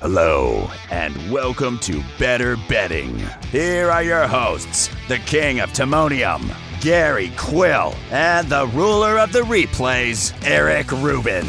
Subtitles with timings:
[0.00, 3.16] Hello, and welcome to Better Betting.
[3.50, 9.42] Here are your hosts, the king of Timonium, Gary Quill, and the ruler of the
[9.42, 11.46] replays, Eric Rubin.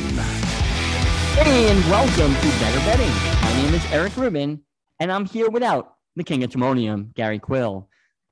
[1.36, 3.42] Hey, and welcome to Better Betting.
[3.42, 4.62] My name is Eric Rubin,
[5.00, 7.90] and I'm here without the king of Timonium, Gary Quill.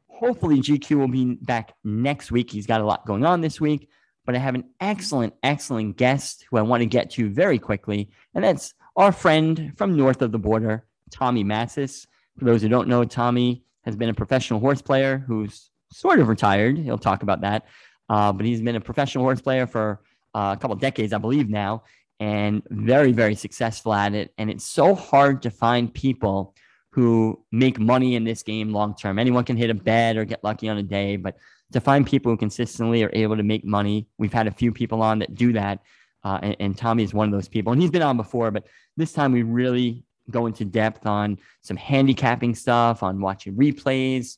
[0.07, 2.51] Hopefully, GQ will be back next week.
[2.51, 3.89] He's got a lot going on this week,
[4.25, 8.09] but I have an excellent, excellent guest who I want to get to very quickly,
[8.35, 12.07] and that's our friend from north of the border, Tommy Massis.
[12.37, 16.27] For those who don't know, Tommy has been a professional horse player who's sort of
[16.27, 16.77] retired.
[16.77, 17.67] He'll talk about that.
[18.09, 20.01] Uh, but he's been a professional horse player for
[20.35, 21.83] uh, a couple decades, I believe now,
[22.19, 24.33] and very, very successful at it.
[24.37, 26.55] And it's so hard to find people
[26.91, 29.17] who make money in this game long term.
[29.17, 31.37] Anyone can hit a bet or get lucky on a day, but
[31.71, 35.01] to find people who consistently are able to make money, we've had a few people
[35.01, 35.79] on that do that.
[36.23, 38.65] Uh, and, and Tommy is one of those people, and he's been on before, but
[38.97, 44.37] this time we really go into depth on some handicapping stuff, on watching replays.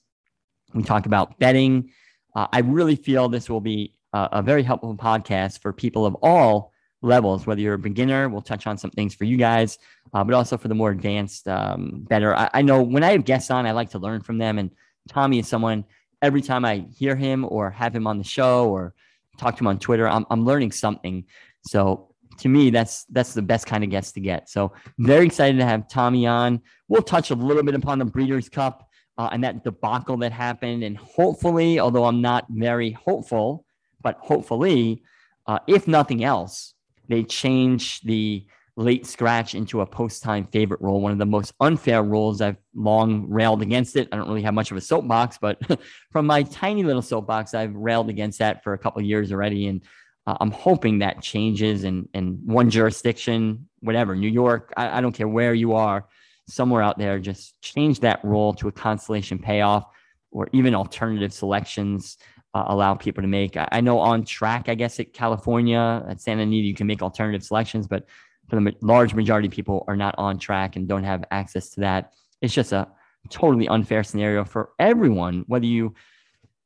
[0.74, 1.92] We talk about betting.
[2.36, 6.16] Uh, I really feel this will be a, a very helpful podcast for people of
[6.16, 9.78] all levels, whether you're a beginner, we'll touch on some things for you guys,
[10.14, 12.36] uh, but also for the more advanced, um, better.
[12.36, 14.58] I, I, know when I have guests on, I like to learn from them.
[14.58, 14.72] And
[15.08, 15.86] Tommy is someone,
[16.22, 18.96] every time I hear him or have him on the show or
[19.38, 21.26] talk to him on Twitter, I'm, I'm learning something.
[21.62, 24.50] So to me, that's that's the best kind of guest to get.
[24.50, 26.62] So very excited to have Tommy on.
[26.88, 30.84] We'll touch a little bit upon the Breeders' Cup uh, and that debacle that happened,
[30.84, 33.66] and hopefully, although I'm not very hopeful,
[34.02, 35.04] but hopefully,
[35.48, 36.74] uh, if nothing else,
[37.08, 38.46] they change the
[38.78, 41.00] late scratch into a post time favorite rule.
[41.00, 42.42] One of the most unfair rules.
[42.42, 44.10] I've long railed against it.
[44.12, 45.60] I don't really have much of a soapbox, but
[46.12, 49.82] from my tiny little soapbox, I've railed against that for a couple years already, and
[50.28, 55.12] uh, I'm hoping that changes in, in one jurisdiction, whatever, New York, I, I, don't
[55.12, 56.08] care where you are,
[56.48, 59.86] somewhere out there, just change that rule to a consolation payoff
[60.32, 62.18] or even alternative selections
[62.56, 63.56] uh, allow people to make.
[63.56, 67.02] I, I, know on track, I guess at California, at Santa Anita, you can make
[67.02, 68.06] alternative selections, but
[68.50, 71.82] for the large majority of people are not on track and don't have access to
[71.82, 72.14] that.
[72.42, 72.88] It's just a
[73.30, 75.94] totally unfair scenario for everyone, whether you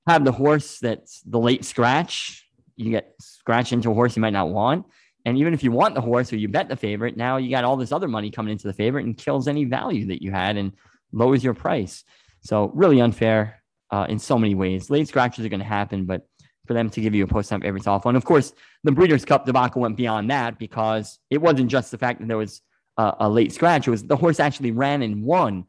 [0.08, 2.49] have the horse that's the late scratch
[2.80, 4.86] you get scratched into a horse you might not want.
[5.26, 7.66] And even if you want the horse or you bet the favorite, now you got
[7.66, 10.56] all this other money coming into the favorite and kills any value that you had
[10.56, 10.72] and
[11.12, 12.06] lowers your price.
[12.42, 14.90] So really unfair uh, in so many ways.
[14.90, 16.26] Late scratches are going to happen, but
[16.66, 18.10] for them to give you a post time favorite's awful.
[18.10, 18.54] And of course,
[18.86, 22.38] the Breeders' Cup debacle went beyond that because it wasn't just the fact that there
[22.38, 22.62] was
[22.98, 25.66] a, a late scratch; it was the horse actually ran and won.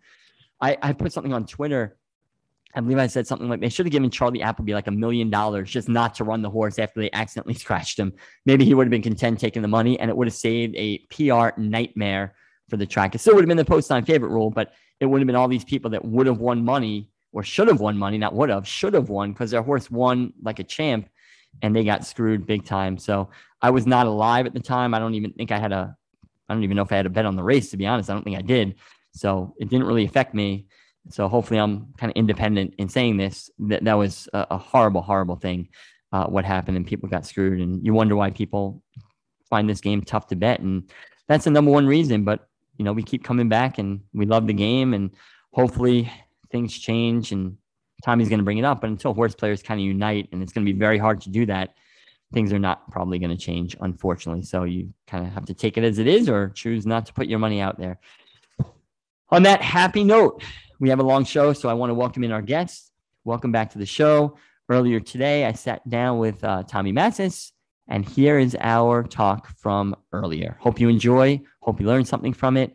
[0.61, 1.97] I, I put something on Twitter
[2.75, 5.29] I believe I said something like they should have given Charlie Appleby like a million
[5.29, 8.13] dollars just not to run the horse after they accidentally scratched him.
[8.47, 10.99] Maybe he would have been content taking the money and it would have saved a
[11.11, 12.35] PR nightmare
[12.69, 13.15] for the track.
[13.15, 15.37] It still would have been the post time favorite rule, but it would have been
[15.37, 18.51] all these people that would have won money or should have won money, not would
[18.51, 21.09] have, should have won because their horse won like a champ
[21.63, 22.99] and they got screwed big time.
[22.99, 24.95] So I was not alive at the time.
[24.95, 25.97] I don't even think I had a,
[26.49, 28.11] I don't even know if I had a bet on the race, to be honest.
[28.11, 28.77] I don't think I did.
[29.13, 30.67] So it didn't really affect me.
[31.09, 33.51] So hopefully I'm kind of independent in saying this.
[33.59, 35.69] That that was a, a horrible, horrible thing.
[36.13, 38.83] Uh, what happened and people got screwed, and you wonder why people
[39.49, 40.91] find this game tough to bet, and
[41.29, 42.25] that's the number one reason.
[42.25, 45.11] But you know, we keep coming back, and we love the game, and
[45.53, 46.13] hopefully
[46.51, 47.33] things change.
[47.33, 47.57] And
[48.05, 50.53] Tommy's going to bring it up, but until horse players kind of unite, and it's
[50.53, 51.75] going to be very hard to do that.
[52.33, 54.43] Things are not probably going to change, unfortunately.
[54.43, 57.13] So you kind of have to take it as it is, or choose not to
[57.13, 57.99] put your money out there.
[59.31, 60.43] On that happy note,
[60.81, 62.91] we have a long show, so I want to welcome in our guests.
[63.25, 64.39] Welcome back to the show.
[64.71, 67.53] Earlier today, I sat down with uh, Tommy Massis,
[67.87, 70.57] and here is our talk from earlier.
[70.59, 71.43] Hope you enjoy.
[71.61, 72.75] Hope you learned something from it.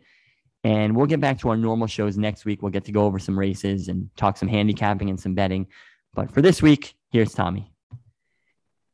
[0.62, 2.62] And we'll get back to our normal shows next week.
[2.62, 5.66] We'll get to go over some races and talk some handicapping and some betting.
[6.14, 7.72] But for this week, here's Tommy.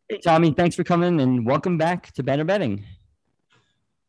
[0.09, 2.85] Hey, Tommy, thanks for coming and welcome back to Better Betting.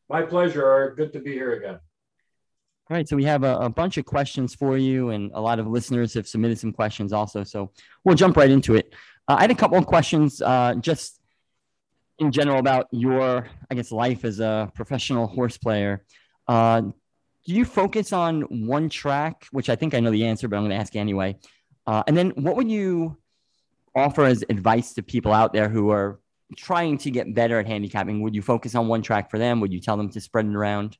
[0.09, 0.93] My pleasure.
[0.95, 1.79] Good to be here again.
[2.89, 5.57] All right, so we have a, a, bunch of questions for you, and a lot
[5.57, 7.45] of listeners have submitted some questions also.
[7.45, 7.71] So
[8.03, 8.93] we'll jump right into it.
[9.25, 11.21] Uh, I had a couple of questions uh, just
[12.19, 16.03] in general about your, I guess, life as a professional horse player.
[16.45, 20.57] Uh, do you focus on one track, which I think I know the answer, but
[20.57, 21.37] I'm going to ask anyway?
[21.87, 23.17] Uh, and then what would you
[23.95, 26.19] offer as advice to people out there who are
[26.57, 28.21] trying to get better at handicapping?
[28.21, 29.61] Would you focus on one track for them?
[29.61, 30.97] Would you tell them to spread it around?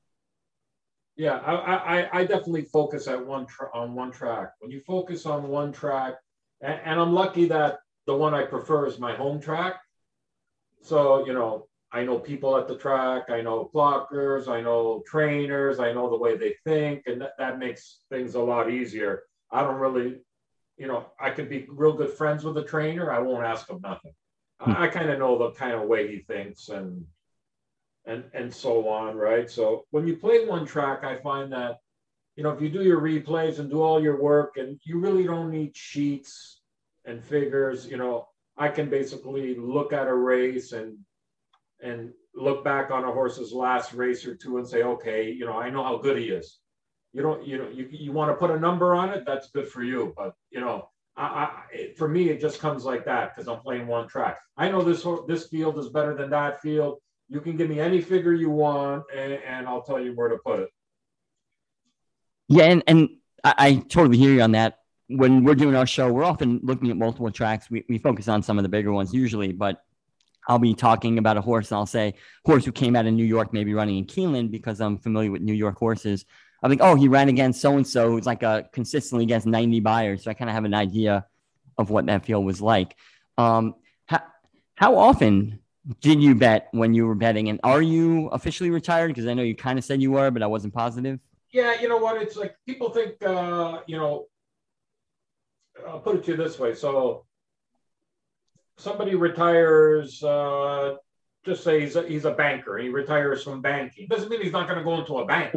[1.15, 4.53] Yeah, I, I, I definitely focus at one tra- on one track.
[4.59, 6.15] When you focus on one track,
[6.61, 9.79] and, and I'm lucky that the one I prefer is my home track.
[10.81, 15.79] So you know, I know people at the track, I know clockers, I know trainers,
[15.79, 19.23] I know the way they think, and that, that makes things a lot easier.
[19.51, 20.17] I don't really,
[20.77, 23.11] you know, I could be real good friends with a trainer.
[23.11, 24.13] I won't ask him nothing.
[24.59, 24.83] I, Hmm.
[24.83, 27.05] I kind of know the kind of way he thinks and
[28.05, 29.49] and and so on, right?
[29.49, 31.77] So when you play one track, I find that
[32.35, 35.23] you know if you do your replays and do all your work, and you really
[35.23, 36.61] don't need sheets
[37.05, 38.27] and figures, you know,
[38.57, 40.97] I can basically look at a race and
[41.81, 45.57] and look back on a horse's last race or two and say, okay, you know,
[45.57, 46.59] I know how good he is.
[47.11, 49.67] You don't, you know, you, you want to put a number on it, that's good
[49.67, 50.13] for you.
[50.17, 53.87] But you know, I, I for me, it just comes like that because I'm playing
[53.87, 54.39] one track.
[54.57, 56.99] I know this this field is better than that field.
[57.33, 60.37] You can give me any figure you want, and, and I'll tell you where to
[60.37, 60.69] put it.
[62.47, 63.09] Yeah, and, and
[63.43, 64.81] I, I totally hear you on that.
[65.07, 67.71] When we're doing our show, we're often looking at multiple tracks.
[67.71, 69.83] We, we focus on some of the bigger ones usually, but
[70.47, 72.13] I'll be talking about a horse and I'll say
[72.45, 75.41] horse who came out of New York, maybe running in Keeneland because I'm familiar with
[75.41, 76.25] New York horses.
[76.61, 79.79] I think, oh, he ran against so and so who's like a consistently against 90
[79.79, 80.23] Beyers.
[80.23, 81.25] So I kind of have an idea
[81.79, 82.95] of what that field was like.
[83.39, 83.73] Um,
[84.05, 84.21] how,
[84.75, 85.62] how often
[85.99, 87.49] did you bet when you were betting?
[87.49, 89.09] And are you officially retired?
[89.09, 91.19] Because I know you kind of said you were, but I wasn't positive.
[91.51, 92.21] Yeah, you know what?
[92.21, 94.25] It's like people think, uh, you know,
[95.87, 96.73] I'll put it to you this way.
[96.73, 97.25] So
[98.77, 100.95] somebody retires, uh,
[101.45, 102.77] just say he's a, he's a banker.
[102.77, 104.07] He retires from banking.
[104.07, 105.53] Doesn't mean he's not going to go into a bank.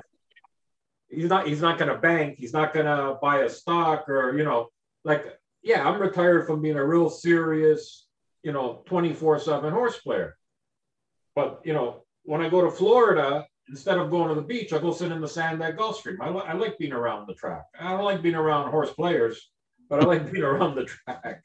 [1.08, 1.46] He's not.
[1.46, 2.36] He's not going to bank.
[2.36, 4.68] He's not going to buy a stock or you know,
[5.04, 8.05] like yeah, I'm retired from being a real serious,
[8.46, 10.36] you know, 24/7 horse player.
[11.34, 14.78] But you know, when I go to Florida, instead of going to the beach, I
[14.78, 16.18] go sit in the sand at Gulfstream.
[16.20, 17.64] I, I like being around the track.
[17.78, 19.50] I don't like being around horse players,
[19.90, 21.42] but I like being around the track.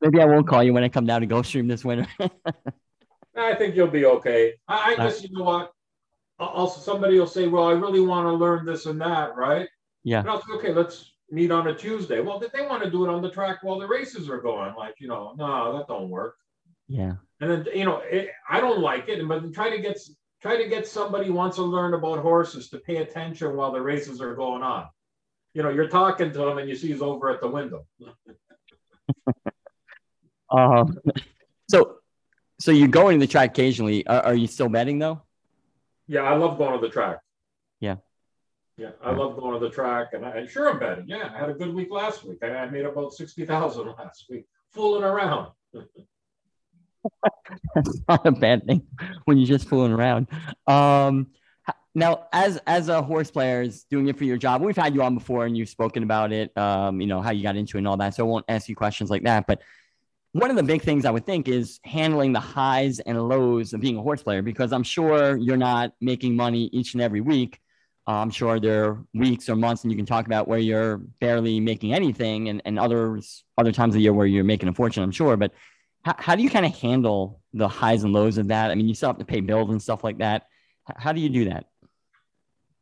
[0.00, 2.06] Maybe I won't call you when I come down to Gulfstream this winter.
[3.36, 4.54] I think you'll be okay.
[4.68, 5.72] I, I Uh, just, you know what?
[6.38, 9.68] Also, somebody will say, "Well, I really want to learn this and that," right?
[10.04, 10.20] Yeah.
[10.20, 13.04] And I'll say, "Okay, let's meet on a Tuesday." Well, did they want to do
[13.04, 14.74] it on the track while the races are going.
[14.74, 16.36] Like, you know, no, that don't work.
[16.88, 17.14] yeah.
[17.40, 19.98] And then, you know, it, I don't like it, but try to get
[20.40, 23.80] try to get somebody who wants to learn about horses to pay attention while the
[23.80, 24.86] races are going on.
[25.54, 27.86] You know, you're talking to him and you see he's over at the window.
[30.50, 30.98] Um,
[31.68, 31.96] so,
[32.60, 34.06] so you're going to the track occasionally.
[34.06, 35.22] Are, are you still betting though?
[36.06, 37.18] Yeah, I love going to the track.
[37.80, 37.96] Yeah.
[38.76, 41.04] Yeah, I love going to the track, and I sure I'm betting.
[41.06, 42.38] Yeah, I had a good week last week.
[42.42, 45.52] I, I made about sixty thousand last week, fooling around.
[47.74, 48.82] That's not a bad thing
[49.26, 50.26] when you're just fooling around.
[50.66, 51.28] Um,
[51.94, 55.02] now, as as a horse player is doing it for your job, we've had you
[55.02, 56.56] on before and you've spoken about it.
[56.58, 58.14] Um, you know how you got into it and all that.
[58.14, 59.46] So I won't ask you questions like that.
[59.46, 59.62] But
[60.32, 63.80] one of the big things I would think is handling the highs and lows of
[63.80, 67.60] being a horse player because I'm sure you're not making money each and every week.
[68.06, 70.98] Uh, I'm sure there are weeks or months, and you can talk about where you're
[70.98, 74.74] barely making anything, and, and others other times of the year where you're making a
[74.74, 75.02] fortune.
[75.02, 75.52] I'm sure, but
[76.04, 78.70] how, how do you kind of handle the highs and lows of that?
[78.70, 80.46] I mean, you still have to pay bills and stuff like that.
[80.96, 81.64] How do you do that?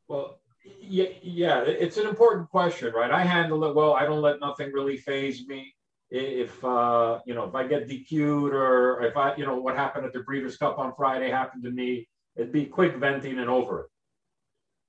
[0.08, 0.40] Well,
[0.80, 3.10] yeah, yeah, it's an important question, right?
[3.10, 3.94] I handle it well.
[3.94, 5.74] I don't let nothing really faze me.
[6.10, 10.04] If uh, you know, if I get DQ'd or if I, you know, what happened
[10.04, 13.80] at the Breeders' Cup on Friday happened to me, it'd be quick venting and over
[13.80, 13.86] it.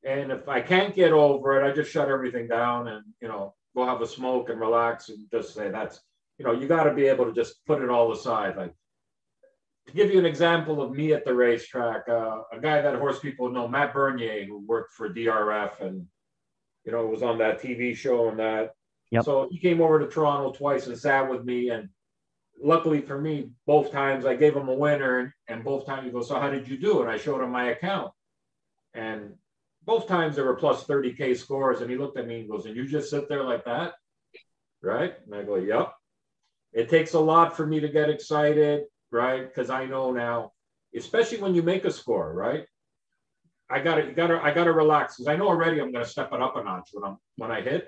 [0.06, 3.56] And if I can't get over it, I just shut everything down and you know,
[3.76, 6.02] go have a smoke and relax and just say that's,
[6.38, 8.58] you know, you got to be able to just put it all aside.
[8.58, 8.74] Like
[9.88, 13.20] to give you an example of me at the racetrack, uh, a guy that horse
[13.20, 16.06] people know, Matt Bernier, who worked for DRF and
[16.86, 18.72] you know was on that TV show and that.
[19.12, 19.26] Yep.
[19.26, 21.90] So he came over to Toronto twice and sat with me, and
[22.62, 26.12] luckily for me, both times I gave him a winner, and, and both times he
[26.12, 28.12] goes, "So how did you do?" And I showed him my account,
[28.94, 29.36] and
[29.86, 32.76] both times there were plus 30k scores, and he looked at me and goes, "And
[32.76, 33.94] you just sit there like that,
[34.82, 35.94] right?" And I go, "Yep."
[36.74, 39.48] It takes a lot for me to get excited right?
[39.48, 40.52] Because I know now,
[40.96, 42.66] especially when you make a score, right?
[43.70, 46.42] I gotta, you gotta, I gotta relax because I know already I'm gonna step it
[46.42, 47.88] up a notch when I'm when I hit,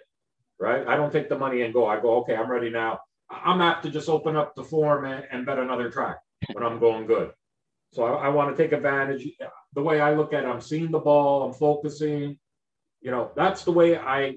[0.59, 0.87] right?
[0.87, 1.85] I don't take the money and go.
[1.87, 2.99] I go, okay, I'm ready now.
[3.29, 6.17] I'm apt to just open up the form and, and bet another track
[6.53, 7.31] when I'm going good.
[7.95, 9.25] So I, I want to take advantage.
[9.73, 12.37] The way I look at it, I'm seeing the ball, I'm focusing.
[13.01, 14.35] You know, that's the way I,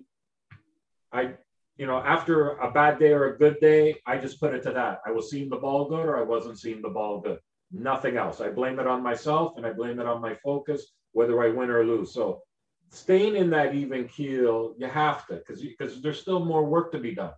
[1.12, 1.34] I
[1.76, 4.72] you know, after a bad day or a good day, I just put it to
[4.72, 5.00] that.
[5.04, 7.40] I was seeing the ball good or I wasn't seeing the ball good.
[7.72, 8.40] Nothing else.
[8.40, 11.70] I blame it on myself and I blame it on my focus, whether I win
[11.70, 12.14] or lose.
[12.14, 12.42] So
[12.90, 16.98] staying in that even keel, you have to, because because there's still more work to
[16.98, 17.32] be done.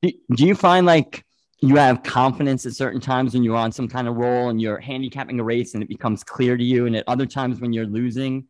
[0.00, 1.26] Do, do you find like
[1.62, 4.78] you have confidence at certain times when you're on some kind of roll and you're
[4.78, 7.86] handicapping a race and it becomes clear to you, and at other times when you're
[7.86, 8.46] losing,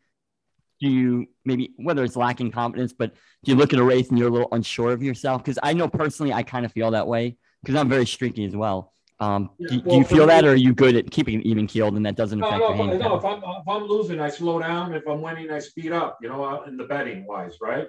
[0.80, 3.14] do you maybe whether it's lacking confidence, but
[3.44, 5.42] do you look at a race and you're a little unsure of yourself?
[5.42, 8.56] Because I know personally, I kind of feel that way because I'm very streaky as
[8.56, 8.92] well.
[9.18, 11.66] Um, yeah, do, well, do, you feel that, or are you good at keeping even
[11.66, 14.30] keeled, and that doesn't no, affect no, your No, if I'm if I'm losing, I
[14.30, 14.94] slow down.
[14.94, 16.18] If I'm winning, I speed up.
[16.22, 17.86] You know, in the betting wise, right?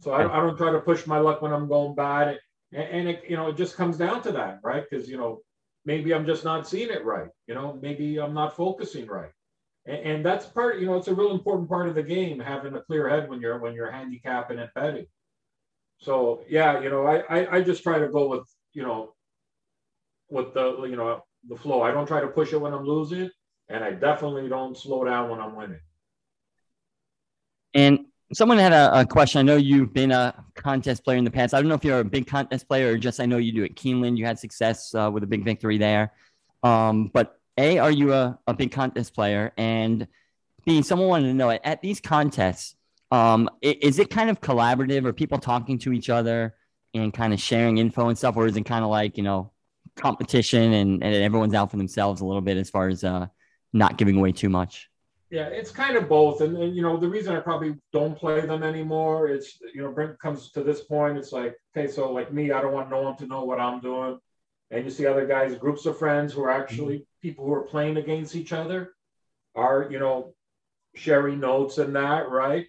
[0.00, 2.38] So I, I don't try to push my luck when I'm going bad,
[2.76, 4.84] and, and it you know it just comes down to that, right?
[4.88, 5.40] Because you know
[5.84, 7.28] maybe I'm just not seeing it right.
[7.46, 9.30] You know, maybe I'm not focusing right,
[9.86, 10.78] and, and that's part.
[10.78, 13.40] You know, it's a real important part of the game having a clear head when
[13.40, 15.06] you're when you're handicapping and betting.
[15.98, 19.14] So yeah, you know, I, I I just try to go with you know
[20.28, 21.82] with the you know the flow.
[21.82, 23.30] I don't try to push it when I'm losing,
[23.70, 25.80] and I definitely don't slow down when I'm winning.
[27.72, 29.38] And someone had a, a, question.
[29.38, 31.54] I know you've been a contest player in the past.
[31.54, 33.64] I don't know if you're a big contest player or just I know you do
[33.64, 34.16] at Keeneland.
[34.16, 36.12] You had success uh, with a big victory there.
[36.62, 39.52] Um, but A, are you a, a big contest player?
[39.56, 40.08] And
[40.64, 42.74] B, someone wanted to know at these contests,
[43.12, 45.04] um, is it kind of collaborative?
[45.04, 46.56] Are people talking to each other
[46.92, 48.36] and kind of sharing info and stuff?
[48.36, 49.52] Or is it kind of like, you know,
[49.94, 53.26] competition and, and everyone's out for themselves a little bit as far as uh,
[53.72, 54.90] not giving away too much?
[55.30, 56.40] Yeah, it's kind of both.
[56.40, 59.90] And, and, you know, the reason I probably don't play them anymore is, you know,
[59.90, 61.18] Brent comes to this point.
[61.18, 63.80] It's like, okay, so like me, I don't want no one to know what I'm
[63.80, 64.18] doing.
[64.70, 67.28] And you see other guys, groups of friends who are actually mm-hmm.
[67.28, 68.94] people who are playing against each other
[69.54, 70.34] are, you know,
[70.94, 72.66] sharing notes and that, right?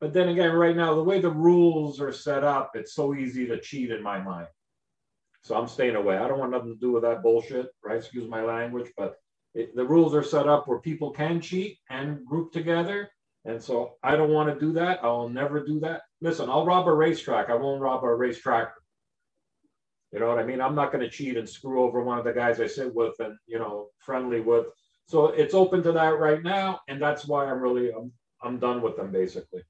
[0.00, 3.46] But then again, right now, the way the rules are set up, it's so easy
[3.46, 4.48] to cheat in my mind.
[5.42, 6.16] So I'm staying away.
[6.16, 7.96] I don't want nothing to do with that bullshit, right?
[7.96, 9.16] Excuse my language, but
[9.56, 13.10] it, the rules are set up where people can cheat and group together.
[13.46, 15.00] And so I don't want to do that.
[15.02, 16.02] I'll never do that.
[16.20, 17.48] Listen, I'll rob a racetrack.
[17.48, 18.72] I won't rob a racetrack.
[20.12, 20.60] You know what I mean?
[20.60, 23.14] I'm not going to cheat and screw over one of the guys I sit with
[23.18, 24.66] and, you know, friendly with.
[25.06, 26.80] So it's open to that right now.
[26.88, 29.62] And that's why I'm really, I'm, I'm done with them basically.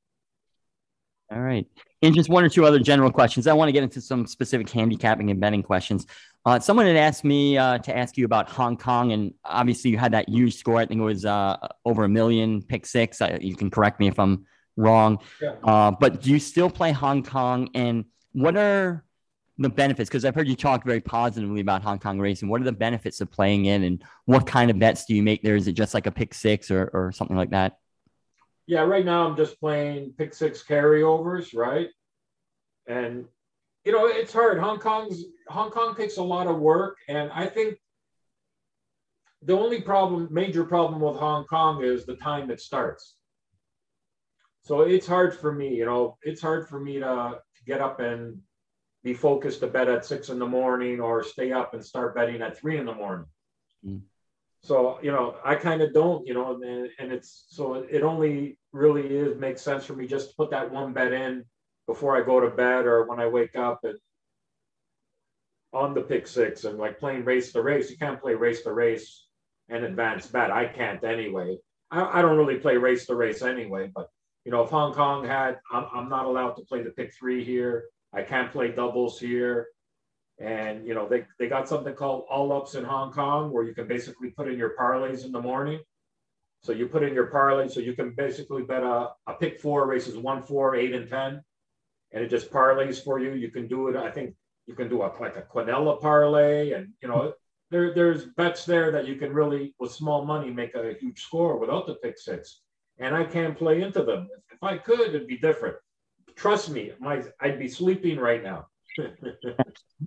[1.30, 1.66] All right.
[2.02, 3.46] And just one or two other general questions.
[3.46, 6.06] I want to get into some specific handicapping and betting questions.
[6.46, 9.98] Uh, someone had asked me uh, to ask you about Hong Kong, and obviously you
[9.98, 10.76] had that huge score.
[10.76, 13.20] I think it was uh, over a million, pick six.
[13.40, 15.18] you can correct me if I'm wrong.
[15.42, 15.56] Yeah.
[15.62, 17.68] Uh, but do you still play Hong Kong?
[17.74, 19.04] And what are
[19.58, 20.08] the benefits?
[20.08, 22.48] Because I've heard you talk very positively about Hong Kong racing.
[22.48, 25.42] What are the benefits of playing in, and what kind of bets do you make
[25.42, 25.56] there?
[25.56, 27.76] Is it just like a pick six or, or something like that?
[28.66, 31.88] yeah, right now I'm just playing pick six carryovers, right?
[32.88, 33.26] And
[33.86, 34.58] you know, it's hard.
[34.58, 37.76] Hong Kong's Hong Kong takes a lot of work, and I think
[39.42, 43.14] the only problem, major problem with Hong Kong is the time it starts.
[44.62, 48.00] So it's hard for me, you know, it's hard for me to, to get up
[48.00, 48.40] and
[49.04, 52.42] be focused to bet at six in the morning or stay up and start betting
[52.42, 53.26] at three in the morning.
[53.86, 54.00] Mm
[54.66, 58.58] so you know i kind of don't you know and, and it's so it only
[58.72, 61.44] really is makes sense for me just to put that one bet in
[61.86, 63.98] before i go to bed or when i wake up and
[65.72, 68.72] on the pick six and like playing race to race you can't play race to
[68.72, 69.26] race
[69.68, 70.50] and advance bet.
[70.50, 71.58] I can't anyway.
[71.90, 74.08] I, I don't really play race to race anyway but
[74.44, 77.44] you know if hong kong had I'm, I'm not allowed to play the pick three
[77.44, 77.86] here.
[78.12, 79.66] I can't play doubles here.
[80.38, 83.74] And you know, they, they got something called all ups in Hong Kong where you
[83.74, 85.80] can basically put in your parlays in the morning.
[86.62, 89.86] So you put in your parlay, so you can basically bet a, a pick four
[89.86, 91.42] races one, four, eight, and ten,
[92.12, 93.32] and it just parlays for you.
[93.32, 93.96] You can do it.
[93.96, 94.34] I think
[94.66, 97.32] you can do a like a Quinella parlay, and you know
[97.70, 101.58] there there's bets there that you can really with small money make a huge score
[101.58, 102.60] without the pick six.
[102.98, 104.28] And I can't play into them.
[104.50, 105.76] If I could, it'd be different.
[106.34, 108.66] Trust me, my I'd be sleeping right now.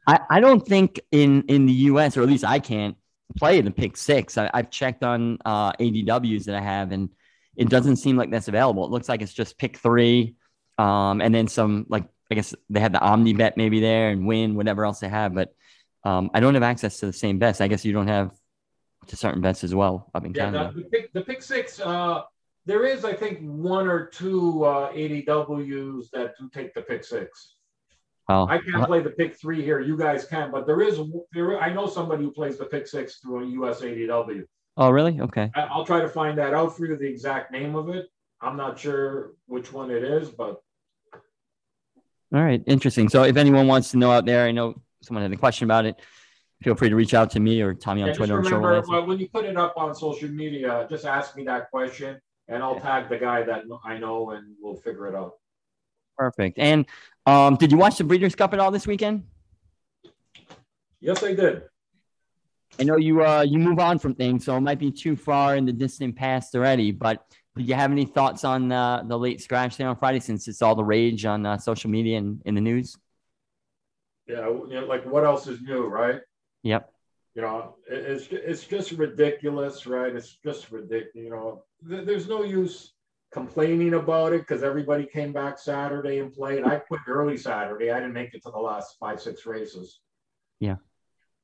[0.08, 2.96] I, I don't think in in the US or at least I can't
[3.38, 4.38] play the pick six.
[4.38, 7.10] I, have checked on uh, ADWs that I have, and
[7.56, 8.86] it doesn't seem like that's available.
[8.86, 10.36] It looks like it's just pick three,
[10.80, 14.26] um, and then some like I guess they had the Omni bet maybe there and
[14.26, 15.54] win whatever else they have, but
[16.04, 17.60] um, I don't have access to the same bets.
[17.60, 18.32] I guess you don't have
[19.08, 20.72] to certain bets as well up in yeah, Canada.
[20.74, 22.22] The, the, pick, the pick six, uh,
[22.66, 27.56] there is I think one or two uh, ADWs that do take the pick six.
[28.30, 28.46] Oh.
[28.48, 29.82] I can't play the pick three here.
[29.82, 31.02] You guys can, but there is
[31.34, 31.60] there.
[31.60, 34.44] I know somebody who plays the pick six through a US ADW.
[34.78, 35.20] Oh, really?
[35.20, 35.52] Okay.
[35.56, 36.96] I, will try to find that out for you.
[36.96, 38.06] The exact name of it.
[38.40, 40.62] I'm not sure which one it is, but.
[42.34, 43.10] All right, interesting.
[43.10, 45.86] So, if anyone wants to know out there, I know someone had a question about
[45.86, 45.96] it.
[46.62, 48.38] Feel free to reach out to me or Tommy on yeah, Twitter.
[48.40, 51.72] Just remember, well, when you put it up on social media, just ask me that
[51.72, 55.36] question, and I'll tag the guy that I know, and we'll figure it out.
[56.18, 56.60] Perfect.
[56.60, 56.86] And
[57.26, 59.24] um, did you watch the Breeders' Cup at all this weekend?
[61.00, 61.64] Yes, I did.
[62.80, 65.56] I know you uh you move on from things, so it might be too far
[65.56, 66.92] in the distant past already.
[66.92, 67.26] But
[67.56, 70.62] do you have any thoughts on uh, the late scratch there on Friday, since it's
[70.62, 72.96] all the rage on uh, social media and in the news?
[74.28, 76.22] Yeah, you know, like what else is new, right?
[76.64, 76.92] Yep.
[77.36, 80.16] You know, it, it's it's just ridiculous, right?
[80.16, 81.10] It's just ridiculous.
[81.16, 82.94] You know, th- there's no use
[83.32, 86.64] complaining about it because everybody came back Saturday and played.
[86.64, 87.92] I quit early Saturday.
[87.92, 90.00] I didn't make it to the last five, six races.
[90.60, 90.76] Yeah.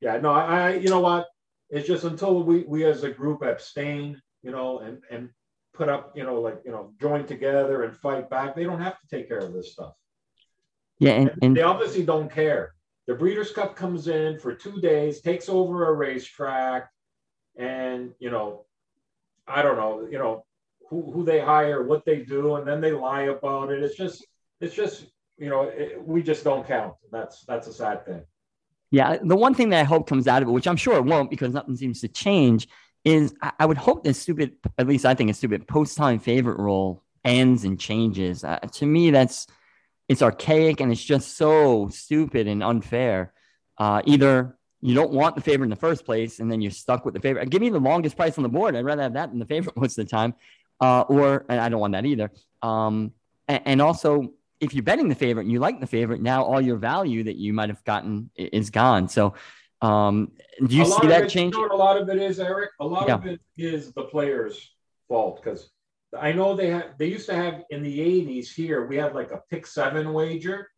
[0.01, 0.17] Yeah.
[0.17, 1.27] No, I, I you know what?
[1.69, 5.29] It's just until we we as a group abstain, you know, and and
[5.75, 8.55] put up, you know, like you know, join together and fight back.
[8.55, 9.93] They don't have to take care of this stuff.
[10.99, 12.73] Yeah, and, and they obviously don't care.
[13.07, 16.89] The Breeders' Cup comes in for two days, takes over a racetrack,
[17.57, 18.65] and you know,
[19.47, 20.45] I don't know, you know,
[20.89, 23.83] who, who they hire, what they do, and then they lie about it.
[23.83, 24.25] It's just,
[24.61, 25.05] it's just,
[25.37, 26.95] you know, it, we just don't count.
[27.11, 28.23] That's that's a sad thing.
[28.91, 31.05] Yeah, the one thing that I hope comes out of it, which I'm sure it
[31.05, 32.67] won't because nothing seems to change,
[33.05, 36.19] is I, I would hope this stupid, at least I think a stupid post time
[36.19, 38.43] favorite rule ends and changes.
[38.43, 39.47] Uh, to me, that's
[40.07, 43.33] it's archaic and it's just so stupid and unfair.
[43.77, 47.05] Uh, either you don't want the favorite in the first place and then you're stuck
[47.05, 47.49] with the favorite.
[47.49, 48.75] Give me the longest price on the board.
[48.75, 50.35] I'd rather have that than the favorite most of the time.
[50.79, 52.31] Uh, or, and I don't want that either.
[52.61, 53.13] Um,
[53.47, 56.59] and, and, also, if you're betting the favorite and you like the favorite, now all
[56.59, 59.07] your value that you might have gotten is gone.
[59.07, 59.35] So,
[59.85, 60.31] um,
[60.65, 61.55] do you see that change?
[61.55, 62.71] You know a lot of it is, Eric?
[62.79, 63.15] A lot yeah.
[63.15, 64.73] of it is the player's
[65.07, 65.69] fault because
[66.17, 69.31] I know they have they used to have in the 80s here, we had like
[69.31, 70.69] a pick seven wager,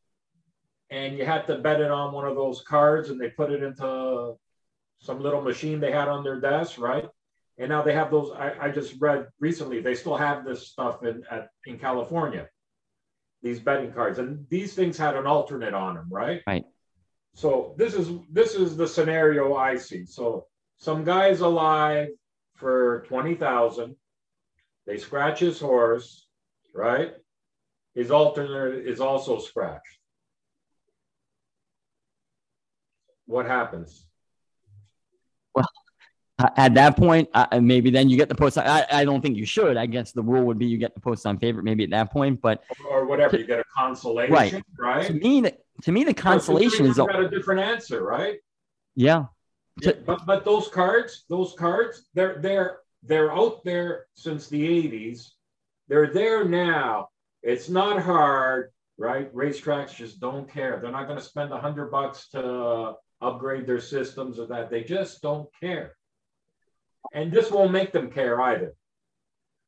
[0.89, 3.63] and you had to bet it on one of those cards, and they put it
[3.63, 4.35] into
[4.99, 7.07] some little machine they had on their desk, right?
[7.57, 8.31] And now they have those.
[8.31, 12.47] I, I just read recently they still have this stuff in at, in California,
[13.41, 16.41] these betting cards, and these things had an alternate on them, right?
[16.47, 16.65] Right.
[17.38, 20.08] So this is this is the scenario I see.
[20.08, 22.08] So some guy's alive
[22.56, 23.96] for twenty thousand
[24.88, 26.25] they scratch his horse,
[26.74, 27.12] right?
[27.94, 30.00] His alternate is also scratched.
[33.28, 34.07] What happens?
[36.39, 38.60] Well, at that point, uh, uh, maybe then you get the post.
[38.60, 39.76] I, I don't think you should.
[39.76, 42.12] I guess the rule would be you get the post on favorite maybe at that
[42.12, 44.63] point, but or whatever to, you get a consolation, right?
[44.78, 45.08] right?
[45.08, 48.36] To me, the, to me, the consolation is got a different answer, right?
[48.95, 49.26] Yeah.
[49.82, 49.93] yeah.
[50.06, 55.30] But but those cards, those cards, they're they're they're out there since the 80s.
[55.88, 57.10] They're there now.
[57.41, 59.34] It's not hard, right?
[59.34, 60.80] Racetracks just don't care.
[60.80, 64.69] They're not going to spend a hundred bucks to uh, upgrade their systems or that.
[64.69, 65.96] They just don't care.
[67.13, 68.74] And this won't make them care either.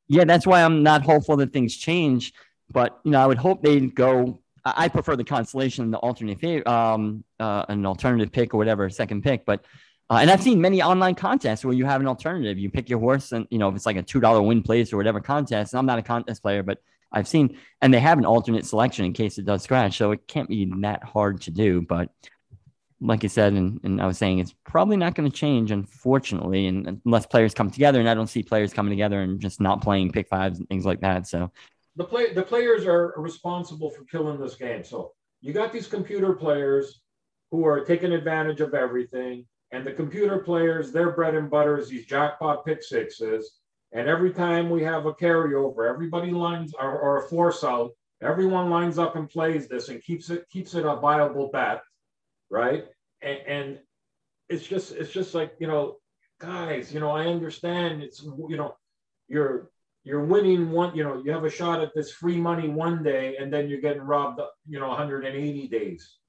[0.08, 2.32] Yeah, that's why I'm not hopeful that things change.
[2.72, 4.40] But you know, I would hope they'd go.
[4.64, 9.44] I prefer the consolation, the alternate, um, uh, an alternative pick or whatever, second pick.
[9.46, 9.64] But
[10.10, 12.58] uh, and I've seen many online contests where you have an alternative.
[12.58, 14.92] You pick your horse, and you know if it's like a two dollar win place
[14.92, 15.72] or whatever contest.
[15.72, 16.78] And I'm not a contest player, but
[17.12, 19.96] I've seen, and they have an alternate selection in case it does scratch.
[19.96, 21.80] So it can't be that hard to do.
[21.80, 22.10] But
[23.00, 26.66] like you said, and, and I was saying, it's probably not going to change, unfortunately,
[26.66, 28.00] and unless players come together.
[28.00, 30.84] And I don't see players coming together and just not playing pick fives and things
[30.84, 31.26] like that.
[31.26, 31.50] So
[31.96, 34.84] the play the players are responsible for killing this game.
[34.84, 37.00] So you got these computer players
[37.50, 41.88] who are taking advantage of everything and the computer players, their bread and butter is
[41.88, 43.58] these jackpot pick sixes.
[43.92, 48.70] And every time we have a carryover, everybody lines or, or a force out, everyone
[48.70, 51.82] lines up and plays this and keeps it keeps it a viable bet,
[52.50, 52.84] right?
[53.22, 53.78] And, and
[54.48, 55.96] it's just it's just like you know,
[56.40, 58.76] guys, you know, I understand it's you know,
[59.28, 59.70] you're
[60.04, 63.36] you're winning one, you know, you have a shot at this free money one day,
[63.36, 66.20] and then you're getting robbed, you know, 180 days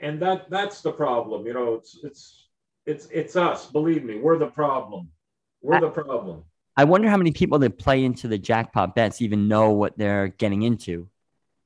[0.00, 1.46] and that that's the problem.
[1.46, 2.48] You know, it's it's
[2.86, 3.66] it's it's us.
[3.66, 5.08] Believe me, we're the problem.
[5.62, 6.44] We're the problem.
[6.76, 10.28] I wonder how many people that play into the jackpot bets even know what they're
[10.28, 11.08] getting into.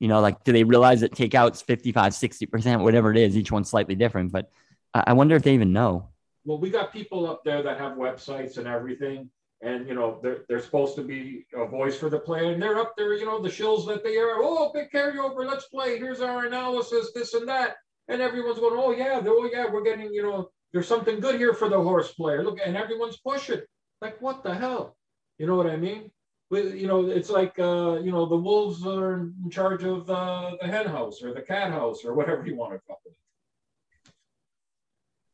[0.03, 3.69] You know, like do they realize that takeout's 55, 60%, whatever it is, each one's
[3.69, 4.33] slightly different.
[4.33, 4.51] But
[4.93, 6.09] I wonder if they even know.
[6.45, 9.29] Well, we got people up there that have websites and everything.
[9.61, 12.79] And you know, they're they're supposed to be a voice for the player, and they're
[12.79, 15.97] up there, you know, the shills that they are, oh, big carryover, let's play.
[15.97, 20.13] Here's our analysis, this and that and everyone's going, oh yeah, oh yeah, we're getting,
[20.13, 22.43] you know, there's something good here for the horse player.
[22.43, 23.61] Look, and everyone's pushing.
[24.01, 24.97] Like, what the hell?
[25.37, 26.11] You know what I mean?
[26.53, 30.67] You know, it's like, uh, you know, the wolves are in charge of uh, the
[30.67, 33.13] hen house or the cat house or whatever you want to call it.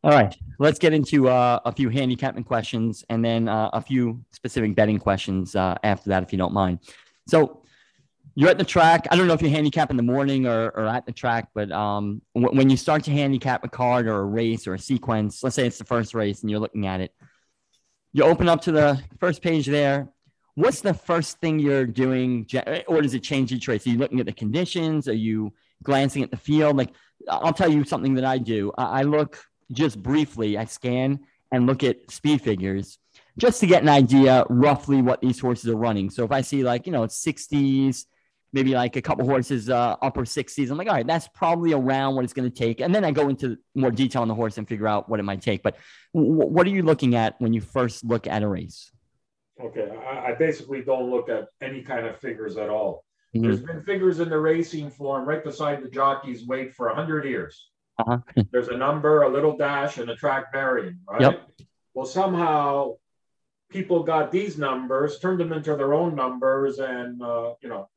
[0.02, 4.24] All right, let's get into uh, a few handicapping questions and then uh, a few
[4.32, 6.80] specific betting questions uh, after that, if you don't mind.
[7.28, 7.64] So,
[8.36, 9.06] you're at the track.
[9.12, 11.70] I don't know if you handicap in the morning or, or at the track, but
[11.74, 15.44] um, w- when you start to handicap a card or a race or a sequence,
[15.44, 17.14] let's say it's the first race and you're looking at it,
[18.14, 20.08] you open up to the first page there.
[20.60, 22.46] What's the first thing you're doing,
[22.90, 23.88] or does it change each race?
[23.88, 25.08] Are you looking at the conditions?
[25.08, 26.76] Are you glancing at the field?
[26.76, 26.90] Like,
[27.30, 28.74] I'll tell you something that I do.
[28.78, 29.42] I look
[29.72, 31.22] just briefly, I scan
[31.54, 32.98] and look at speed figures
[33.38, 36.10] just to get an idea roughly what these horses are running.
[36.10, 38.04] So if I see like, you know, it's 60s,
[38.52, 42.16] maybe like a couple horses uh, upper 60s, I'm like, all right, that's probably around
[42.16, 42.82] what it's going to take.
[42.82, 45.24] And then I go into more detail on the horse and figure out what it
[45.24, 45.64] might take.
[45.64, 45.78] But
[46.14, 48.92] w- what are you looking at when you first look at a race?
[49.60, 53.04] Okay, I, I basically don't look at any kind of figures at all.
[53.36, 53.46] Mm-hmm.
[53.46, 57.70] There's been figures in the racing form right beside the jockey's weight for 100 years.
[58.00, 58.20] Uh-huh.
[58.52, 61.22] There's a number, a little dash, and a track variant, right?
[61.22, 61.50] Yep.
[61.94, 62.96] Well, somehow
[63.70, 67.90] people got these numbers, turned them into their own numbers, and uh, you know,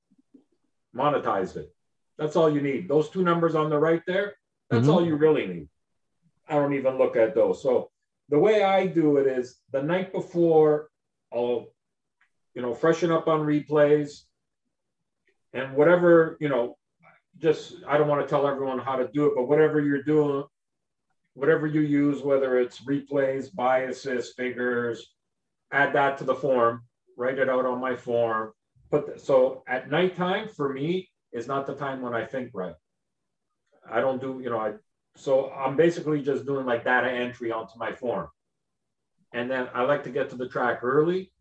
[0.95, 1.73] monetized it.
[2.19, 2.89] That's all you need.
[2.89, 4.35] Those two numbers on the right there.
[4.69, 4.91] That's mm-hmm.
[4.91, 5.69] all you really need.
[6.49, 7.63] I don't even look at those.
[7.63, 7.91] So
[8.29, 10.89] the way I do it is the night before,
[11.35, 11.67] I'll,
[12.55, 14.23] you know, freshen up on replays,
[15.53, 16.77] and whatever you know,
[17.39, 20.45] just I don't want to tell everyone how to do it, but whatever you're doing,
[21.35, 25.15] whatever you use, whether it's replays, biases, figures,
[25.73, 26.83] add that to the form,
[27.17, 28.53] write it out on my form.
[28.91, 32.75] Put the, so at nighttime for me is not the time when I think right.
[33.91, 34.75] I don't do, you know, I
[35.17, 38.29] so I'm basically just doing like data entry onto my form.
[39.35, 41.33] And then I like to get to the track early.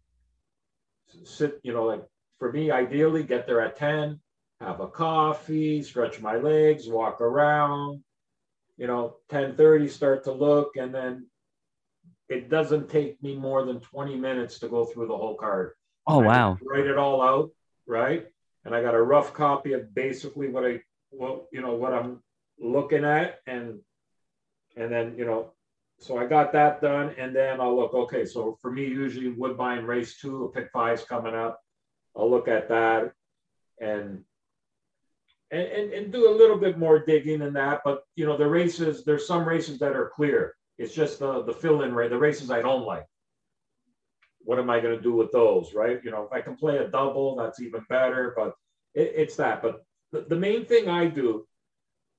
[1.24, 2.04] Sit, you know, like
[2.40, 4.20] for me, ideally get there at 10,
[4.62, 8.04] have a coffee, stretch my legs, walk around,
[8.78, 11.28] you know, 10:30 start to look, and then
[12.30, 15.74] it doesn't take me more than 20 minutes to go through the whole card.
[16.08, 16.58] Oh wow.
[16.64, 17.52] Write it all out,
[17.86, 18.26] right?
[18.64, 22.24] And I got a rough copy of basically what I what you know what I'm
[22.60, 23.80] looking at and
[24.78, 25.54] and then you know
[26.02, 29.86] so I got that done and then I'll look okay so for me usually Woodbine
[29.86, 31.62] race 2 a pick 5's coming up
[32.16, 33.14] I'll look at that
[33.80, 34.24] and
[35.52, 38.48] and, and, and do a little bit more digging in that but you know the
[38.48, 42.18] races there's some races that are clear it's just the, the fill in rate, the
[42.18, 43.06] races I don't like.
[44.40, 46.00] What am I going to do with those, right?
[46.04, 48.56] You know, if I can play a double, that's even better, but
[48.96, 49.62] it, it's that.
[49.62, 51.46] But the, the main thing I do,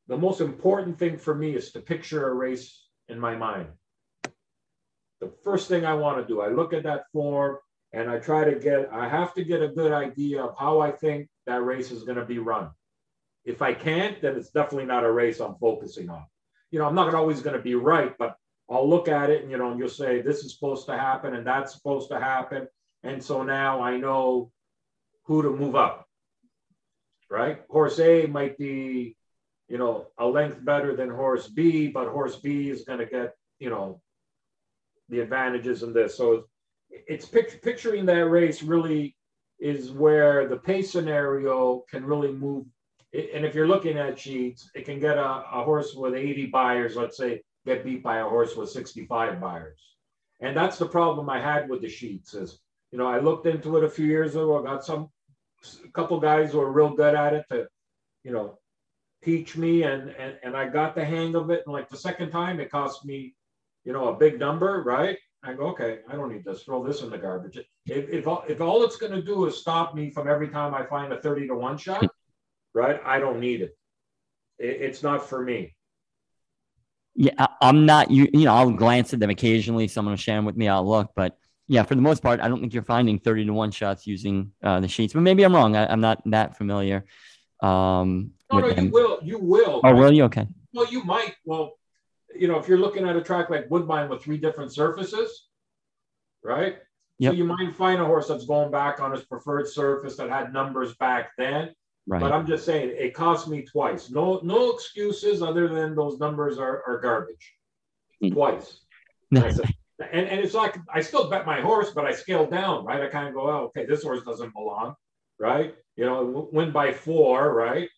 [0.06, 3.68] the most important thing for me is to picture a race in my mind.
[5.20, 7.58] The first thing I want to do, I look at that form
[7.92, 10.90] and I try to get, I have to get a good idea of how I
[10.90, 12.70] think that race is going to be run.
[13.44, 16.24] If I can't, then it's definitely not a race I'm focusing on.
[16.70, 18.36] You know, I'm not always going to be right, but
[18.70, 21.34] I'll look at it and, you know, and you'll say, this is supposed to happen
[21.34, 22.66] and that's supposed to happen.
[23.02, 24.50] And so now I know
[25.24, 26.06] who to move up,
[27.30, 27.60] right?
[27.68, 29.16] Horse A might be,
[29.72, 33.32] you know, a length better than horse B, but horse B is going to get,
[33.58, 34.02] you know,
[35.08, 36.14] the advantages in this.
[36.14, 36.44] So
[36.90, 39.16] it's pic- picturing that race really
[39.58, 42.66] is where the pace scenario can really move.
[43.14, 46.94] And if you're looking at sheets, it can get a, a horse with 80 Beyers,
[46.94, 49.80] let's say, get beat by a horse with 65 Beyers.
[50.40, 52.58] And that's the problem I had with the sheets is,
[52.90, 54.60] you know, I looked into it a few years ago.
[54.60, 55.08] I got some,
[55.82, 57.68] a couple guys who are real good at it to,
[58.22, 58.58] you know,
[59.22, 61.62] teach me and, and, and I got the hang of it.
[61.66, 63.34] And like the second time it cost me,
[63.84, 65.18] you know, a big number, right?
[65.44, 66.62] I go, okay, I don't need this.
[66.62, 67.56] Throw this in the garbage.
[67.56, 70.84] If, if, if all it's going to do is stop me from every time I
[70.84, 72.06] find a 30 to 1 shot,
[72.74, 73.00] right?
[73.04, 73.76] I don't need it.
[74.58, 75.74] it it's not for me.
[77.14, 78.10] Yeah, I'm not.
[78.10, 79.88] You, you know, I'll glance at them occasionally.
[79.88, 80.68] Someone will share them with me.
[80.68, 81.36] I'll look, but
[81.68, 84.52] yeah, for the most part, I don't think you're finding 30 to one shots using
[84.62, 85.12] uh, the sheets.
[85.12, 85.76] But maybe I'm wrong.
[85.76, 87.04] I, am not that familiar.
[87.60, 88.86] Um, no, no, them.
[88.86, 89.18] you will.
[89.22, 89.80] You will.
[89.84, 90.24] Oh, will you?
[90.24, 90.46] Okay.
[90.72, 91.34] Well, you might.
[91.44, 91.74] Well,
[92.34, 95.48] you know, if you're looking at a track like Woodbine with three different surfaces,
[96.42, 96.76] right?
[97.18, 97.32] Yep.
[97.32, 100.52] So you might find a horse that's going back on his preferred surface that had
[100.52, 101.74] numbers back then.
[102.06, 102.20] Right.
[102.20, 104.10] But I'm just saying it cost me twice.
[104.10, 107.54] No, no excuses other than those numbers are, are garbage.
[108.22, 108.32] Mm.
[108.32, 108.80] Twice.
[109.30, 113.00] and, and, and it's like I still bet my horse, but I scaled down, right?
[113.00, 114.96] I kind of go, oh, okay, this horse doesn't belong,
[115.38, 115.76] right?
[115.96, 117.88] You know, win by four, right?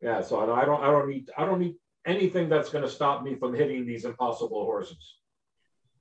[0.00, 0.20] Yeah.
[0.22, 3.34] So I don't, I don't need, I don't need anything that's going to stop me
[3.34, 5.16] from hitting these impossible horses.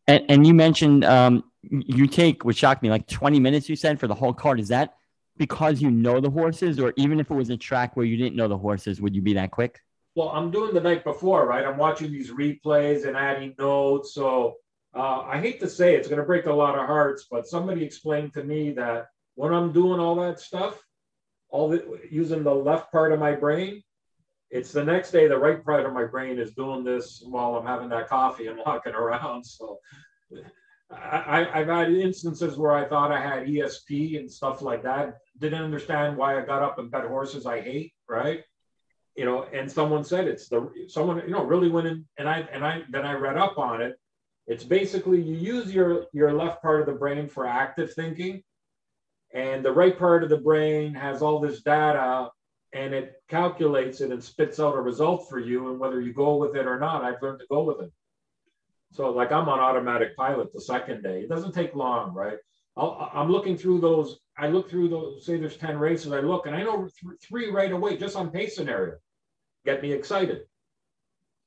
[0.08, 3.70] And, and you mentioned um, you take, which shocked me, like 20 minutes.
[3.70, 4.60] You said for the whole card.
[4.60, 4.96] Is that
[5.38, 8.36] because you know the horses, or even if it was a track where you didn't
[8.36, 9.80] know the horses, would you be that quick?
[10.16, 11.66] Well, I'm doing the night before, right?
[11.66, 14.14] I'm watching these replays and adding notes.
[14.14, 14.56] So
[14.96, 17.84] uh, I hate to say it's going to break a lot of hearts, but somebody
[17.84, 20.82] explained to me that when I'm doing all that stuff,
[21.50, 23.82] all the using the left part of my brain.
[24.52, 27.66] It's the next day the right part of my brain is doing this while I'm
[27.66, 29.46] having that coffee and walking around.
[29.46, 29.80] So
[30.92, 35.20] I, have had instances where I thought I had ESP and stuff like that.
[35.38, 38.44] Didn't understand why I got up and bet horses I hate, right?
[39.16, 42.40] You know, and someone said it's the someone you know really went in and I
[42.52, 44.00] and I then I read up on it.
[44.48, 48.42] It's basically you use your your left part of the brain for active thinking,
[49.34, 52.32] and the right part of the brain has all this data
[52.74, 55.70] and it calculates it and spits out a result for you.
[55.70, 57.92] And whether you go with it or not, I've learned to go with it.
[58.92, 61.22] So like I'm on automatic pilot the second day.
[61.22, 62.38] It doesn't take long, right?
[62.78, 64.20] i am looking through those.
[64.38, 65.26] I look through those.
[65.26, 66.12] Say there's ten races.
[66.12, 68.96] I look and I know th- three right away just on pace scenario.
[69.66, 70.44] Get me excited,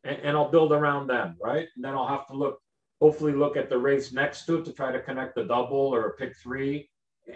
[0.04, 1.66] and, and I'll build around them, right?
[1.74, 2.60] And then I'll have to look.
[3.00, 6.08] Hopefully, look at the race next to it to try to connect the double or
[6.08, 6.90] a pick three,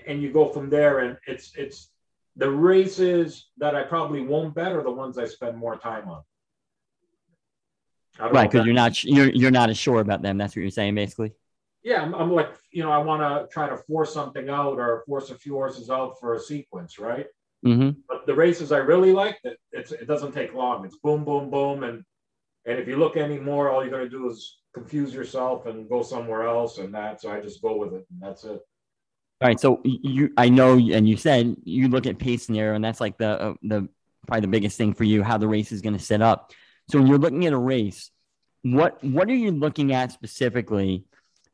[0.06, 0.98] and you go from there.
[1.00, 1.90] And it's it's
[2.36, 6.22] the races that I probably won't bet are the ones I spend more time on.
[8.18, 10.38] Right, because you're not you're you're not as sure about them.
[10.38, 11.32] That's what you're saying, basically.
[11.82, 15.02] Yeah, I'm, I'm like you know I want to try to force something out or
[15.06, 17.26] force a few horses out for a sequence, right?
[17.64, 18.00] Mm-hmm.
[18.08, 20.84] But the races I really like, it, it's it doesn't take long.
[20.84, 22.04] It's boom, boom, boom, and
[22.64, 26.46] and if you look anymore, all you're gonna do is confuse yourself and go somewhere
[26.46, 27.20] else, and that.
[27.20, 28.60] So I just go with it, and that's it.
[29.40, 29.60] All right.
[29.60, 33.18] So you, I know, and you said you look at pace scenario, and that's like
[33.18, 33.88] the uh, the
[34.26, 36.52] probably the biggest thing for you, how the race is going to set up.
[36.90, 38.10] So when you're looking at a race,
[38.62, 41.04] what what are you looking at specifically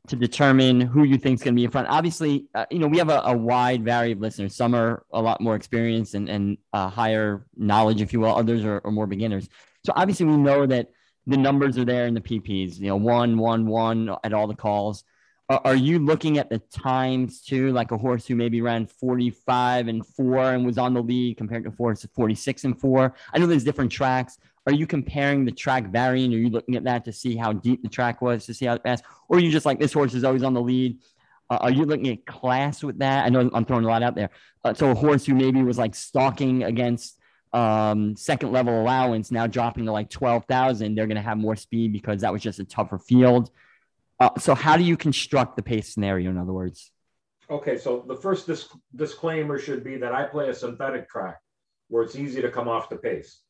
[0.07, 1.89] to determine who you think is going to be in front?
[1.89, 4.55] Obviously, uh, you know we have a, a, wide variety of listeners.
[4.55, 8.33] Some are a lot more experienced and and uh, higher knowledge, if you will.
[8.33, 9.49] Others are, are more beginners.
[9.85, 10.87] So obviously, we know that
[11.27, 12.79] the numbers are there in the PPs.
[12.79, 15.03] You know, one, one, one at all the calls.
[15.63, 20.05] Are you looking at the times too, like a horse who maybe ran 45 and
[20.05, 23.15] four and was on the lead compared to horse 46 and four?
[23.33, 24.37] I know there's different tracks.
[24.65, 26.33] Are you comparing the track variant?
[26.33, 28.77] Are you looking at that to see how deep the track was to see how
[28.77, 29.03] fast?
[29.27, 30.99] Or are you just like this horse is always on the lead?
[31.49, 33.25] Uh, are you looking at class with that?
[33.25, 34.29] I know I'm throwing a lot out there.
[34.63, 37.19] Uh, so a horse who maybe was like stalking against
[37.51, 41.93] um, second level allowance now dropping to like 12,000, they're going to have more speed
[41.93, 43.51] because that was just a tougher field.
[44.23, 46.29] Uh, so how do you construct the pace scenario?
[46.29, 46.91] In other words.
[47.49, 51.39] Okay, so the first disc- disclaimer should be that I play a synthetic track
[51.89, 53.41] where it's easy to come off the pace.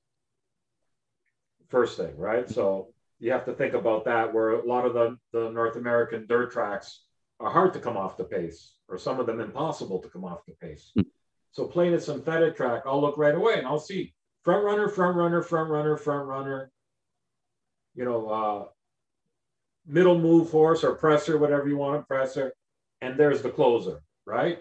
[1.70, 2.50] First thing, right?
[2.50, 2.88] So
[3.20, 4.34] you have to think about that.
[4.34, 7.04] Where a lot of the, the North American dirt tracks
[7.40, 10.40] are hard to come off the pace, or some of them impossible to come off
[10.48, 10.92] the pace.
[10.98, 11.06] Mm.
[11.52, 15.18] So playing a synthetic track, I'll look right away and I'll see front runner, front
[15.18, 16.72] runner, front runner, front runner.
[17.94, 18.66] You know, uh,
[19.86, 22.54] middle move horse or presser, whatever you want, to presser,
[23.02, 24.60] and there's the closer, right?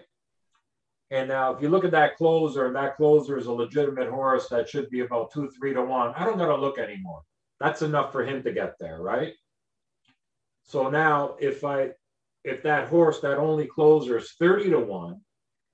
[1.11, 4.49] And now, if you look at that closer, and that closer is a legitimate horse
[4.49, 7.21] that should be about two, three to one, I don't got to look anymore.
[7.59, 9.33] That's enough for him to get there, right?
[10.63, 11.91] So now, if I,
[12.43, 15.21] if that horse, that only closer is 30 to one,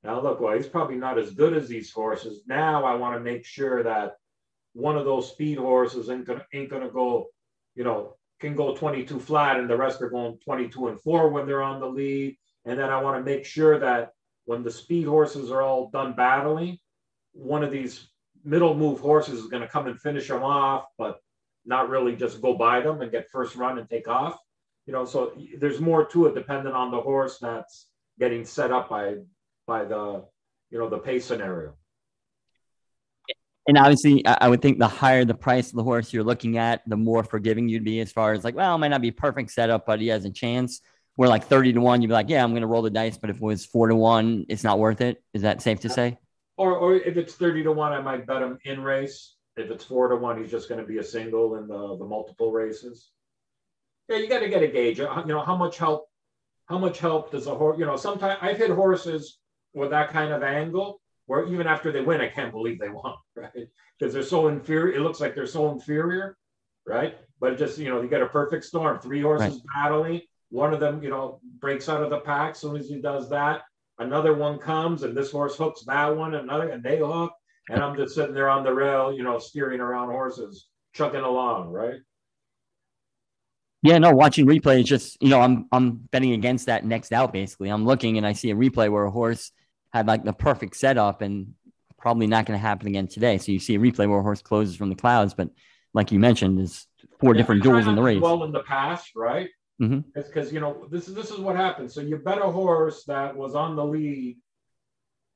[0.04, 2.44] now look, well, he's probably not as good as these horses.
[2.48, 4.16] Now I want to make sure that
[4.74, 7.28] one of those speed horses ain't gonna, ain't gonna go,
[7.76, 11.46] you know, can go 22 flat and the rest are going 22 and four when
[11.46, 12.38] they're on the lead.
[12.66, 14.12] And then I want to make sure that
[14.46, 16.78] when the speed horses are all done battling,
[17.34, 18.10] one of these
[18.44, 21.20] middle move horses is going to come and finish them off, but
[21.66, 24.38] not really just go by them and get first run and take off.
[24.86, 27.88] You know, so there's more to it depending on the horse that's
[28.20, 29.18] getting set up by
[29.68, 30.26] by the
[30.72, 31.76] you know the pace scenario
[33.70, 36.82] and obviously, I would think the higher the price of the horse you're looking at,
[36.88, 39.52] the more forgiving you'd be as far as like, well, it might not be perfect
[39.52, 40.82] setup, but he has a chance.
[41.18, 43.20] Where like 30 to one, you'd be like, yeah, I'm going to roll the dice.
[43.20, 45.22] But if it was four to one, it's not worth it.
[45.36, 46.18] Is that safe to say?
[46.58, 49.36] Or, or if it's 30 to one, I might bet him in race.
[49.56, 52.06] If it's four to one, he's just going to be a single in the, the
[52.06, 53.12] multiple races.
[54.08, 55.00] Yeah, you got to get a gauge.
[55.00, 56.10] Uh, you know, how much help,
[56.66, 59.38] how much help does a horse, you know, sometimes I've hit horses
[59.76, 63.14] with that kind of angle where even after they win, I can't believe they won,
[63.36, 63.68] right?
[64.00, 64.96] Because they're so inferior.
[64.96, 66.36] It looks like they're so inferior,
[66.88, 67.20] right?
[67.40, 69.64] But just, you know, you get a perfect storm, three horses right.
[69.76, 70.22] battling.
[70.50, 72.52] One of them, you know, breaks out of the pack.
[72.52, 73.62] As soon as he does that,
[74.00, 77.32] another one comes and this horse hooks that one, another, and they hook.
[77.70, 80.66] And I'm just sitting there on the rail, you know, steering around horses,
[80.96, 82.00] chugging along, right?
[83.84, 87.32] Yeah, no, watching replay is just, you know, I'm I'm betting against that next out
[87.32, 87.70] basically.
[87.70, 89.52] I'm looking and I see a replay where a horse
[89.94, 91.54] had like the perfect setup and
[91.98, 93.38] probably not going to happen again today.
[93.38, 95.50] So you see a replay where a horse closes from the clouds, but
[95.94, 96.88] like you mentioned, there's
[97.20, 98.22] four yeah, different duels in the race.
[98.22, 99.50] Well, in the past, right?
[99.82, 100.00] Mm-hmm.
[100.16, 101.94] It's because you know this is this is what happens.
[101.94, 104.38] So you bet a horse that was on the lead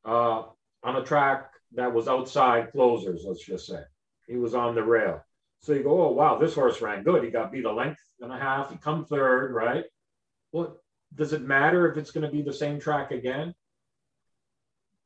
[0.05, 0.43] uh,
[0.83, 3.81] on a track that was outside closers, let's just say.
[4.27, 5.23] He was on the rail.
[5.61, 7.23] So you go, oh, wow, this horse ran good.
[7.23, 8.69] He got beat a length and a half.
[8.69, 9.85] He come third, right?
[10.51, 10.77] Well,
[11.15, 13.53] does it matter if it's going to be the same track again?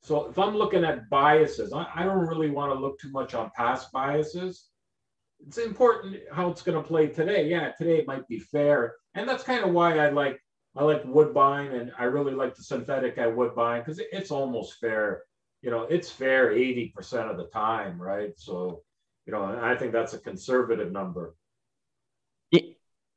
[0.02, 3.34] So if I'm looking at biases, I, I don't really want to look too much
[3.34, 4.68] on past biases.
[5.46, 7.48] It's important how it's going to play today.
[7.48, 10.42] Yeah, today it might be fair, and that's kind of why I like
[10.76, 14.80] I like Woodbine, and I really like the synthetic at Woodbine because it, it's almost
[14.80, 15.24] fair.
[15.62, 18.32] You know, it's fair 80% of the time, right?
[18.38, 18.84] So,
[19.26, 21.36] you know, I think that's a conservative number.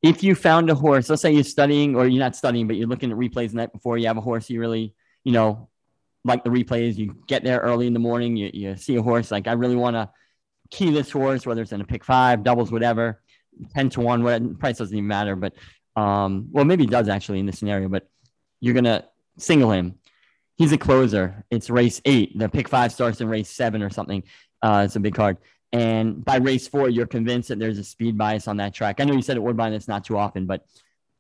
[0.03, 2.89] If you found a horse, let's say you're studying or you're not studying, but you're
[2.89, 5.69] looking at replays the night before, you have a horse you really, you know,
[6.25, 9.31] like the replays, you get there early in the morning, you, you see a horse,
[9.31, 10.11] like I really want to
[10.71, 13.23] key this horse, whether it's in a pick five, doubles, whatever,
[13.75, 15.55] 10 to one, what price doesn't even matter, but
[15.97, 18.09] um, well, maybe it does actually in this scenario, but
[18.61, 19.07] you're gonna
[19.39, 19.97] single him.
[20.57, 21.45] He's a closer.
[21.51, 22.39] It's race eight.
[22.39, 24.23] The pick five starts in race seven or something.
[24.63, 25.39] Uh, it's a big card.
[25.73, 29.01] And by race four, you're convinced that there's a speed bias on that track.
[29.01, 30.67] I know you said it Woodbine, it's not too often, but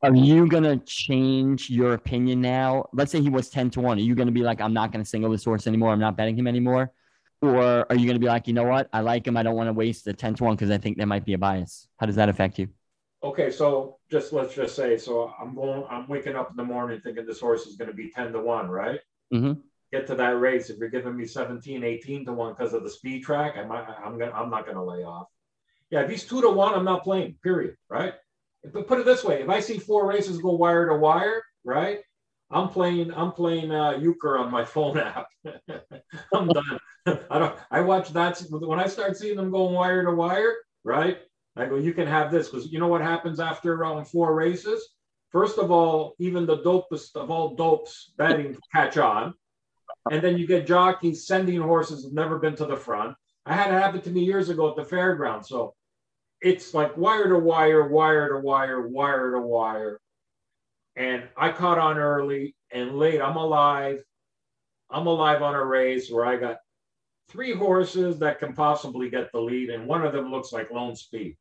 [0.02, 2.88] are you gonna change your opinion now?
[2.92, 3.98] Let's say he was 10 to 1.
[3.98, 6.36] Are you gonna be like, I'm not gonna single this horse anymore, I'm not betting
[6.36, 6.92] him anymore?
[7.42, 8.88] Or are you gonna be like, you know what?
[8.92, 10.96] I like him, I don't want to waste the 10 to 1 because I think
[10.96, 11.88] there might be a bias.
[11.98, 12.68] How does that affect you?
[13.22, 17.00] Okay, so just let's just say, so I'm going, I'm waking up in the morning
[17.04, 19.00] thinking this horse is going to be 10 to 1, right?
[19.32, 19.60] Mm-hmm.
[19.92, 20.70] Get to that race.
[20.70, 23.84] If you're giving me 17, 18 to 1 because of the speed track, I might,
[24.02, 25.26] I'm gonna, I'm not gonna lay off.
[25.90, 27.76] Yeah, if he's two to one, I'm not playing, period.
[27.88, 28.14] Right?
[28.64, 32.00] But put it this way: if I see four races go wire to wire, right?
[32.50, 35.26] I'm playing, I'm playing uh euchre on my phone app.
[36.32, 36.78] I'm done.
[37.30, 41.18] I don't I watch that when I start seeing them going wire to wire, right?
[41.56, 44.86] I go, you can have this because you know what happens after around four races?
[45.30, 49.34] First of all, even the dopest of all dopes betting catch on.
[50.10, 53.16] And then you get jockeys sending horses that never been to the front.
[53.46, 55.46] I had it happen to me years ago at the fairground.
[55.46, 55.74] So
[56.40, 60.00] it's like wire to wire, wire to wire, wire to wire.
[60.96, 63.20] And I caught on early and late.
[63.20, 64.02] I'm alive.
[64.90, 66.58] I'm alive on a race where I got
[67.28, 70.96] three horses that can possibly get the lead, and one of them looks like Lone
[70.96, 71.36] Speed.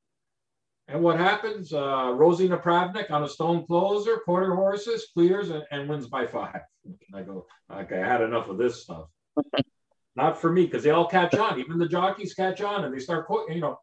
[0.88, 1.74] And what happens?
[1.74, 6.62] Uh, Rosie Napravnik on a stone closer, quarter horses, clears, and, and wins by five.
[6.86, 9.06] And I go, okay, I had enough of this stuff.
[10.16, 11.60] Not for me, because they all catch on.
[11.60, 13.80] Even the jockeys catch on, and they start, you know,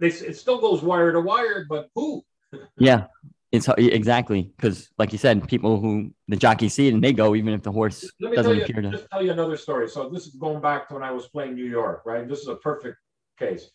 [0.00, 2.24] they, it still goes wire to wire, but who?
[2.78, 3.06] yeah,
[3.50, 7.34] it's exactly because, like you said, people who the jockey see it and they go,
[7.34, 8.90] even if the horse Let me doesn't tell you, appear to.
[8.90, 9.88] Just tell you another story.
[9.88, 12.28] So this is going back to when I was playing New York, right?
[12.28, 12.96] This is a perfect
[13.38, 13.70] case.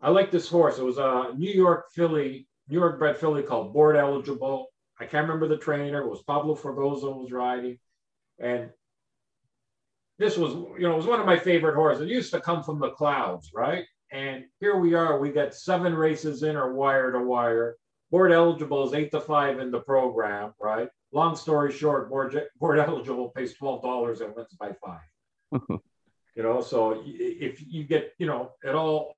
[0.00, 0.78] I like this horse.
[0.78, 4.68] It was a New York filly, New York bred filly called Board Eligible.
[4.98, 6.02] I can't remember the trainer.
[6.02, 7.78] It was Pablo Fragoso was riding,
[8.38, 8.70] and
[10.18, 12.02] this was, you know, it was one of my favorite horses.
[12.02, 13.84] It used to come from the clouds, right?
[14.12, 15.18] And here we are.
[15.18, 17.76] We got seven races in or wire to wire.
[18.10, 20.88] Board eligible is eight to five in the program, right?
[21.12, 25.50] Long story short, board, board eligible pays twelve dollars and wins by five.
[26.36, 29.16] you know, so if you get, you know, it all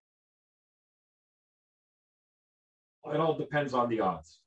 [3.13, 4.41] it all depends on the odds.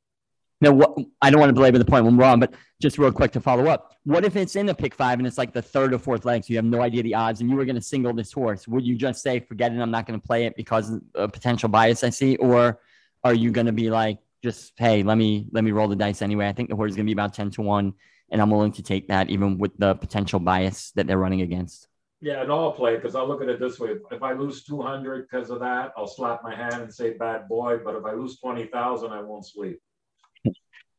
[0.62, 3.12] Now, what, I don't want to belabor the point when we're wrong, but just real
[3.12, 3.94] quick to follow up.
[4.04, 6.44] What if it's in the pick five and it's like the third or fourth leg,
[6.44, 8.68] so you have no idea the odds, and you were going to single this horse?
[8.68, 11.28] Would you just say, forget it, I'm not going to play it because of a
[11.30, 12.36] potential bias I see?
[12.38, 12.82] Or
[13.24, 16.22] are you going to be like, just, hey, let me let me roll the dice
[16.22, 16.48] anyway?
[16.48, 17.94] I think the horse is going to be about 10 to 1,
[18.32, 21.88] and I'm willing to take that even with the potential bias that they're running against.
[22.22, 23.92] Yeah, and I'll play because I'll look at it this way.
[24.12, 27.80] If I lose 200 because of that, I'll slap my hand and say bad boy.
[27.84, 29.80] But if I lose 20,000, I won't sleep.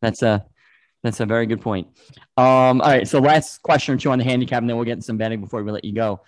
[0.03, 0.45] That's a
[1.03, 1.89] that's a very good point.
[2.37, 5.03] Um, all right, so last question or two on the handicap, and then we'll get
[5.03, 6.21] some betting before we let you go.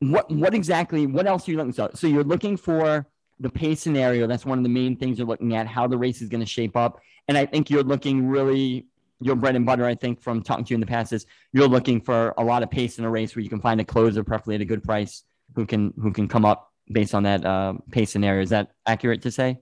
[0.00, 1.06] What what exactly?
[1.06, 1.90] What else are you looking for?
[1.94, 3.06] So you're looking for
[3.38, 4.26] the pace scenario.
[4.26, 5.66] That's one of the main things you're looking at.
[5.66, 8.86] How the race is going to shape up, and I think you're looking really
[9.20, 11.68] your bread and butter, I think, from talking to you in the past is you're
[11.68, 14.22] looking for a lot of pace in a race where you can find a closer,
[14.22, 15.22] preferably at a good price,
[15.54, 18.42] who can who can come up based on that uh, pace scenario.
[18.42, 19.60] Is that accurate to say?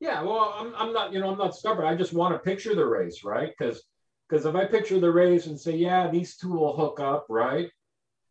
[0.00, 1.86] Yeah, well, I'm, I'm not, you know, I'm not stubborn.
[1.86, 3.52] I just want to picture the race, right?
[3.56, 3.82] Because
[4.28, 7.68] because if I picture the race and say, yeah, these two will hook up, right?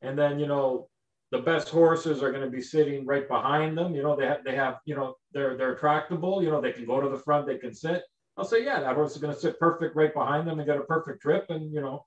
[0.02, 0.88] And then, you know,
[1.32, 3.94] the best horses are going to be sitting right behind them.
[3.94, 6.42] You know, they have, they have, you know, they're they're tractable.
[6.42, 8.02] You know, they can go to the front, they can sit.
[8.38, 10.78] I'll say, yeah, that horse is going to sit perfect right behind them and get
[10.78, 11.46] a perfect trip.
[11.50, 12.06] And, you know,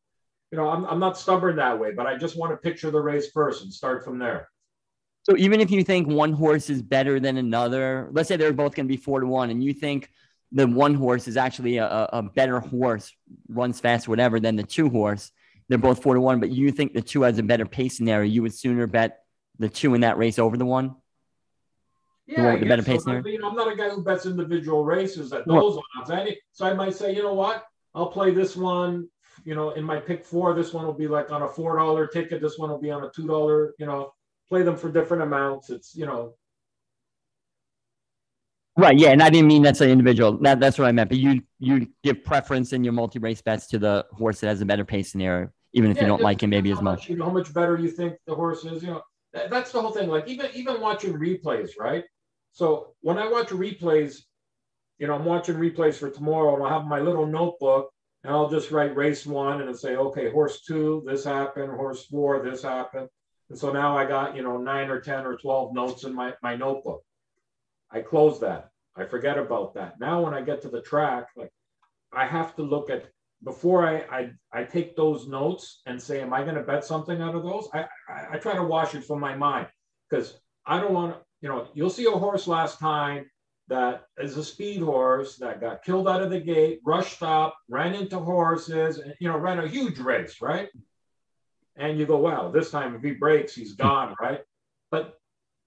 [0.51, 3.01] you know, I'm, I'm not stubborn that way, but I just want to picture the
[3.01, 4.49] race first and start from there.
[5.25, 8.75] So even if you think one horse is better than another, let's say they're both
[8.75, 10.11] going to be four to one, and you think
[10.51, 13.13] the one horse is actually a, a better horse,
[13.49, 15.31] runs fast, whatever, than the two horse,
[15.69, 18.29] they're both four to one, but you think the two has a better pace scenario.
[18.29, 19.25] You would sooner bet
[19.59, 20.97] the two in that race over the one.
[22.27, 23.13] Yeah, the better pace so.
[23.27, 26.11] you know, I'm not a guy who bets individual races at those well, odds.
[26.11, 27.65] I, so I might say, you know what,
[27.95, 29.09] I'll play this one.
[29.45, 32.07] You know, in my pick four, this one will be like on a four dollar
[32.07, 32.41] ticket.
[32.41, 33.75] This one will be on a two dollar.
[33.79, 34.13] You know,
[34.53, 35.71] play them for different amounts.
[35.71, 36.35] It's you know.
[38.77, 38.99] Right.
[38.99, 40.39] Yeah, and I didn't mean that's an individual.
[40.39, 41.09] That, that's what I meant.
[41.09, 44.61] But you you give preference in your multi race bets to the horse that has
[44.61, 47.09] a better pace scenario, even if yeah, you don't like him maybe as much.
[47.09, 48.83] You know, how much better you think the horse is.
[48.83, 50.11] You know, that, that's the whole thing.
[50.11, 52.05] Like even even watching replays, right?
[52.53, 54.21] So when I watch replays,
[54.99, 57.91] you know, I'm watching replays for tomorrow, and I'll have my little notebook,
[58.23, 62.05] and I'll just write race one and I'll say, okay, horse two, this happened, horse
[62.05, 63.09] four, this happened.
[63.53, 66.33] And so now I got, you know, nine or 10 or 12 notes in my,
[66.43, 67.05] my notebook.
[67.91, 68.71] I close that.
[68.97, 70.01] I forget about that.
[70.01, 71.51] Now when I get to the track, like
[72.15, 73.11] I have to look at
[73.45, 77.21] before I I, I take those notes and say, am I going to bet something
[77.21, 77.69] out of those?
[77.75, 79.67] I, I, I try to wash it from my mind
[80.09, 83.27] because I don't want to you know, you'll see a horse last time
[83.69, 87.95] that is a speed horse that got killed out of the gate, rushed up, ran
[87.95, 90.69] into horses, and, you know, ran a huge race, right?
[91.77, 94.41] And you go, wow, this time if he breaks, he's gone, right?
[94.91, 95.19] But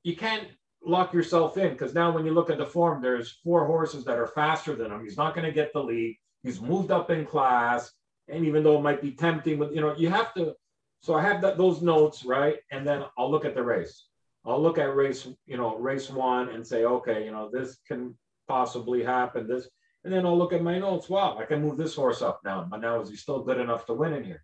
[0.04, 0.48] you can't
[0.86, 4.20] lock yourself in because now when you look at the form, there's four horses that
[4.20, 5.04] are faster than him.
[5.04, 6.18] He's not going to get the lead.
[6.44, 7.92] He's moved up in class.
[8.28, 10.54] And even though it might be tempting, but you know, you have to.
[11.02, 12.58] So I have that those notes, right?
[12.72, 14.06] And then I'll look at the race.
[14.46, 18.16] I'll look at race, you know, race one and say, okay, you know, this can
[18.48, 19.48] possibly happen.
[19.48, 19.68] This,
[20.04, 21.10] and then I'll look at my notes.
[21.10, 22.68] Wow, I can move this horse up now.
[22.70, 24.44] But now is he still good enough to win in here?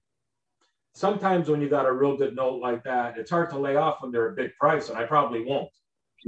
[0.93, 4.01] Sometimes when you got a real good note like that, it's hard to lay off
[4.01, 5.69] when they're a big price, and I probably won't.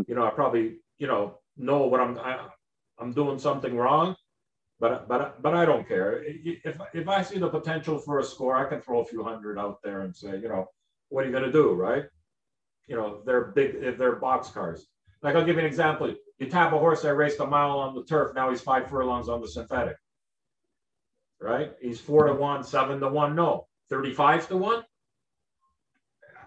[0.07, 2.17] You know, I probably, you know, know what I'm.
[2.17, 2.47] I,
[2.99, 4.15] I'm doing something wrong,
[4.79, 6.23] but but but I don't care.
[6.25, 9.59] If if I see the potential for a score, I can throw a few hundred
[9.59, 10.67] out there and say, you know,
[11.09, 12.05] what are you going to do, right?
[12.87, 14.87] you know, they're big, if they're box cars.
[15.21, 16.13] Like I'll give you an example.
[16.39, 18.35] You tap a horse that raced a mile on the turf.
[18.35, 19.95] Now he's five furlongs on the synthetic.
[21.39, 21.73] Right?
[21.81, 23.35] He's four to one, seven to one.
[23.35, 24.83] No, 35 to one.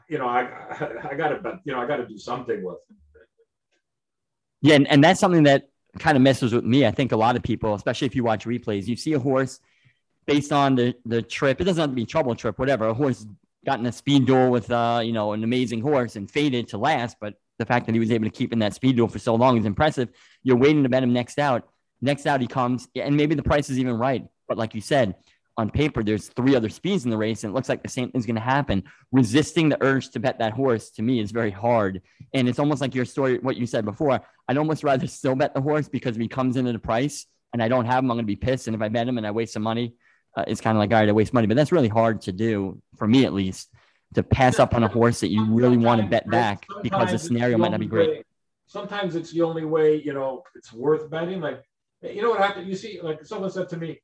[0.09, 0.43] You know, I
[1.11, 2.97] I, gotta you know, I gotta do something with him.
[4.63, 5.69] Yeah, and, and that's something that
[5.99, 6.87] kind of messes with me.
[6.87, 9.61] I think a lot of people, especially if you watch replays, you see a horse
[10.27, 11.61] based on the, the trip.
[11.61, 12.89] It doesn't have to be trouble trip, whatever.
[12.89, 13.27] A horse
[13.65, 16.79] got in a speed duel with uh, you know an amazing horse and faded to
[16.79, 17.17] last.
[17.21, 19.35] But the fact that he was able to keep in that speed duel for so
[19.35, 20.09] long is impressive.
[20.43, 21.69] You're waiting to bet him next out.
[22.01, 24.25] Next out he comes, and maybe the price is even right.
[24.49, 25.15] But like you said,
[25.59, 28.11] on paper, there's three other speeds in the race, and it looks like the same
[28.11, 28.85] thing's going to happen.
[29.11, 32.03] Resisting the urge to bet that horse to me is very hard,
[32.35, 34.21] and it's almost like your story, what you said before.
[34.49, 37.63] I'd almost rather still bet the horse because if he comes into the price and
[37.63, 38.69] I don't have him, I'm going to be pissed.
[38.69, 39.95] And if I bet him and I waste some money,
[40.37, 41.47] uh, it's kind of like, all right, I waste money.
[41.47, 43.71] But that's really hard to do for me, at least,
[44.15, 47.19] to pass up on a horse that you really want to bet back because the
[47.19, 48.11] scenario might not be great.
[48.11, 48.23] Way,
[48.67, 51.41] sometimes it's the only way, you know, it's worth betting.
[51.41, 51.63] Like,
[52.03, 52.69] you know what happened?
[52.69, 54.01] You see, like someone said to me,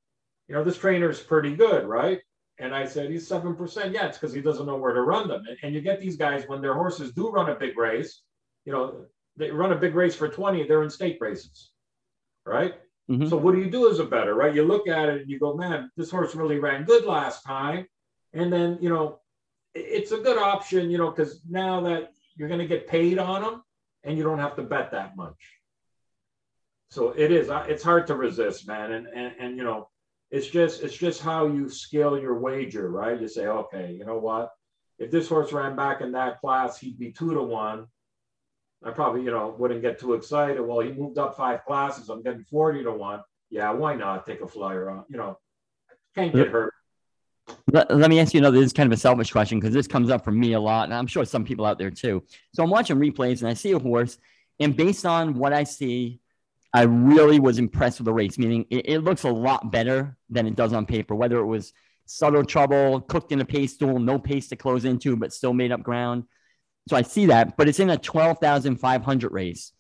[0.49, 2.21] you know, this trainer is pretty good, right?
[2.59, 3.93] And I said, he's 7%.
[3.93, 5.45] Yeah, it's because he doesn't know where to run them.
[5.49, 8.23] And, and you get these guys when their horses do run a big race,
[8.65, 11.71] you know, they run a big race for 20, they're in state races,
[12.45, 12.75] right?
[13.11, 13.29] Mm-hmm.
[13.29, 14.55] So what do you do as a better, right?
[14.55, 17.87] You look at it and you go, man, this horse really ran good last time.
[18.33, 19.21] And then, you know,
[19.75, 23.43] it's a good option, you know, because now that you're going to get paid on
[23.43, 23.63] them
[24.05, 25.59] and you don't have to bet that much.
[26.91, 28.93] So it is, it's hard to resist, man.
[28.93, 29.89] And, and, and, you know,
[30.33, 33.21] it's just, it's just how you scale your wager, right?
[33.21, 34.51] You say, okay, you know what?
[34.99, 37.87] If this horse ran back in that class, he'd be two to one.
[38.83, 40.61] I probably, you know, wouldn't get too excited.
[40.61, 42.09] Well, he moved up five classes.
[42.09, 43.21] I'm getting 40 to one.
[43.51, 45.05] Yeah, why not take a flyer on?
[45.11, 45.39] You know,
[46.15, 46.73] can't get hurt.
[47.71, 48.59] Let, let me ask you another.
[48.59, 50.85] This is kind of a selfish question because this comes up for me a lot,
[50.85, 52.25] and I'm sure some people out there too.
[52.55, 54.17] So I'm watching replays and I see a horse,
[54.59, 56.21] and based on what I see,
[56.75, 58.39] I really was impressed with the race.
[58.39, 61.15] Meaning, it, it looks a lot better than it does on paper.
[61.15, 61.73] Whether it was
[62.07, 65.73] subtle trouble, cooked in a pace duel, no pace to close into, but still made
[65.73, 66.25] up ground
[66.89, 69.73] so I see that, but it's in a 12,500 race.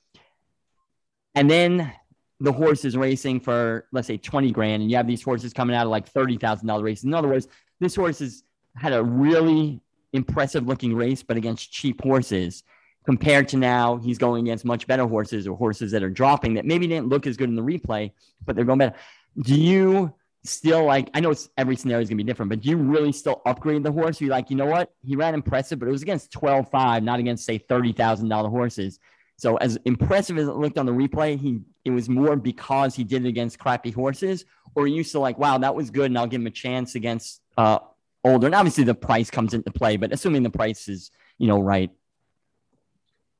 [1.34, 1.93] And then
[2.40, 5.74] the horse is racing for, let's say, 20 grand, and you have these horses coming
[5.74, 7.05] out of like $30,000 races.
[7.05, 7.49] In other words,
[7.80, 8.45] this horse has
[8.76, 9.80] had a really
[10.12, 12.62] impressive looking race, but against cheap horses
[13.05, 16.64] compared to now he's going against much better horses or horses that are dropping that
[16.64, 18.12] maybe didn't look as good in the replay,
[18.44, 18.96] but they're going better.
[19.40, 22.76] Do you still like I know every scenario is gonna be different, but do you
[22.76, 24.20] really still upgrade the horse?
[24.20, 24.92] You're like, you know what?
[25.05, 28.98] He ran impressive, but it was against 12-5, not against say thirty thousand dollar horses.
[29.36, 33.05] So as impressive as it looked on the replay, he it was more because he
[33.05, 34.44] did it against crappy horses,
[34.74, 37.40] or you still like, wow, that was good, and I'll give him a chance against
[37.57, 37.80] uh,
[38.24, 39.96] older, and obviously the price comes into play.
[39.96, 41.90] But assuming the price is you know right.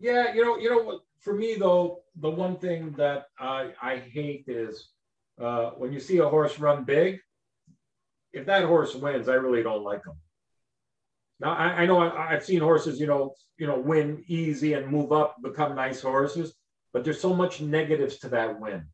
[0.03, 1.01] Yeah, you know, you know what?
[1.21, 4.89] For me though, the one thing that I I hate is
[5.41, 7.21] uh, when you see a horse run big.
[8.33, 10.15] If that horse wins, I really don't like him.
[11.39, 14.89] Now I, I know I, have seen horses, you know, you know, win easy and
[14.89, 16.55] move up, become nice horses,
[16.93, 18.87] but there's so much negatives to that win.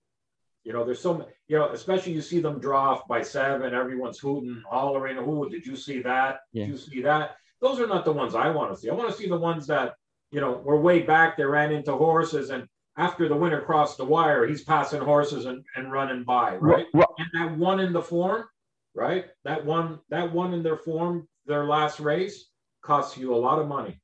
[0.64, 4.18] You know, there's so you know, especially you see them draw off by seven, everyone's
[4.18, 6.40] hooting, hollering, "Who did you see that?
[6.52, 6.66] Yeah.
[6.66, 8.90] Did you see that?" Those are not the ones I want to see.
[8.90, 9.94] I want to see the ones that
[10.30, 11.36] you know we're way back.
[11.36, 12.66] They ran into horses, and
[12.96, 16.86] after the winner crossed the wire, he's passing horses and, and running by, right?
[16.92, 18.44] Well, and that one in the form,
[18.94, 19.26] right?
[19.44, 22.46] That one, that one in their form, their last race,
[22.82, 24.00] costs you a lot of money.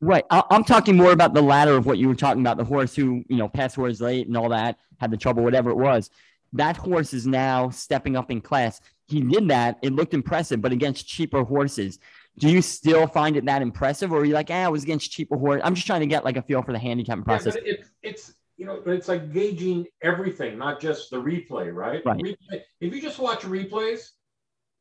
[0.00, 0.24] Right.
[0.30, 3.24] I'm talking more about the latter of what you were talking about, the horse who,
[3.28, 6.10] you know, passed horse late and all that, had the trouble, whatever it was.
[6.52, 8.82] That horse is now stepping up in class.
[9.08, 9.78] He did that.
[9.82, 11.98] It looked impressive, but against cheaper horses.
[12.38, 15.10] Do you still find it that impressive, or are you like, ah, I was against
[15.10, 15.60] cheaper horse?
[15.64, 17.54] I'm just trying to get like a feel for the handicapping process.
[17.54, 22.02] Yeah, it's it's you know, it's like gauging everything, not just the replay, right?
[22.04, 22.20] Right.
[22.20, 24.10] Replay, if you just watch replays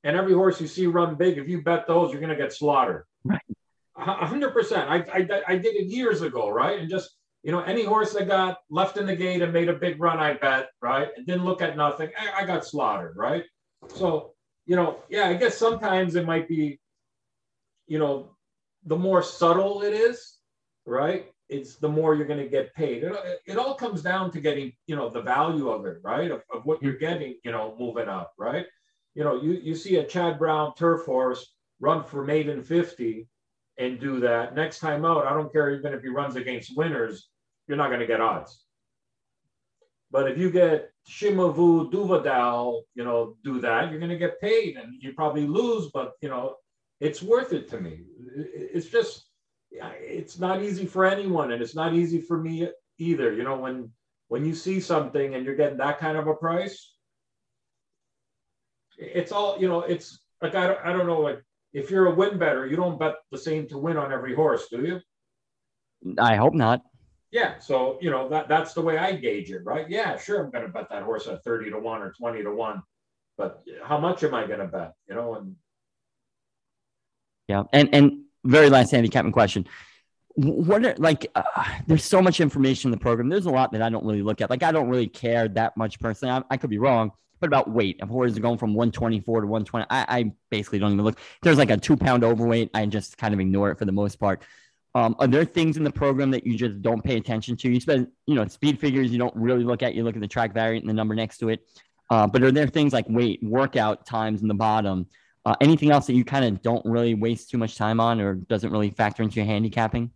[0.03, 2.53] and every horse you see run big, if you bet those, you're going to get
[2.53, 3.05] slaughtered.
[3.23, 3.41] Right.
[3.95, 4.89] hundred percent.
[4.89, 6.79] I, I I did it years ago, right?
[6.79, 9.73] And just you know, any horse that got left in the gate and made a
[9.73, 11.09] big run, I bet, right?
[11.15, 12.09] And didn't look at nothing.
[12.17, 13.43] I, I got slaughtered, right?
[13.89, 14.33] So
[14.65, 16.79] you know, yeah, I guess sometimes it might be
[17.87, 18.35] you know,
[18.85, 20.37] the more subtle it is,
[20.85, 21.27] right?
[21.49, 23.03] It's the more you're going to get paid.
[23.03, 23.13] It,
[23.45, 26.31] it all comes down to getting, you know, the value of it, right?
[26.31, 28.65] Of, of what you're getting, you know, moving up, right?
[29.15, 33.27] You know, you, you see a Chad Brown turf horse run for maiden 50
[33.77, 34.55] and do that.
[34.55, 37.29] Next time out, I don't care even if he runs against winners,
[37.67, 38.63] you're not going to get odds.
[40.11, 44.77] But if you get Shimavu Duvadal, you know, do that, you're going to get paid
[44.77, 46.55] and you probably lose, but, you know,
[47.03, 47.99] it's worth it to me.
[48.35, 49.25] It's just,
[49.71, 53.33] it's not easy for anyone, and it's not easy for me either.
[53.33, 53.91] You know, when
[54.29, 56.93] when you see something and you're getting that kind of a price,
[58.97, 59.81] it's all you know.
[59.81, 61.19] It's like I don't, I don't know.
[61.19, 61.41] Like
[61.73, 64.67] if you're a win better, you don't bet the same to win on every horse,
[64.69, 65.01] do you?
[66.17, 66.81] I hope not.
[67.31, 69.89] Yeah, so you know that that's the way I gauge it, right?
[69.89, 72.51] Yeah, sure, I'm going to bet that horse at thirty to one or twenty to
[72.51, 72.81] one,
[73.37, 74.93] but how much am I going to bet?
[75.09, 75.55] You know, and
[77.53, 79.67] yeah, and and very last handicapping question.
[80.35, 81.27] What are like?
[81.35, 81.43] Uh,
[81.85, 83.29] there's so much information in the program.
[83.29, 84.49] There's a lot that I don't really look at.
[84.49, 86.33] Like I don't really care that much personally.
[86.33, 89.85] I, I could be wrong, but about weight, if horses going from 124 to 120,
[89.91, 91.19] I, I basically don't even look.
[91.43, 94.15] there's like a two pound overweight, I just kind of ignore it for the most
[94.15, 94.41] part.
[94.95, 97.69] Um, are there things in the program that you just don't pay attention to?
[97.69, 99.93] You spend, you know, speed figures you don't really look at.
[99.93, 101.67] You look at the track variant and the number next to it.
[102.09, 105.07] Uh, but are there things like weight, workout times in the bottom,
[105.45, 108.35] uh, anything else that you kind of don't really waste too much time on or
[108.35, 110.11] doesn't really factor into your handicapping?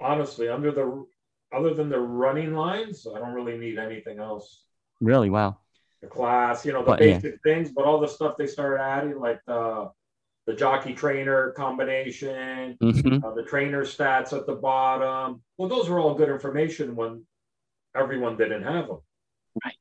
[0.00, 1.04] Honestly, under the
[1.52, 4.62] other than the running lines, I don't really need anything else.
[5.00, 5.30] Really?
[5.30, 5.58] Wow.
[6.00, 7.52] The class, you know, the but, basic yeah.
[7.52, 9.90] things, but all the stuff they started adding, like the
[10.46, 13.24] the jockey trainer combination, mm-hmm.
[13.24, 15.42] uh, the trainer stats at the bottom.
[15.58, 17.24] Well, those were all good information when
[17.94, 18.98] everyone didn't have them.
[19.64, 19.74] Right.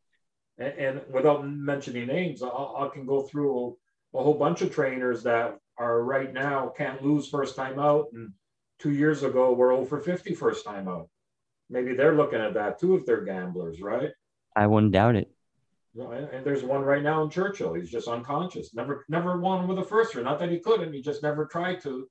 [0.57, 3.77] And, and without mentioning names, I, I can go through
[4.13, 8.07] a whole bunch of trainers that are right now can't lose first time out.
[8.13, 8.33] And
[8.79, 11.09] two years ago, were over 50 first time out.
[11.69, 14.09] Maybe they're looking at that too if they're gamblers, right?
[14.55, 15.31] I wouldn't doubt it.
[16.31, 17.73] And there's one right now in Churchill.
[17.73, 18.73] He's just unconscious.
[18.73, 20.23] Never, never won with a firster.
[20.23, 20.93] Not that he couldn't.
[20.93, 22.07] He just never tried to,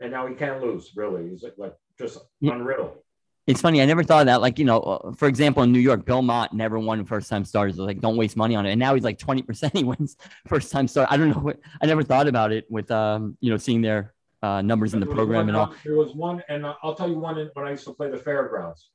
[0.00, 0.92] and now he can't lose.
[0.96, 2.52] Really, he's like just yeah.
[2.52, 3.02] unreal.
[3.46, 3.80] It's funny.
[3.80, 4.40] I never thought of that.
[4.40, 7.44] Like, you know, uh, for example, in New York, Bill Mott never won first time
[7.44, 7.78] starters.
[7.78, 8.72] Like, don't waste money on it.
[8.72, 10.16] And now he's like 20% he wins
[10.46, 11.08] first time start.
[11.12, 11.38] I don't know.
[11.38, 15.00] What, I never thought about it with, um, you know, seeing their uh, numbers in
[15.00, 15.74] the program one, and all.
[15.84, 18.90] There was one, and I'll tell you one when I used to play the fairgrounds.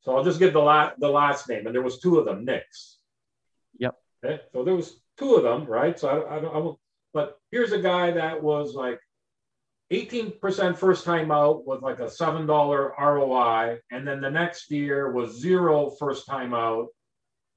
[0.00, 2.44] So I'll just give the last the last name, and there was two of them,
[2.44, 2.98] Knicks.
[3.78, 3.96] Yep.
[4.24, 4.40] Okay?
[4.52, 5.98] So there was two of them, right?
[5.98, 6.72] So I, I, I, I
[7.12, 9.00] but here's a guy that was like
[9.92, 12.46] 18% first time out with like a $7
[12.98, 13.78] ROI.
[13.90, 16.88] And then the next year was zero first time out,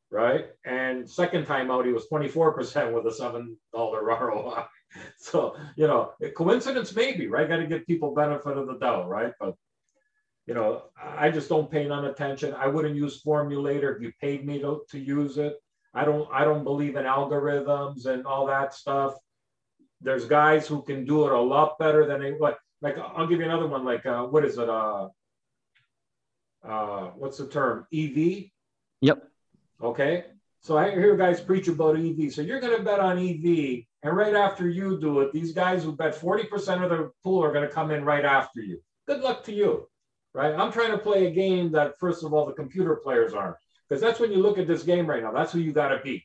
[0.09, 0.47] right?
[0.65, 4.63] And second time out, he was 24% with a $7 ROI.
[5.17, 7.47] So, you know, coincidence maybe, right?
[7.47, 9.31] Got to give people benefit of the doubt, right?
[9.39, 9.55] But,
[10.47, 12.53] you know, I just don't pay none attention.
[12.53, 15.55] I wouldn't use Formulator if you paid me to, to use it.
[15.93, 19.13] I don't, I don't believe in algorithms and all that stuff
[20.01, 22.57] there's guys who can do it a lot better than they like.
[22.81, 23.85] Like I'll give you another one.
[23.85, 24.69] Like uh, what is it?
[24.69, 25.09] Uh,
[26.63, 27.85] uh, what's the term?
[27.93, 28.45] EV.
[29.01, 29.23] Yep.
[29.83, 30.25] Okay.
[30.61, 32.31] So I hear guys preach about EV.
[32.31, 35.83] So you're going to bet on EV, and right after you do it, these guys
[35.83, 38.79] who bet 40% of their pool are going to come in right after you.
[39.07, 39.87] Good luck to you,
[40.35, 40.53] right?
[40.53, 43.57] I'm trying to play a game that, first of all, the computer players aren't,
[43.89, 45.31] because that's when you look at this game right now.
[45.31, 46.23] That's who you got to beat,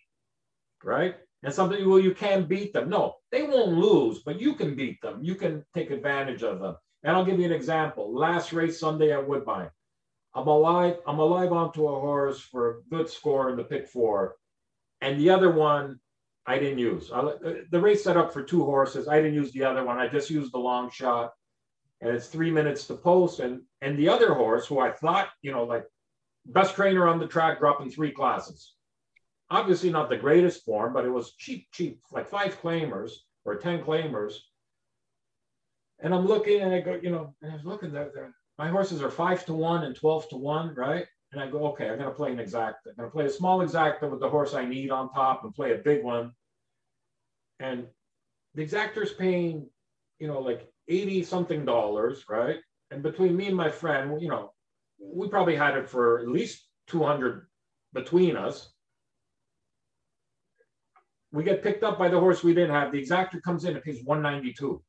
[0.85, 1.17] right?
[1.43, 2.89] And something, well, you can beat them.
[2.89, 5.21] No, they won't lose, but you can beat them.
[5.23, 6.77] You can take advantage of them.
[7.05, 8.13] And I'll give you an example.
[8.13, 9.71] Last race Sunday at Woodbine.
[10.37, 10.99] I'm alive.
[11.07, 14.37] I'm alive onto a horse for a good score in the pick four,
[15.01, 15.99] and the other one
[16.45, 17.11] I didn't use.
[17.11, 19.09] I, uh, the race set up for two horses.
[19.09, 19.99] I didn't use the other one.
[19.99, 21.33] I just used the long shot,
[22.03, 23.41] and it's three minutes to post.
[23.41, 25.87] And and the other horse, who I thought you know like
[26.45, 28.75] best trainer on the track, dropping three classes.
[29.51, 33.13] Obviously not the greatest form, but it was cheap, cheap, like five claimers
[33.45, 34.35] or ten claimers.
[36.01, 38.69] And I'm looking, and I go, you know, and I was looking there, there my
[38.69, 41.07] horses are five to one and 12 to one, right?
[41.33, 42.75] And I go, okay, I'm going to play an exacta.
[42.87, 45.55] I'm going to play a small exacta with the horse I need on top and
[45.55, 46.33] play a big one.
[47.61, 47.87] And
[48.55, 49.69] the exacta's paying,
[50.19, 52.57] you know, like 80 something dollars, right?
[52.91, 54.53] And between me and my friend, you know,
[54.99, 57.47] we probably had it for at least 200
[57.93, 58.73] between us.
[61.37, 62.93] We get picked up by the horse we didn't have.
[62.93, 64.83] The exacta comes in and pays 192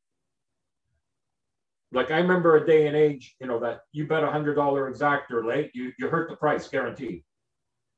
[1.91, 4.91] like I remember a day and age, you know, that you bet a hundred dollar
[4.91, 7.23] exacta late, you you hurt the price guaranteed.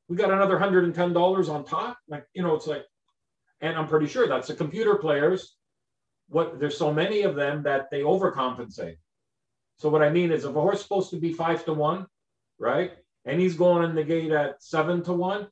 [0.07, 1.97] We got another hundred and ten dollars on top.
[2.07, 2.85] Like, you know, it's like,
[3.61, 5.55] and I'm pretty sure that's the computer players.
[6.27, 8.97] What there's so many of them that they overcompensate.
[9.77, 12.05] So what I mean is if a horse is supposed to be five to one,
[12.59, 12.91] right?
[13.25, 15.47] And he's going in the gate at seven to one,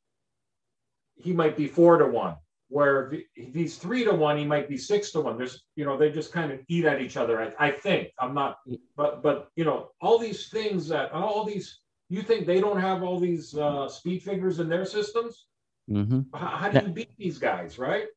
[1.16, 2.36] he might be four to one
[2.70, 5.38] where if he's three to one, he might be six to one.
[5.38, 7.42] There's, you know, they just kind of eat at each other.
[7.42, 8.58] I, I think I'm not,
[8.96, 13.04] but but you know, all these things that all these, you think they don't have
[13.04, 15.46] all these uh, speed figures in their systems?
[15.90, 16.36] Mm-hmm.
[16.36, 18.08] How, how, do you beat these guys, right?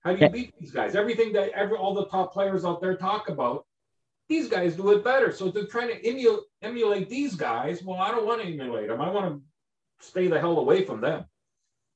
[0.00, 0.96] How do you beat these guys?
[0.96, 3.64] Everything that every all the top players out there talk about,
[4.28, 5.30] these guys do it better.
[5.30, 7.84] So they're trying to emulate emulate these guys.
[7.84, 9.00] Well, I don't want to emulate them.
[9.00, 11.24] I want to stay the hell away from them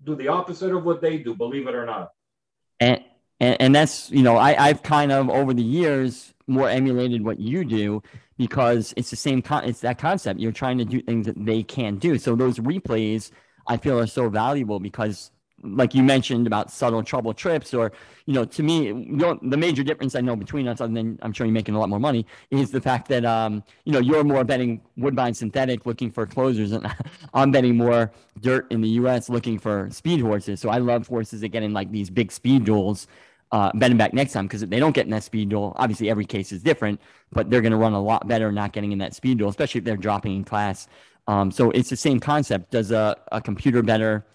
[0.04, 2.12] do the opposite of what they do, believe it or not.
[2.80, 3.02] And
[3.40, 7.38] and, and that's you know I I've kind of over the years more emulated what
[7.38, 8.02] you do
[8.36, 10.40] because it's the same con it's that concept.
[10.40, 12.18] You're trying to do things that they can't do.
[12.18, 13.30] So those replays
[13.66, 15.30] I feel are so valuable because
[15.62, 17.92] like you mentioned about subtle trouble trips or
[18.26, 18.92] you know to me
[19.42, 21.88] the major difference i know between us other than i'm sure you're making a lot
[21.88, 26.10] more money is the fact that um you know you're more betting woodbine synthetic looking
[26.10, 26.86] for closers and
[27.34, 31.40] i'm betting more dirt in the us looking for speed horses so i love horses
[31.40, 33.08] that get in like these big speed duels
[33.50, 36.26] uh, betting back next time because they don't get in that speed duel, obviously every
[36.26, 37.00] case is different,
[37.32, 39.78] but they're going to run a lot better not getting in that speed duel, especially
[39.78, 40.86] if they're dropping in class.
[41.26, 42.70] Um, so it's the same concept.
[42.70, 44.26] Does a, a computer better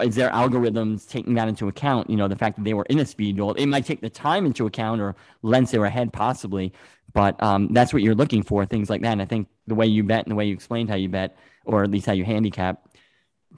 [0.00, 2.10] is there algorithms taking that into account?
[2.10, 4.10] You know, the fact that they were in a speed duel, it might take the
[4.10, 6.72] time into account or lengths they were ahead possibly,
[7.12, 9.12] but um, that's what you're looking for, things like that.
[9.12, 11.36] And I think the way you bet and the way you explained how you bet,
[11.64, 12.86] or at least how you handicap,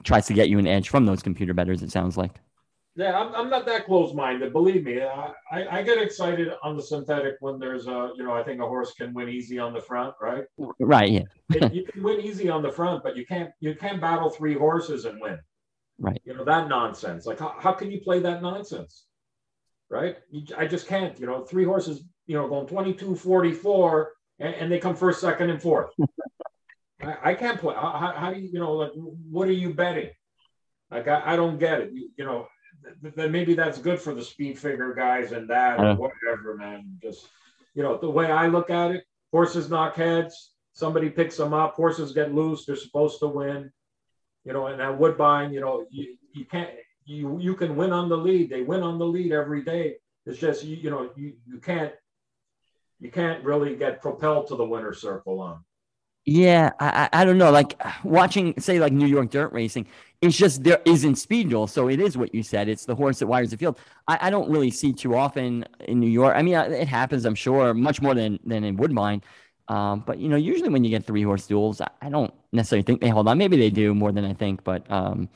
[0.03, 1.81] tries to get you an edge from those computer betters.
[1.81, 2.31] It sounds like.
[2.95, 4.51] Yeah, I'm, I'm not that close-minded.
[4.51, 8.43] Believe me, I, I get excited on the synthetic when there's a, you know, I
[8.43, 10.43] think a horse can win easy on the front, right?
[10.77, 11.09] Right.
[11.09, 11.21] Yeah.
[11.51, 14.55] it, you can win easy on the front, but you can't you can't battle three
[14.55, 15.39] horses and win.
[16.01, 16.19] Right.
[16.25, 17.27] You know, that nonsense.
[17.27, 19.05] Like, how, how can you play that nonsense?
[19.87, 20.17] Right.
[20.31, 21.17] You, I just can't.
[21.19, 25.51] You know, three horses, you know, going 22 44, and, and they come first, second,
[25.51, 25.91] and fourth.
[27.03, 27.75] I, I, can't play.
[27.75, 30.09] How, how, do you, you know, like, what are you betting?
[30.89, 31.91] Like, I, I don't get it.
[31.93, 32.47] You, you know,
[33.01, 36.97] then maybe that's good for the speed figure guys and that, or whatever, man.
[36.99, 37.27] Just,
[37.75, 41.75] you know, the way I look at it, horses knock heads, somebody picks them up,
[41.75, 43.71] horses get loose, they're supposed to win
[44.45, 46.69] you know, and at Woodbine, you know, you, you can't,
[47.05, 48.49] you, you can win on the lead.
[48.49, 49.95] They win on the lead every day.
[50.25, 51.93] It's just, you, you know, you, you can't,
[52.99, 55.63] you can't really get propelled to the winner circle on.
[56.23, 57.49] Yeah, I, I don't know.
[57.49, 59.87] Like watching, say, like New York dirt racing,
[60.21, 61.65] it's just there isn't speed duel.
[61.65, 62.69] So it is what you said.
[62.69, 63.79] It's the horse that wires the field.
[64.07, 66.35] I, I don't really see too often in New York.
[66.35, 69.23] I mean, it happens, I'm sure, much more than than in Woodbine.
[69.67, 72.83] Um, but you know, usually when you get three horse duels, I, I, don't necessarily
[72.83, 73.37] think they hold on.
[73.37, 75.29] Maybe they do more than I think, but um,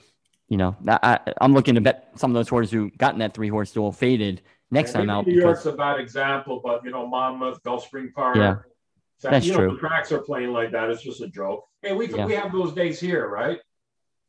[0.49, 3.33] you know, I, am looking to bet some of those horses who got in that
[3.33, 5.25] three horse duel faded next yeah, time out.
[5.25, 8.35] New because, York's a bad example, but you know, Monmouth, Gulfstream Park.
[8.35, 8.57] Yeah,
[9.19, 9.67] so, that's you true.
[9.67, 10.89] Know, the tracks are playing like that.
[10.89, 11.65] It's just a joke.
[11.81, 12.25] Hey, we yeah.
[12.25, 13.59] we have those days here, right?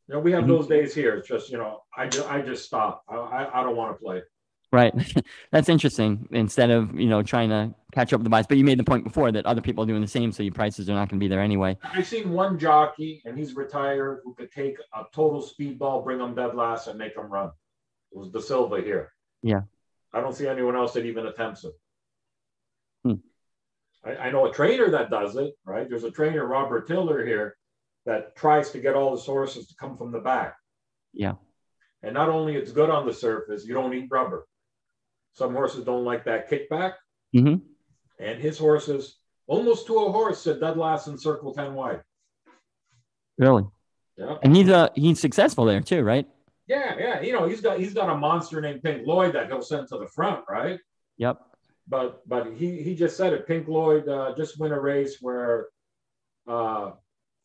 [0.08, 0.52] You know, we have mm-hmm.
[0.52, 1.16] those days here.
[1.16, 3.02] It's just you know, I just I just stop.
[3.08, 4.22] I I, I don't want to play.
[4.72, 4.92] Right.
[5.52, 6.28] That's interesting.
[6.30, 8.46] Instead of, you know, trying to catch up with the buys.
[8.46, 10.52] But you made the point before that other people are doing the same, so your
[10.52, 11.78] prices are not going to be there anyway.
[11.82, 16.34] I've seen one jockey, and he's retired, who could take a total speedball, bring them
[16.34, 17.50] dead last, and make them run.
[18.12, 19.12] It was Da Silva here.
[19.42, 19.62] Yeah.
[20.12, 21.72] I don't see anyone else that even attempts it.
[23.04, 23.14] Hmm.
[24.04, 25.88] I, I know a trainer that does it, right?
[25.88, 27.56] There's a trainer, Robert Tiller here,
[28.04, 30.56] that tries to get all his horses to come from the back.
[31.12, 31.34] Yeah.
[32.02, 34.46] And not only it's good on the surface, you don't eat rubber.
[35.36, 36.94] Some horses don't like that kickback.
[37.32, 37.56] hmm
[38.18, 42.00] And his horses, almost to a horse, said dead last in circle 10 wide.
[43.38, 43.64] Really.
[44.16, 44.38] Yeah.
[44.42, 46.26] And he's uh he's successful there too, right?
[46.66, 47.20] Yeah, yeah.
[47.20, 49.98] You know, he's got he's got a monster named Pink Lloyd that he'll send to
[49.98, 50.80] the front, right?
[51.18, 51.38] Yep.
[51.86, 53.46] But but he he just said it.
[53.46, 55.66] Pink Lloyd uh, just win a race where
[56.48, 56.92] uh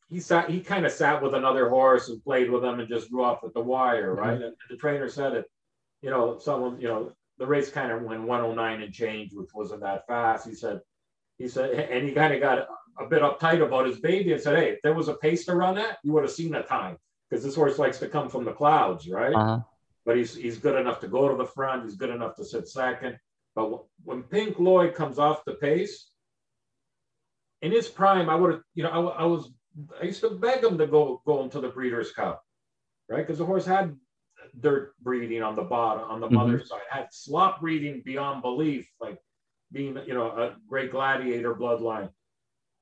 [0.08, 3.10] he sat he kind of sat with another horse and played with them and just
[3.10, 4.42] drew off at the wire, right?
[4.42, 5.46] And the trainer said it,
[6.02, 7.12] you know, someone, you know,
[7.42, 10.48] the race kind of went 109 and change, which wasn't that fast.
[10.48, 10.80] He said,
[11.40, 12.68] he said, and he kind of got
[13.00, 15.56] a bit uptight about his baby and said, Hey, if there was a pace to
[15.56, 16.98] run at, you would have seen a time.
[17.28, 19.34] Because this horse likes to come from the clouds, right?
[19.34, 19.60] Uh-huh.
[20.06, 21.84] but he's he's good enough to go to the front.
[21.86, 23.18] He's good enough to sit second.
[23.56, 26.12] But w- when Pink Lloyd comes off the pace,
[27.64, 29.52] in his prime, I would have, you know, I, I was,
[30.00, 32.44] I used to beg him to go go into the Breeders' Cup,
[33.10, 33.26] right?
[33.26, 33.96] Because the horse had
[34.60, 36.34] dirt breeding on the bottom, on the Mhm.
[36.34, 39.20] mother's side, had slop breeding beyond belief, like
[39.72, 42.12] being, you know, a great gladiator bloodline.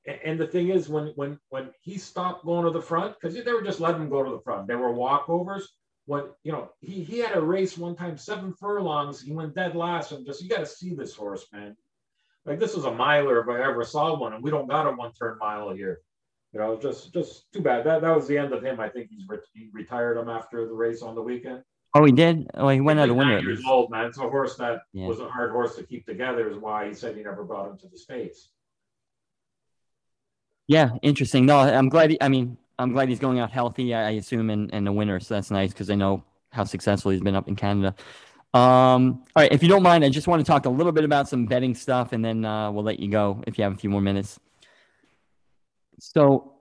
[0.06, 3.34] A- And the thing is, when when when he stopped going to the front, because
[3.42, 5.64] they were just letting him go to the front, they were walkovers.
[6.06, 9.20] When you know he he had a race one time seven furlongs.
[9.20, 11.76] He went dead last and just you got to see this horse man.
[12.46, 14.90] Like this is a miler if i ever saw one and we don't got a
[14.92, 16.00] one turn mile here
[16.52, 19.08] you know just just too bad that that was the end of him i think
[19.10, 22.48] he's re- he retired him after the race on the weekend Oh, he did.
[22.54, 23.34] Oh, he went out a He's winner.
[23.34, 25.08] nine years old man it's a horse that Yeah.
[25.08, 27.78] was a hard horse to keep together is why he said he never brought him
[27.78, 28.50] to the states
[30.68, 31.46] Yeah, interesting.
[31.46, 32.10] No, I'm glad.
[32.10, 33.92] He, I mean, I'm glad he's going out healthy.
[33.92, 35.18] I, I assume, and and the winner.
[35.18, 36.22] So that's nice because I know
[36.52, 37.92] how successful he's been up in Canada.
[38.54, 41.02] Um, all right, if you don't mind, I just want to talk a little bit
[41.04, 43.76] about some betting stuff, and then uh, we'll let you go if you have a
[43.76, 44.38] few more minutes.
[46.00, 46.54] So,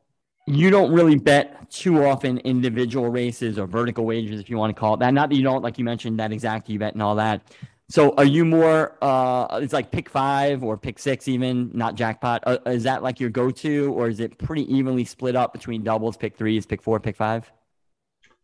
[0.50, 4.80] you don't really bet too often individual races or vertical wagers, if you want to
[4.80, 5.14] call it that.
[5.14, 7.42] Not that you don't, like you mentioned, that exact you bet and all that.
[7.88, 12.44] So are you more uh it's like pick five or pick six even, not jackpot?
[12.46, 16.18] Uh, is that like your go-to or is it pretty evenly split up between doubles,
[16.18, 17.52] pick threes, pick four, pick five?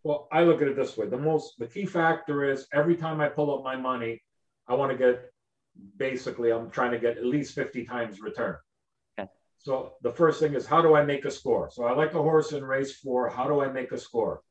[0.03, 1.07] Well, I look at it this way.
[1.07, 4.21] The most, the key factor is every time I pull up my money,
[4.67, 5.31] I want to get,
[5.97, 8.57] basically, I'm trying to get at least 50 times return.
[9.65, 11.71] So the first thing is how do I make a score?
[11.71, 13.29] So I like a horse in race four.
[13.29, 14.43] How do I make a score?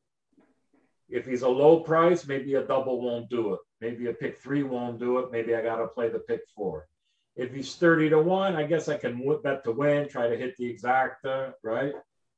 [1.07, 3.61] If he's a low price, maybe a double won't do it.
[3.79, 5.31] Maybe a pick three won't do it.
[5.31, 6.89] Maybe I got to play the pick four.
[7.37, 10.57] If he's 30 to one, I guess I can bet to win, try to hit
[10.57, 11.93] the exacta, right?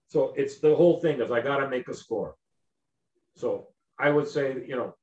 [0.10, 2.36] So it's the whole thing is I got to make a score.
[3.38, 4.94] So I would say, you know,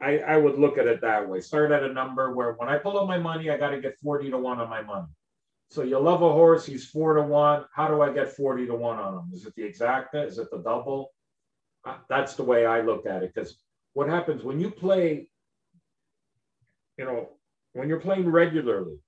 [0.00, 1.42] I, I would look at it that way.
[1.42, 3.98] Start at a number where when I pull up my money, I got to get
[3.98, 5.08] 40 to 1 on my money.
[5.72, 7.64] So you love a horse, he's 4 to 1.
[7.74, 9.30] How do I get 40 to 1 on him?
[9.32, 10.26] Is it the exacta?
[10.26, 11.12] Is it the double?
[12.10, 13.32] That's the way I look at it.
[13.34, 13.56] Because
[13.94, 15.30] what happens when you play,
[16.98, 17.30] you know,
[17.72, 18.98] when you're playing regularly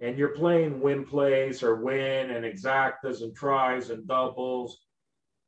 [0.00, 4.78] and you're playing win plays or win and exactas and tries and doubles,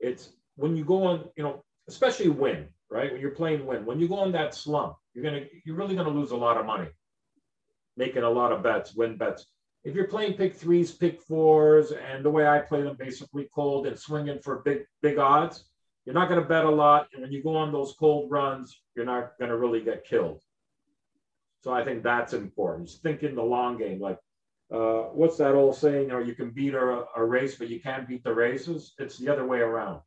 [0.01, 3.13] it's when you go on, you know, especially win, right?
[3.13, 6.11] When you're playing win, when you go on that slump, you're gonna you're really gonna
[6.11, 6.89] lose a lot of money,
[7.97, 9.47] making a lot of bets, win bets.
[9.87, 13.87] If you're playing pick threes, pick fours, and the way I play them, basically cold
[13.87, 15.65] and swinging for big big odds,
[16.05, 17.07] you're not gonna bet a lot.
[17.13, 20.43] And when you go on those cold runs, you're not gonna really get killed.
[21.63, 22.89] So I think that's important.
[22.89, 24.19] Just thinking the long game, like
[24.73, 26.09] uh, what's that old saying?
[26.09, 28.93] Know, you can beat a, a race, but you can't beat the races.
[28.99, 30.01] It's the other way around.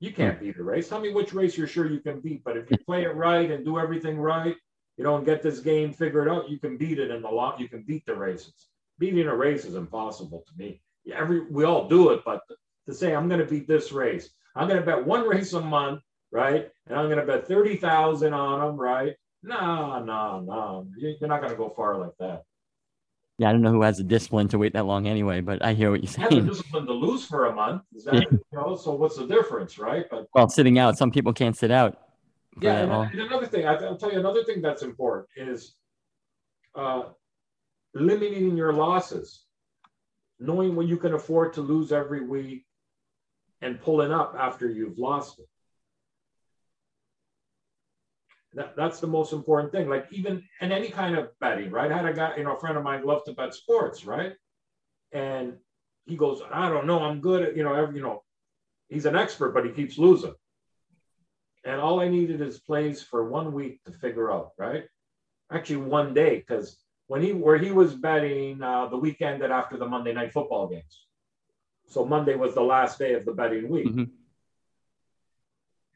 [0.00, 0.90] You can't beat a race.
[0.90, 2.44] Tell me which race you're sure you can beat.
[2.44, 4.54] But if you play it right and do everything right,
[4.98, 6.50] you don't get this game figured out.
[6.50, 7.58] You can beat it in the long.
[7.58, 8.68] You can beat the races.
[8.98, 10.80] Beating a race is impossible to me.
[11.14, 12.40] Every we all do it, but
[12.86, 15.60] to say I'm going to beat this race, I'm going to bet one race a
[15.60, 16.00] month,
[16.32, 16.68] right?
[16.86, 19.14] And I'm going to bet thirty thousand on them, right?
[19.42, 20.86] No, no, no.
[20.96, 22.42] You're not going to go far like that.
[23.38, 25.72] Yeah, I don't know who has the discipline to wait that long anyway, but I
[25.74, 26.28] hear what you're saying.
[26.28, 27.82] have the discipline to lose for a month.
[27.94, 28.22] Is that Yeah.
[28.32, 28.74] you know?
[28.74, 30.06] So what's the difference, right?
[30.10, 31.96] But Well, sitting out, some people can't sit out.
[32.60, 35.76] yeah, and, and another thing I'll tell you another thing that's important is
[36.74, 37.04] uh,
[37.94, 39.44] limiting your losses,
[40.38, 42.64] knowing when you can afford to lose every week,
[43.60, 45.48] and pulling up after you've lost it.
[48.54, 49.88] That, that's the most important thing.
[49.88, 51.90] Like even in any kind of betting, right?
[51.90, 54.32] I had a guy, you know, a friend of mine loved to bet sports, right?
[55.12, 55.54] And
[56.06, 58.22] he goes, I don't know, I'm good at, you know, every, you know,
[58.88, 60.34] he's an expert, but he keeps losing.
[61.64, 64.84] And all I needed is plays for one week to figure out, right?
[65.52, 66.78] Actually, one day, because
[67.08, 70.68] when he where he was betting uh, the weekend that after the Monday night football
[70.68, 71.06] games.
[71.88, 73.86] So Monday was the last day of the betting week.
[73.86, 74.04] Mm-hmm.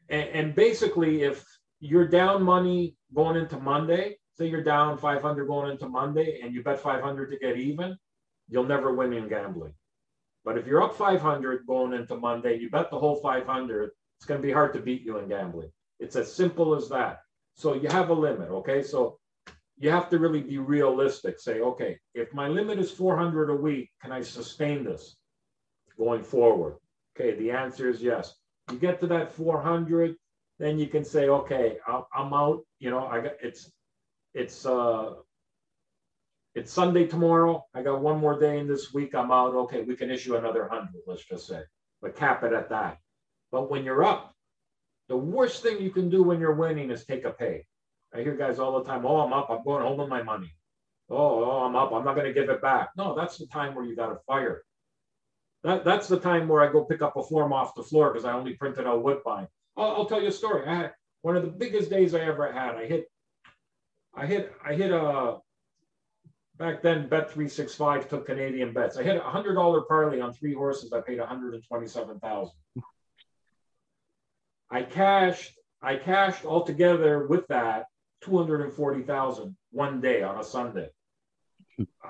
[0.09, 1.45] And, and basically, if
[1.79, 6.63] you're down money going into Monday, say you're down 500 going into Monday, and you
[6.63, 7.95] bet 500 to get even,
[8.49, 9.73] you'll never win in gambling.
[10.43, 14.41] But if you're up 500 going into Monday, you bet the whole 500, it's going
[14.41, 15.71] to be hard to beat you in gambling.
[15.99, 17.19] It's as simple as that.
[17.55, 18.81] So you have a limit, okay?
[18.81, 19.19] So
[19.77, 21.39] you have to really be realistic.
[21.39, 25.15] Say, okay, if my limit is 400 a week, can I sustain this
[25.97, 26.77] going forward?
[27.15, 28.35] Okay, the answer is yes.
[28.71, 30.15] You get to that 400,
[30.59, 32.61] then you can say, okay, I'm out.
[32.79, 33.71] You know, I got it's
[34.33, 35.13] it's uh
[36.55, 37.65] it's Sunday tomorrow.
[37.73, 39.15] I got one more day in this week.
[39.15, 39.55] I'm out.
[39.55, 41.01] Okay, we can issue another hundred.
[41.07, 41.61] Let's just say,
[42.01, 42.97] but cap it at that.
[43.51, 44.33] But when you're up,
[45.09, 47.65] the worst thing you can do when you're winning is take a pay.
[48.13, 50.53] I hear guys all the time, oh, I'm up, I'm going home with my money.
[51.09, 52.89] Oh, oh I'm up, I'm not going to give it back.
[52.95, 54.63] No, that's the time where you got to fire.
[55.63, 58.25] That, that's the time where I go pick up a form off the floor because
[58.25, 59.47] I only printed out Woodbine.
[59.77, 60.67] I'll, I'll, tell you a story.
[60.67, 60.91] I had
[61.21, 62.75] one of the biggest days I ever had.
[62.75, 63.05] I hit,
[64.13, 65.37] I hit, I hit a,
[66.57, 68.97] back then Bet 365 took Canadian bets.
[68.97, 70.93] I hit a hundred dollar parlay on three horses.
[70.93, 72.53] I paid 127,000.
[74.69, 77.85] I cashed, I cashed altogether with that
[78.23, 80.89] 240,000 one day on a Sunday.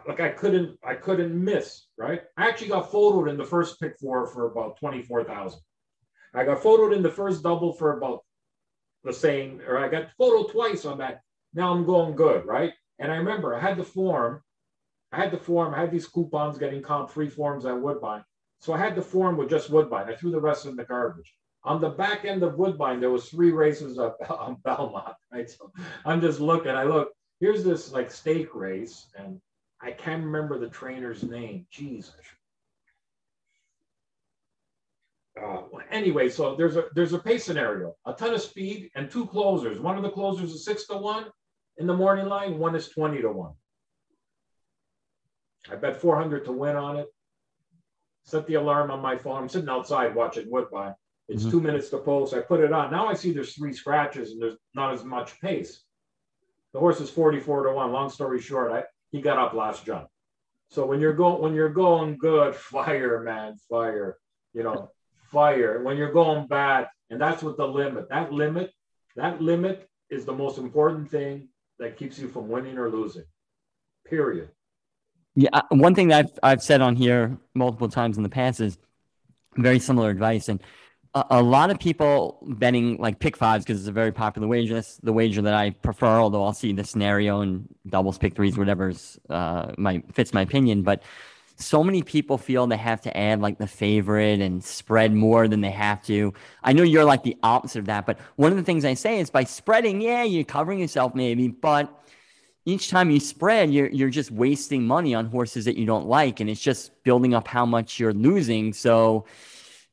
[0.08, 2.22] Like I couldn't, I couldn't miss, right?
[2.38, 5.60] I actually got photoed in the first pick four for about 24,000.
[6.34, 8.24] I got photoed in the first double for about
[9.04, 11.22] the same, or I got photoed twice on that.
[11.54, 12.74] Now I'm going good, right?
[13.00, 14.42] And I remember I had the form,
[15.12, 18.24] I had the form, I had these coupons getting comp free forms at Woodbine.
[18.60, 20.10] So I had the form with just Woodbine.
[20.10, 21.34] I threw the rest in the garbage.
[21.66, 25.50] On the back end of Woodbine, there was three races of, on Belmont, right?
[25.50, 25.72] So
[26.06, 26.72] I'm just looking.
[26.72, 27.12] I look.
[27.40, 29.40] Here's this like stake race, and
[29.82, 31.66] I can't remember the trainer's name.
[31.72, 32.14] Jesus.
[35.42, 39.26] Uh, anyway, so there's a there's a pace scenario, a ton of speed, and two
[39.26, 39.80] closers.
[39.80, 41.26] One of the closers is six to one
[41.78, 42.60] in the morning line.
[42.60, 43.54] One is twenty to one.
[45.72, 47.08] I bet 400 to win on it.
[48.26, 49.38] Set the alarm on my phone.
[49.38, 50.96] I'm sitting outside watching Woodbine.
[51.30, 51.52] It's mm-hmm.
[51.52, 52.34] two minutes to post.
[52.34, 52.92] I put it on.
[52.92, 55.82] Now I see there's three scratches and there's not as much pace.
[56.74, 57.92] The horse is 44 to one.
[57.92, 60.08] Long story short, I, he got up last jump.
[60.70, 64.18] So when you're going when you're going good, fire, man, fire.
[64.54, 64.92] You know,
[65.32, 65.82] fire.
[65.84, 68.10] When you're going bad, and that's what the limit.
[68.10, 68.72] That limit,
[69.16, 71.50] that limit is the most important thing
[71.80, 73.26] that keeps you from winning or losing.
[74.06, 74.50] Period.
[75.36, 78.60] Yeah, uh, one thing that I've I've said on here multiple times in the past
[78.60, 78.78] is
[79.56, 80.62] very similar advice, and
[81.16, 84.76] a, a lot of people betting like pick fives because it's a very popular wager.
[84.76, 88.58] That's the wager that I prefer, although I'll see the scenario and doubles, pick threes,
[88.58, 90.84] whatever's uh, my fits my opinion.
[90.84, 91.04] But
[91.56, 95.62] so many people feel they have to add like the favorite and spread more than
[95.62, 96.34] they have to.
[96.64, 99.20] I know you're like the opposite of that, but one of the things I say
[99.20, 102.00] is by spreading, yeah, you're covering yourself maybe, but
[102.66, 106.40] each time you spread, you're you're just wasting money on horses that you don't like,
[106.40, 108.74] and it's just building up how much you're losing.
[108.74, 109.26] So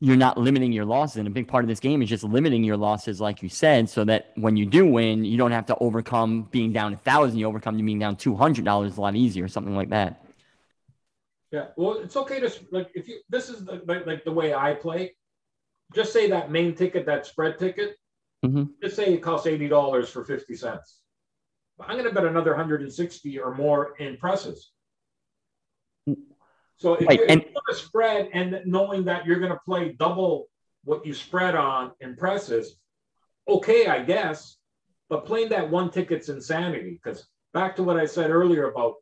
[0.01, 1.17] you're not limiting your losses.
[1.19, 3.89] And a big part of this game is just limiting your losses, like you said,
[3.89, 7.39] so that when you do win, you don't have to overcome being down a thousand.
[7.39, 10.25] You overcome you being down two hundred dollars a lot easier, something like that.
[11.53, 13.21] Yeah, well, it's okay to like if you.
[13.29, 15.17] This is the, like, like the way I play.
[15.95, 17.97] Just say that main ticket, that spread ticket.
[18.45, 18.65] Mm-hmm.
[18.83, 21.01] Just say it costs eighty dollars for fifty cents.
[21.87, 24.73] I'm going to bet another 160 or more in presses.
[26.81, 27.19] So if, right.
[27.19, 30.49] you're, and, a spread and knowing that you're going to play double
[30.85, 32.77] what you spread on in presses,
[33.47, 34.57] okay, I guess.
[35.11, 38.95] But playing that one ticket's insanity because back to what I said earlier about,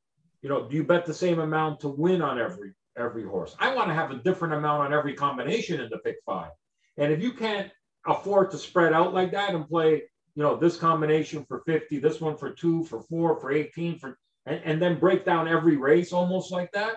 [0.42, 3.54] you know, do you bet the same amount to win on every every horse?
[3.60, 6.50] I want to have a different amount on every combination in the pick five.
[6.96, 7.70] And if you can't
[8.06, 10.02] afford to spread out like that and play,
[10.34, 14.18] you know, this combination for 50, this one for two, for four, for 18, for
[14.46, 16.96] and, and then break down every race almost like that,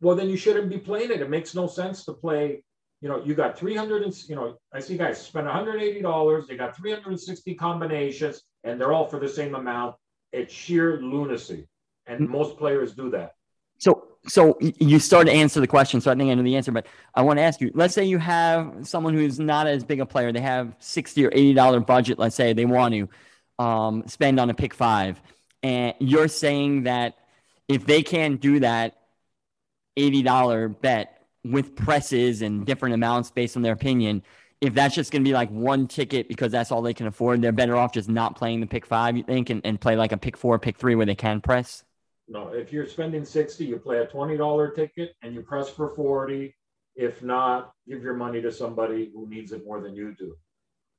[0.00, 1.20] well, then you shouldn't be playing it.
[1.20, 2.62] It makes no sense to play.
[3.00, 6.46] You know, you got 300 and, you know, I see guys spend $180.
[6.46, 9.96] They got 360 combinations and they're all for the same amount.
[10.32, 11.68] It's sheer lunacy.
[12.06, 12.32] And mm-hmm.
[12.32, 13.32] most players do that.
[13.78, 16.00] So, so you start to answer the question.
[16.00, 18.04] So I think I know the answer, but I want to ask you, let's say
[18.04, 20.32] you have someone who's not as big a player.
[20.32, 22.18] They have 60 or $80 budget.
[22.18, 25.20] Let's say they want to, um, spend on a pick five.
[25.62, 27.14] And you're saying that
[27.68, 28.96] if they can't do that
[29.96, 34.22] $80 bet with presses and different amounts based on their opinion,
[34.60, 37.42] if that's just going to be like one ticket because that's all they can afford,
[37.42, 40.12] they're better off just not playing the pick five, you think, and, and play like
[40.12, 41.84] a pick four, pick three where they can press?
[42.28, 46.54] No, if you're spending 60, you play a $20 ticket and you press for 40.
[46.96, 50.36] If not, give your money to somebody who needs it more than you do.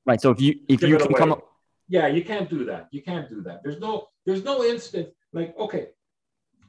[0.06, 0.22] Right.
[0.22, 1.18] So if you if Give you can away.
[1.20, 1.44] come up
[1.90, 2.88] Yeah, you can't do that.
[2.92, 3.62] You can't do that.
[3.64, 5.88] There's no there's no instant like okay,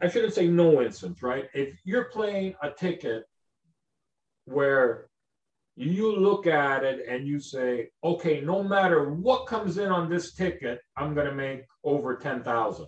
[0.01, 1.49] I shouldn't say no instance, right?
[1.55, 3.25] If you're playing a ticket
[4.45, 5.09] where
[5.77, 10.35] you look at it and you say, okay, no matter what comes in on this
[10.35, 12.87] ticket, I'm gonna make over ten thousand.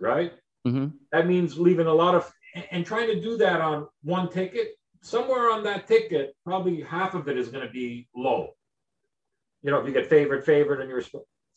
[0.00, 0.32] Right?
[0.66, 0.92] Mhm.
[1.12, 2.32] That means leaving a lot of
[2.70, 4.76] and- trying to do that on one ticket.
[5.02, 8.56] Somewhere on that ticket, probably half of it is going to be low.
[9.62, 11.00] You know, if you get favorite, favorite, and you're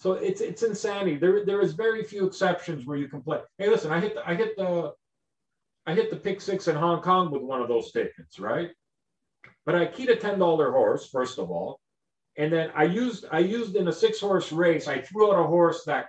[0.04, 1.16] so it's it's insanity.
[1.16, 3.39] There there is very few exceptions where you can play.
[3.58, 4.91] Hey, listen, I hit the, I hit the
[5.88, 8.72] I hit the pick six in Hong Kong with one of those tickets, right?
[9.66, 11.80] But I keyed a ten dollar horse first of all,
[12.36, 14.89] and then I used I used in a six horse race.
[14.89, 16.08] I threw out a horse that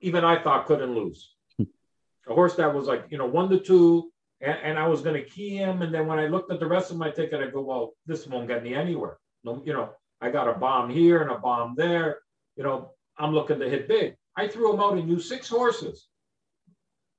[0.00, 1.32] even I thought couldn't lose.
[1.60, 4.10] a horse that was like you know one to two,
[4.40, 5.82] and, and I was going to key him.
[5.82, 8.26] And then when I looked at the rest of my ticket, I go, well, this
[8.26, 9.18] won't get me anywhere.
[9.44, 12.18] No, you know, I got a bomb here and a bomb there.
[12.56, 14.16] You know, I'm looking to hit big.
[14.36, 16.08] I threw him out and used six horses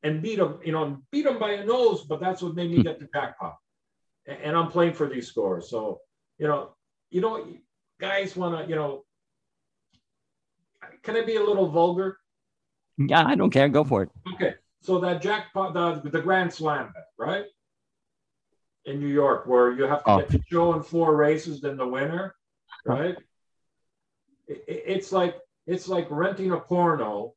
[0.02, 2.78] and beat him, you know, beat him by a nose, but that's what made me
[2.78, 2.84] hmm.
[2.84, 3.56] get the jackpot.
[4.26, 5.70] And I'm playing for these scores.
[5.70, 6.00] So,
[6.38, 6.76] you know,
[7.10, 7.46] you know,
[8.00, 9.04] guys want to, you know,
[11.04, 12.18] can I be a little vulgar?
[12.98, 13.68] Yeah, I don't care.
[13.70, 14.10] Go for it.
[14.34, 17.46] Okay, so that jackpot, the, the Grand Slam bet, right?
[18.86, 20.18] In New York, where you have to Oh.
[20.20, 22.36] get to show in four races, then the winner,
[22.86, 23.18] right?
[24.48, 27.34] It- it- it's like it's like renting a porno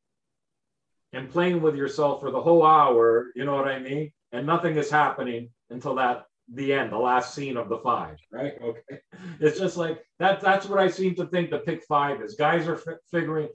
[1.13, 3.31] and playing with yourself for the whole hour.
[3.35, 4.11] You know what I mean?
[4.31, 8.53] And nothing is happening until that the end, the last scene of the five, right?
[8.63, 8.99] Okay,
[9.39, 10.41] it's just like that.
[10.41, 12.35] That's what I seem to think the pick five is.
[12.35, 13.49] Guys are fi- figuring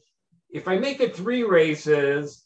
[0.50, 2.44] if I make it three races,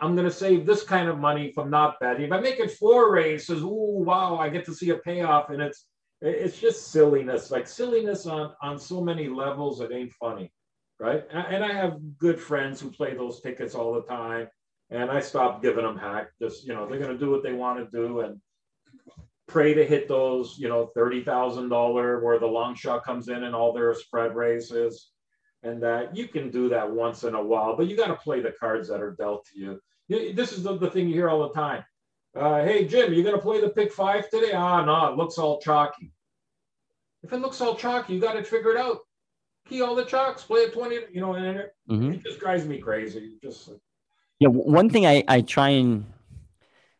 [0.00, 2.26] I'm going to save this kind of money from not betting.
[2.26, 5.62] If I make it four races, ooh, wow, I get to see a payoff, and
[5.62, 5.86] it's
[6.20, 9.80] it's just silliness, like silliness on on so many levels.
[9.80, 10.52] It ain't funny,
[10.98, 11.24] right?
[11.30, 14.48] And I have good friends who play those tickets all the time,
[14.90, 16.28] and I stopped giving them hack.
[16.40, 18.40] Just you know, they're going to do what they want to do, and
[19.46, 23.44] pray to hit those, you know, thirty thousand dollar where the long shot comes in
[23.44, 25.10] and all their spread races
[25.64, 28.40] and that you can do that once in a while, but you got to play
[28.40, 29.80] the cards that are dealt to you.
[30.06, 31.84] You- This is the, the thing you hear all the time.
[32.36, 34.52] Uh, hey, Jim, you going to play the pick five today?
[34.52, 36.12] Ah, no, it looks all chalky.
[37.24, 38.98] If it looks all chalky, you got it figured out.
[39.68, 42.14] Key all the chalks, play a 20, you know, and it, Mhm.
[42.14, 43.34] it just drives me crazy.
[43.42, 43.70] Just
[44.40, 46.06] Yeah, one thing I, I try and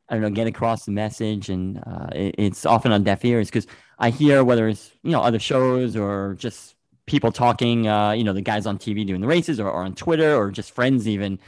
[0.08, 3.48] I don't know get across the message, and uh, it, it's often on deaf ears
[3.48, 3.66] because
[3.98, 8.32] I hear whether it's you know other shows or just people talking, uh, you know,
[8.32, 11.38] the guys on TV doing the races or, or on Twitter or just friends even.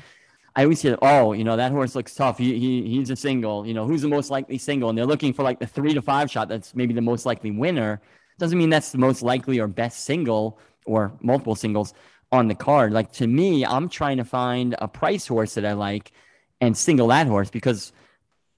[0.57, 2.39] I always hear, oh, you know, that horse looks tough.
[2.39, 3.66] He, he he's a single.
[3.66, 4.89] You know, who's the most likely single?
[4.89, 6.49] And they're looking for like the three to five shot.
[6.49, 8.01] That's maybe the most likely winner.
[8.39, 10.59] Doesn't mean that's the most likely or best single
[10.91, 11.95] or multiple singles
[12.32, 12.93] on the card.
[12.93, 16.12] Like to me, I'm trying to find a price horse that I like
[16.61, 17.93] and single that horse because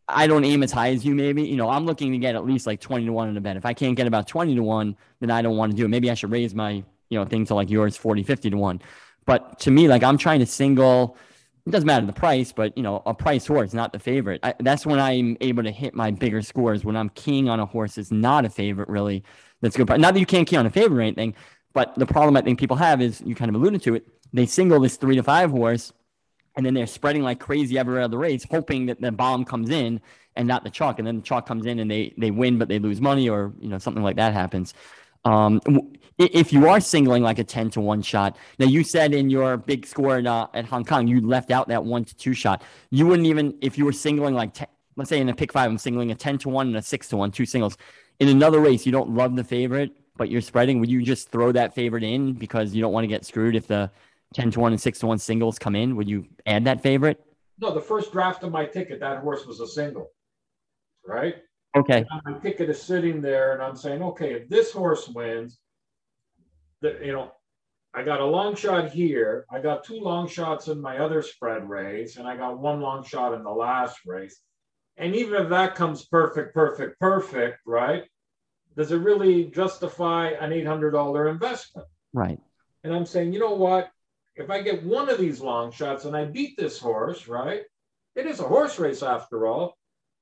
[0.08, 1.42] I don't aim as high as you maybe.
[1.44, 3.56] You know, I'm looking to get at least like 20 to 1 in a bet.
[3.56, 5.88] If I can't get about 20 to 1, then I don't want to do it.
[5.88, 8.82] Maybe I should raise my, you know, thing to like yours 40, 50 to 1.
[9.24, 11.16] But to me, like I'm trying to single
[11.66, 14.40] it doesn't matter the price, but you know, a price horse, not the favorite.
[14.42, 17.66] I, that's when I'm able to hit my bigger scores when I'm keying on a
[17.66, 19.22] horse that's not a favorite, really.
[19.60, 19.88] That's good.
[19.88, 21.36] Not that you can't key on a favorite or anything,
[21.72, 24.06] but the problem I think people have is you kind of alluded to it.
[24.32, 25.92] They single this three to five horse,
[26.56, 30.00] and then they're spreading like crazy every other race, hoping that the bomb comes in
[30.36, 30.98] and not the chalk.
[30.98, 33.52] And then the chalk comes in and they they win, but they lose money, or
[33.60, 34.74] you know something like that happens.
[35.24, 35.60] Um,
[36.18, 39.56] if you are singling like a 10 to 1 shot, now you said in your
[39.56, 42.62] big score at, uh, at Hong Kong, you left out that 1 to 2 shot.
[42.90, 44.66] You wouldn't even, if you were singling like, 10,
[44.96, 47.08] let's say in a pick five, I'm singling a 10 to 1 and a 6
[47.08, 47.76] to 1, two singles.
[48.20, 50.80] In another race, you don't love the favorite, but you're spreading.
[50.80, 53.66] Would you just throw that favorite in because you don't want to get screwed if
[53.66, 53.90] the
[54.34, 55.96] 10 to 1 and 6 to 1 singles come in?
[55.96, 57.24] Would you add that favorite?
[57.62, 60.10] no, the first draft of my ticket, that horse was a single,
[61.06, 61.36] right?
[61.76, 62.04] Okay.
[62.24, 65.58] my ticket is sitting there and I'm saying, okay, if this horse wins,
[66.82, 67.32] the, you know,
[67.94, 69.46] I got a long shot here.
[69.50, 73.04] I got two long shots in my other spread race, and I got one long
[73.04, 74.40] shot in the last race.
[74.96, 78.04] And even if that comes perfect, perfect, perfect, right?
[78.76, 81.86] Does it really justify an $800 investment?
[82.12, 82.40] Right.
[82.84, 83.90] And I'm saying, you know what?
[84.36, 87.62] if I get one of these long shots and I beat this horse, right?
[88.14, 89.76] It is a horse race after all.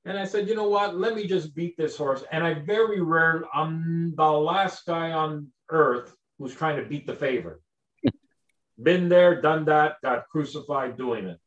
[0.05, 0.97] And I said, you know what?
[0.97, 2.23] Let me just beat this horse.
[2.31, 7.15] And I very rarely, I'm the last guy on earth who's trying to beat the
[7.15, 7.59] favorite.
[8.81, 11.37] Been there, done that, got crucified doing it.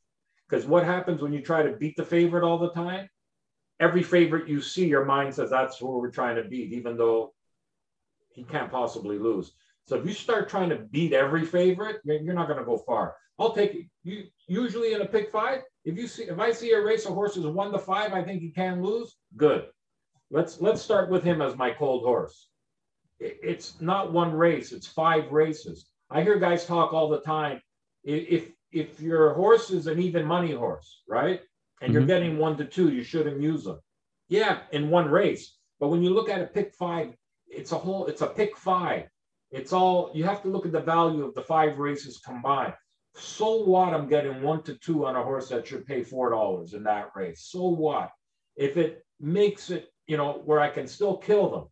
[0.48, 3.08] Because what happens when you try to beat the favorite all the time?
[3.80, 7.34] Every favorite you see, your mind says that's who we're trying to beat, even though
[8.32, 9.52] he can't possibly lose.
[9.86, 13.16] So if you start trying to beat every favorite, you're not going to go far.
[13.38, 15.62] I'll take you usually in a pick five.
[15.84, 18.40] If you see if I see a race of horses one to five, I think
[18.40, 19.16] he can lose.
[19.36, 19.66] Good.
[20.30, 22.48] Let's let's start with him as my cold horse.
[23.20, 25.86] It's not one race; it's five races.
[26.10, 27.60] I hear guys talk all the time.
[28.04, 31.40] If if your horse is an even money horse, right,
[31.80, 32.08] and you're mm-hmm.
[32.08, 33.78] getting one to two, you shouldn't use them.
[34.28, 35.56] Yeah, in one race.
[35.80, 37.14] But when you look at a pick five,
[37.46, 38.06] it's a whole.
[38.06, 39.08] It's a pick five.
[39.50, 42.74] It's all you have to look at the value of the five races combined.
[43.16, 43.94] So what?
[43.94, 47.10] I'm getting one to two on a horse that should pay four dollars in that
[47.14, 47.48] race.
[47.50, 48.10] So what?
[48.56, 51.64] If it makes it, you know, where I can still kill them,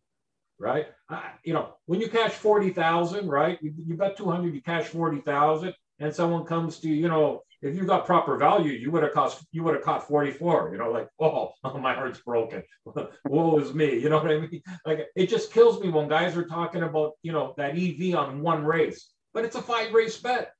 [0.59, 0.87] right?
[1.09, 3.57] I, you know, when you cash forty thousand, right?
[3.61, 7.09] You, you bet two hundred, you cash forty thousand, and someone comes to you, you
[7.09, 10.69] know, if you got proper value, you would have cost you would have caught 44,
[10.71, 12.63] you know, like, oh, my heart's broken.
[13.25, 13.97] Woe is me.
[13.99, 14.61] You know what I mean?
[14.85, 18.41] Like it just kills me when guys are talking about, you know, that EV on
[18.41, 20.51] one race, but it's a five race bet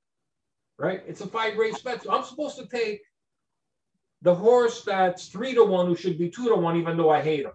[0.78, 1.01] right?
[1.08, 2.04] It's a five race bet.
[2.04, 3.01] So I'm supposed to take
[4.22, 7.22] the horse that's three to one who should be two to one, even though I
[7.22, 7.51] hate him.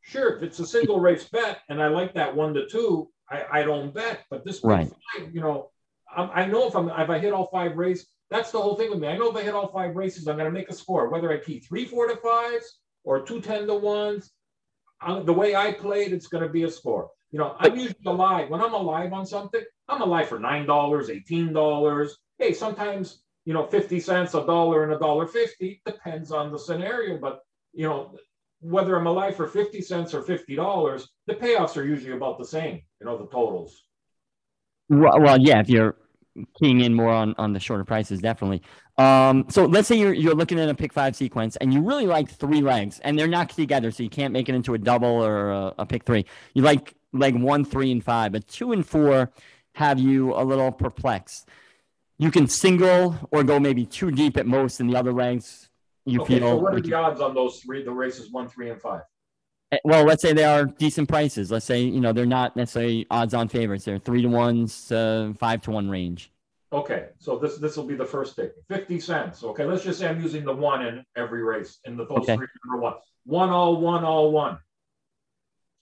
[0.00, 3.60] Sure, if it's a single race bet and I like that one to two, I,
[3.60, 4.20] I don't bet.
[4.30, 4.88] But this right.
[4.88, 5.70] five, you know,
[6.14, 8.90] I'm, i know if I'm if I hit all five races, that's the whole thing
[8.90, 9.08] with me.
[9.08, 11.30] I know if I hit all five races, I'm going to make a score, whether
[11.30, 14.30] I key three four to fives or two ten to ones.
[15.00, 17.10] Uh, the way I played, it's going to be a score.
[17.32, 18.50] You know, I'm usually alive.
[18.50, 22.10] When I'm alive on something, I'm alive for $9, $18.
[22.38, 26.58] Hey, sometimes, you know, 50 cents, a dollar, and a dollar 50 depends on the
[26.58, 27.18] scenario.
[27.18, 27.40] But,
[27.72, 28.16] you know,
[28.60, 32.82] whether I'm alive for 50 cents or $50, the payoffs are usually about the same,
[33.00, 33.82] you know, the totals.
[34.92, 35.96] Well, well yeah, if you're
[36.58, 38.62] keying in more on, on the shorter prices, definitely.
[38.98, 42.06] Um, so let's say you're, you're looking at a pick five sequence and you really
[42.06, 45.08] like three legs and they're not together, so you can't make it into a double
[45.08, 46.26] or a, a pick three.
[46.52, 49.32] You like leg one, three, and five, but two and four
[49.74, 51.48] have you a little perplexed.
[52.18, 55.70] You can single or go maybe two deep at most in the other legs.
[56.04, 56.48] You okay, feel.
[56.48, 57.82] So what are the odds on those three?
[57.82, 59.02] The races one, three, and five.
[59.72, 61.50] Eh, well, let's say they are decent prices.
[61.50, 63.84] Let's say you know they're not necessarily odds-on favorites.
[63.84, 66.30] They're three to ones, uh, five to one range.
[66.72, 69.42] Okay, so this this will be the first ticket, fifty cents.
[69.42, 72.36] Okay, let's just say I'm using the one in every race in the those okay.
[72.36, 72.94] three number one,
[73.24, 74.58] one all one all one.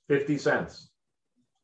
[0.08, 0.88] Fifty cents.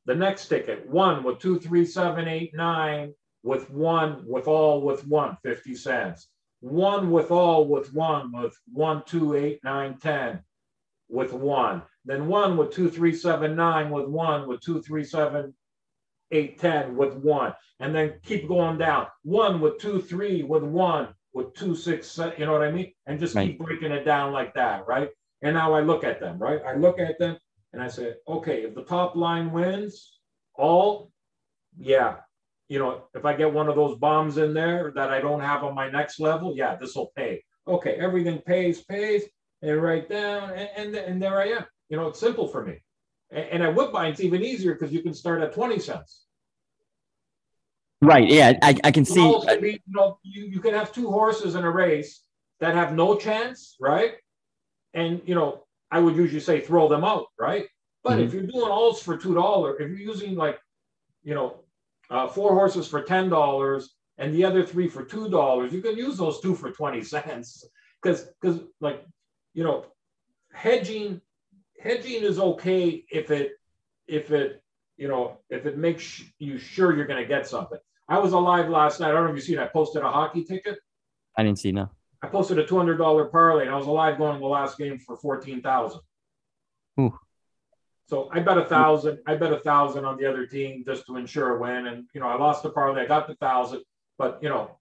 [0.06, 3.12] The next ticket, one with two, three, seven, eight, nine,
[3.42, 6.28] with one, with all, with one, 50 cents.
[6.60, 10.40] One with all, with one, with one, two, eight, nine, 10,
[11.08, 11.82] with one.
[12.06, 15.52] Then one with two, three, seven, nine, with one, with two, three, seven,
[16.30, 17.52] eight, 10, with one.
[17.80, 19.08] And then keep going down.
[19.22, 22.92] One with two, three, with one, with two, six, you know what I mean?
[23.06, 23.48] And just right.
[23.48, 25.10] keep breaking it down like that, right?
[25.42, 26.60] And now I look at them, right?
[26.66, 27.36] I look at them
[27.72, 30.18] and I say, okay, if the top line wins
[30.54, 31.10] all,
[31.78, 32.16] yeah,
[32.68, 35.62] you know, if I get one of those bombs in there that I don't have
[35.62, 37.42] on my next level, yeah, this will pay.
[37.68, 39.24] Okay, everything pays, pays,
[39.62, 41.64] and right down, and, and, and there I am.
[41.88, 42.78] You know, it's simple for me.
[43.30, 46.24] And, and at Woodbine, it's even easier because you can start at 20 cents.
[48.02, 48.28] Right.
[48.28, 49.20] Yeah, I, I can see.
[49.60, 52.22] Be, you know, you, you can have two horses in a race
[52.60, 54.14] that have no chance, right?
[54.94, 57.66] And, you know, I would usually say throw them out, right?
[58.02, 58.22] But mm-hmm.
[58.22, 60.60] if you're doing alls for two dollars, if you're using like,
[61.22, 61.60] you know,
[62.10, 65.96] uh, four horses for ten dollars and the other three for two dollars, you can
[65.96, 67.64] use those two for twenty cents.
[68.00, 69.04] Because because like,
[69.54, 69.86] you know,
[70.52, 71.20] hedging
[71.80, 73.52] hedging is okay if it
[74.06, 74.62] if it
[74.96, 77.78] you know if it makes you sure you're going to get something.
[78.08, 79.10] I was alive last night.
[79.10, 79.58] I don't know if you seen.
[79.58, 80.78] I posted a hockey ticket.
[81.36, 81.90] I didn't see no.
[82.22, 84.98] I posted a two hundred dollar parlay, and I was alive going the last game
[84.98, 86.00] for fourteen thousand.
[88.08, 89.18] So I bet a thousand.
[89.26, 91.88] I bet a thousand on the other team just to ensure a win.
[91.88, 93.02] And you know, I lost the parlay.
[93.02, 93.82] I got the thousand,
[94.18, 94.78] but you know,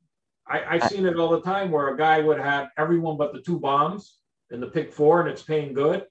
[0.47, 3.41] I, I've seen it all the time where a guy would have everyone but the
[3.41, 4.17] two bombs
[4.51, 6.05] in the pick four, and it's paying good.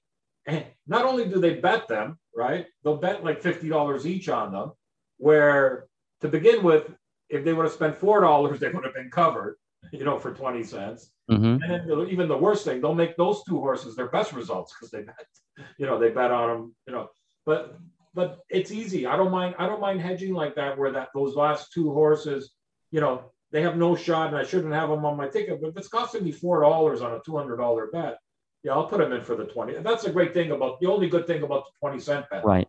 [0.45, 2.67] And not only do they bet them, right?
[2.83, 4.71] They'll bet like fifty dollars each on them.
[5.17, 5.87] Where
[6.21, 6.91] to begin with,
[7.29, 9.57] if they would have spent four dollars, they would have been covered
[9.91, 11.11] you know, for 20 cents.
[11.29, 11.63] Mm-hmm.
[11.63, 14.91] And then even the worst thing, they'll make those two horses their best results because
[14.91, 15.25] they bet,
[15.77, 17.09] you know, they bet on them, you know.
[17.45, 17.77] But
[18.13, 19.05] but it's easy.
[19.05, 19.55] I don't mind.
[19.59, 22.51] I don't mind hedging like that, where that those last two horses,
[22.91, 25.61] you know, they have no shot, and I shouldn't have them on my ticket.
[25.61, 28.17] But if it's costing me four dollars on a two hundred dollar bet,
[28.65, 29.75] yeah, I'll put them in for the twenty.
[29.75, 32.43] And that's a great thing about the only good thing about the twenty cent bet.
[32.43, 32.67] Right.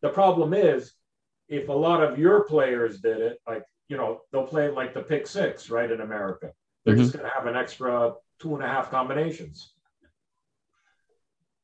[0.00, 0.94] The problem is,
[1.50, 5.02] if a lot of your players did it, like you know, they'll play like the
[5.02, 5.90] pick six, right?
[5.90, 6.52] In America,
[6.84, 7.02] they're mm-hmm.
[7.02, 9.74] just going to have an extra two and a half combinations.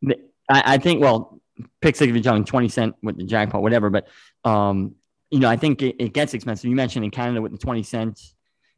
[0.06, 1.40] I, I think, well,
[1.80, 3.88] pick six if you're talking 20 cent with the jackpot, whatever.
[3.88, 4.08] But,
[4.44, 4.94] um,
[5.30, 6.68] you know, I think it, it, gets expensive.
[6.68, 8.20] You mentioned in Canada with the 20 cent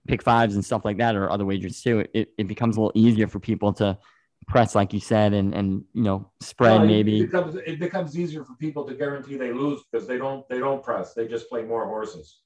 [0.06, 2.92] pick fives and stuff like that, or other wagers too, it, it becomes a little
[2.94, 3.98] easier for people to
[4.46, 7.20] press, like you said, and, and, you know, spread maybe.
[7.20, 10.58] It becomes, it becomes easier for people to guarantee they lose because they don't, they
[10.58, 11.14] don't press.
[11.14, 12.38] They just play more horses.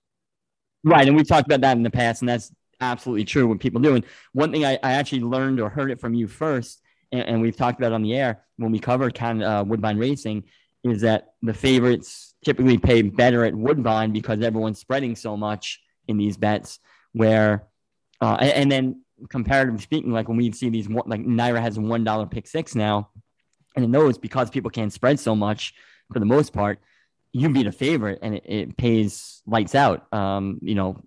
[0.83, 1.07] Right.
[1.07, 3.95] And we've talked about that in the past, and that's absolutely true what people do.
[3.95, 6.81] And one thing I, I actually learned or heard it from you first
[7.13, 9.99] and, and we've talked about on the air when we covered kind of uh, Woodbine
[9.99, 10.45] racing,
[10.85, 16.17] is that the favorites typically pay better at Woodbine because everyone's spreading so much in
[16.17, 16.79] these bets.
[17.13, 17.67] Where,
[18.21, 21.81] uh, and, and then comparatively speaking, like when we see these, like NYRA has a
[21.81, 23.11] one dollar pick six now,
[23.77, 25.75] and in those because people can't spread so much
[26.13, 26.81] for the most part,
[27.33, 30.13] you beat a favorite and it, it pays lights out.
[30.13, 31.01] Um, you know,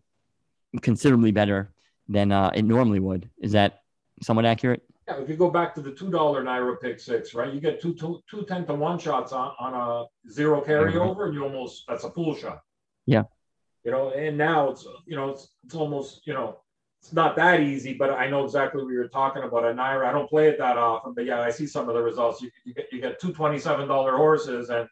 [0.82, 1.74] considerably better
[2.08, 3.30] than uh, it normally would.
[3.42, 3.82] Is that
[4.22, 4.82] somewhat accurate?
[5.08, 7.54] Yeah, if you go back to the two dollar NYRA pick six, right?
[7.54, 11.22] You get two, two, two 10 to one shots on, on a zero carryover, mm-hmm.
[11.24, 12.62] and you almost that's a full shot.
[13.06, 13.24] Yeah.
[13.84, 16.60] You know, and now it's you know it's it's almost you know
[17.04, 19.66] it's not that easy, but I know exactly what you're talking about.
[19.66, 22.02] A NYRA, I don't play it that often, but yeah, I see some of the
[22.02, 22.42] results.
[22.42, 24.88] You, you get you get two twenty seven dollar horses, and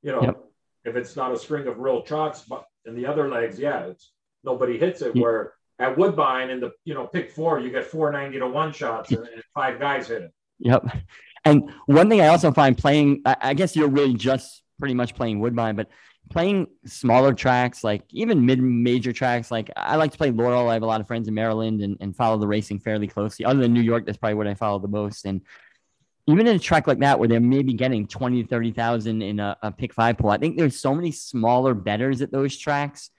[0.00, 0.42] you know yep.
[0.86, 4.12] if it's not a string of real chalks, but in the other legs, yeah, it's
[4.42, 5.14] nobody hits it.
[5.14, 8.72] Where at Woodbine in the you know pick four, you get four ninety to one
[8.72, 10.32] shots and, and five guys hit it.
[10.60, 10.96] Yep.
[11.44, 15.40] And one thing I also find playing, I guess you're really just pretty much playing
[15.40, 15.88] Woodbine, but
[16.28, 20.68] playing smaller tracks, like even mid major tracks, like I like to play Laurel.
[20.68, 23.44] I have a lot of friends in Maryland and, and follow the racing fairly closely.
[23.44, 25.24] Other than New York, that's probably what I follow the most.
[25.24, 25.40] And
[26.26, 29.56] even in a track like that, where they're maybe getting 20 to 30,000 in a,
[29.62, 33.10] a pick five pool, I think there's so many smaller betters at those tracks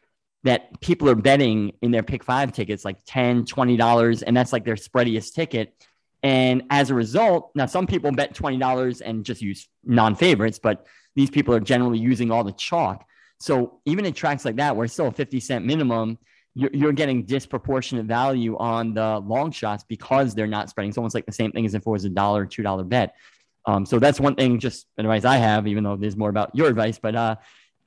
[0.43, 4.65] that people are betting in their pick five tickets like 10 $20 and that's like
[4.65, 5.73] their spreadiest ticket
[6.23, 11.29] and as a result now some people bet $20 and just use non-favorites but these
[11.29, 13.05] people are generally using all the chalk
[13.39, 16.17] so even in tracks like that where it's still a 50 cent minimum
[16.53, 20.97] you're, you're getting disproportionate value on the long shots because they're not spreading So it's
[20.97, 23.15] almost like the same thing as if it was a dollar two dollar bet
[23.65, 26.67] um, so that's one thing just advice i have even though there's more about your
[26.67, 27.35] advice but uh,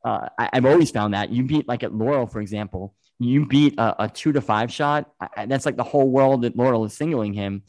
[0.04, 3.78] uh, I, have always found that you beat like at Laurel, for example, you beat
[3.78, 5.10] a, a two to five shot.
[5.18, 7.62] I, that's like the whole world that Laurel is singling him.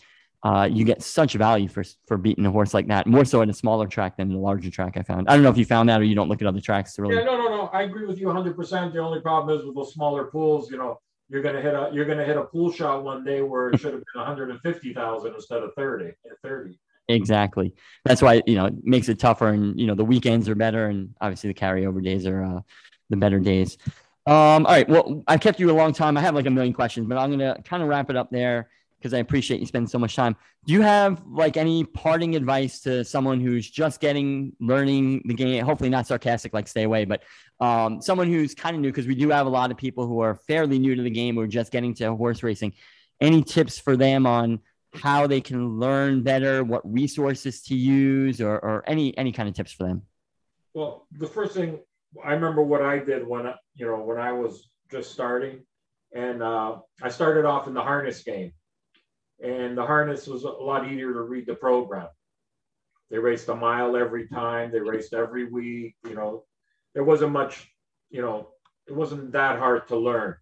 [0.45, 3.49] Uh, you get such value for for beating a horse like that, more so in
[3.49, 4.95] a smaller track than in a larger track.
[4.95, 5.27] I found.
[5.27, 7.01] I don't know if you found that or you don't look at other tracks to
[7.01, 7.15] really.
[7.15, 7.69] Yeah, no, no, no.
[7.73, 8.55] I agree with you 100.
[8.55, 10.69] percent The only problem is with those smaller pools.
[10.69, 10.99] You know,
[11.29, 13.93] you're gonna hit a you're gonna hit a pool shot one day where it should
[13.93, 16.11] have been 150,000 instead of 30.
[16.43, 16.77] 30.
[17.09, 17.73] Exactly.
[18.03, 20.89] That's why you know it makes it tougher, and you know the weekends are better,
[20.89, 22.59] and obviously the carryover days are uh,
[23.09, 23.79] the better days.
[24.27, 24.87] Um, all right.
[24.87, 26.17] Well, I've kept you a long time.
[26.17, 28.69] I have like a million questions, but I'm gonna kind of wrap it up there
[28.97, 30.35] because I appreciate you spending so much time.
[30.65, 35.63] Do you have like any parting advice to someone who's just getting learning the game?
[35.63, 37.23] Hopefully not sarcastic, like stay away, but
[37.59, 40.19] um, someone who's kind of new because we do have a lot of people who
[40.19, 42.73] are fairly new to the game or just getting to horse racing.
[43.21, 44.59] Any tips for them on
[44.93, 49.55] how they can learn better, what resources to use, or, or any any kind of
[49.55, 50.03] tips for them?
[50.73, 51.79] Well, the first thing
[52.23, 55.61] I remember what I did when you know when I was just starting,
[56.13, 58.53] and uh, I started off in the harness game,
[59.45, 62.07] and the harness was a lot easier to read the program.
[63.11, 64.71] They raced a mile every time.
[64.71, 65.95] They raced every week.
[66.07, 66.45] You know,
[66.93, 67.71] there wasn't much.
[68.09, 68.49] You know,
[68.87, 70.35] it wasn't that hard to learn.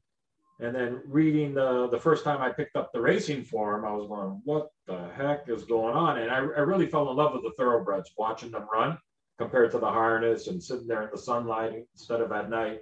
[0.59, 4.07] And then reading the the first time I picked up the racing form, I was
[4.07, 7.43] going, "What the heck is going on?" And I, I really fell in love with
[7.43, 8.97] the thoroughbreds, watching them run
[9.37, 12.79] compared to the harness and sitting there in the sunlight instead of at night.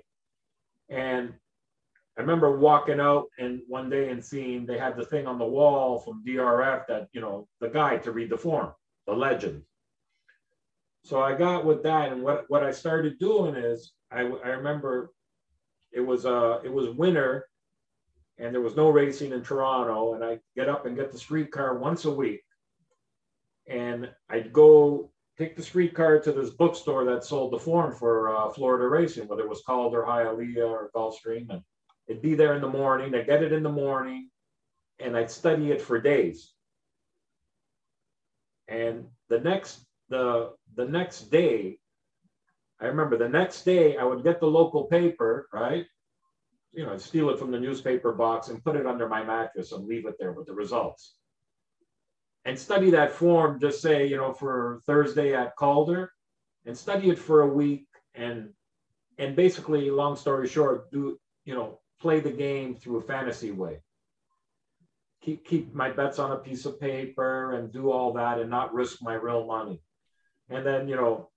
[0.89, 1.33] And
[2.17, 5.45] I remember walking out and one day and seeing they had the thing on the
[5.45, 8.71] wall from DRF that you know the guide to read the form,
[9.07, 9.63] the legend.
[11.03, 15.11] So I got with that, and what what I started doing is I I remember
[15.91, 17.47] it was uh it was winter
[18.41, 20.15] and there was no racing in Toronto.
[20.15, 22.41] And I get up and get the streetcar once a week.
[23.67, 28.49] And I'd go take the streetcar to this bookstore that sold the form for uh,
[28.49, 31.49] Florida racing, whether it was Calder, Hialeah, or Gulfstream.
[31.49, 31.61] And
[32.11, 33.15] it'd be there in the morning.
[33.15, 34.29] I'd get it in the morning
[34.99, 36.53] and I'd study it for days.
[38.67, 41.79] And the next the the next day,
[42.81, 45.85] I remember the next day I would get the local paper, right?
[46.73, 49.71] You know, I'd steal it from the newspaper box and put it under my mattress
[49.71, 51.15] and leave it there with the results.
[52.43, 56.11] And study that form, just say, you know, for Thursday at Calder,
[56.65, 58.49] and study it for a week and
[59.17, 63.81] and basically, long story short, do you know, play the game through a fantasy way.
[65.21, 68.73] Keep keep my bets on a piece of paper and do all that and not
[68.73, 69.81] risk my real money.
[70.49, 71.29] And then, you know,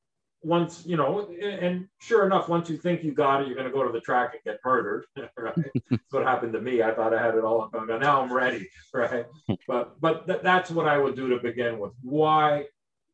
[0.42, 3.72] once you know, and sure enough, once you think you got it, you're going to
[3.72, 5.04] go to the track and get murdered.
[5.16, 6.82] That's what happened to me.
[6.82, 7.74] I thought I had it all up.
[8.00, 9.26] Now I'm ready, right?
[9.68, 11.92] But but th- that's what I would do to begin with.
[12.02, 12.66] Why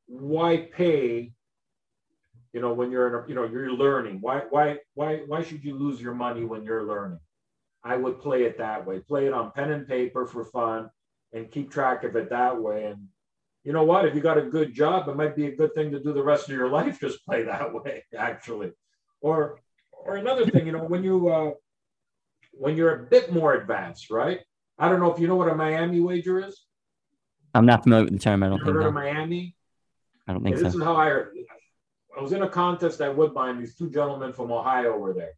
[0.06, 1.32] why pay?
[2.52, 4.18] You know, when you're in a, you know you're learning.
[4.20, 7.20] Why why why why should you lose your money when you're learning?
[7.82, 9.00] I would play it that way.
[9.00, 10.90] Play it on pen and paper for fun,
[11.32, 12.84] and keep track of it that way.
[12.86, 13.08] And
[13.64, 14.04] you know what?
[14.06, 16.22] If you got a good job, it might be a good thing to do the
[16.22, 17.00] rest of your life.
[17.00, 18.72] Just play that way, actually.
[19.20, 19.60] Or,
[19.92, 21.50] or another thing, you know, when you uh,
[22.52, 24.40] when you're a bit more advanced, right?
[24.78, 26.64] I don't know if you know what a Miami wager is.
[27.54, 28.42] I'm not familiar with the term.
[28.42, 28.76] I don't You think.
[28.76, 29.54] heard of Miami?
[30.26, 30.78] I don't think this so.
[30.78, 31.24] is how I.
[32.16, 33.58] I was in a contest at Woodbine.
[33.58, 35.32] These two gentlemen from Ohio were there,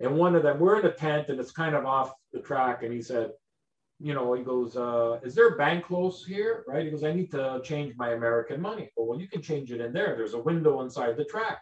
[0.00, 2.82] and one of them we're in a tent and it's kind of off the track.
[2.82, 3.30] And he said,
[3.98, 6.84] you know, he goes, uh, "Is there a bank close here?" Right?
[6.84, 9.80] He goes, "I need to change my American money." Well, well, you can change it
[9.80, 10.14] in there.
[10.16, 11.60] There's a window inside the track.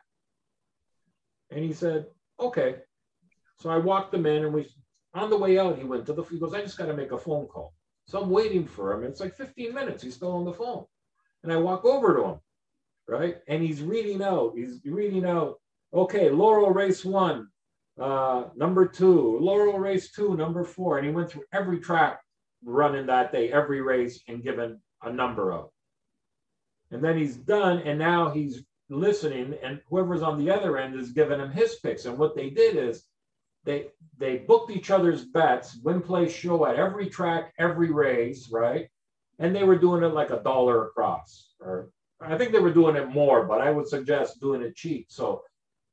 [1.51, 2.06] And he said,
[2.40, 2.77] "Okay."
[3.61, 4.69] So I walked them in, and we
[5.15, 6.24] on the way out, he went to the.
[6.24, 7.73] He goes, "I just got to make a phone call."
[8.06, 9.05] So I'm waiting for him.
[9.05, 10.02] It's like 15 minutes.
[10.02, 10.85] He's still on the phone,
[11.44, 12.40] and I walk over to him
[13.06, 13.36] right?
[13.48, 15.61] And he's reading out, he's reading out,
[15.93, 17.48] okay, Laurel race one,
[18.01, 20.99] uh, number two, Laurel race two, number four.
[20.99, 22.21] And he went through every track
[22.65, 25.71] running that day, every race, and given a number of.
[26.91, 31.12] And then he's done, and now he's listening, and whoever's on the other end is
[31.12, 32.05] giving him his picks.
[32.05, 33.05] And what they did is
[33.65, 33.87] they
[34.19, 38.89] they booked each other's bets, win play show at every track, every race, right?
[39.39, 41.91] And they were doing it like a dollar across, or
[42.21, 45.07] I think they were doing it more, but I would suggest doing it cheap.
[45.09, 45.43] So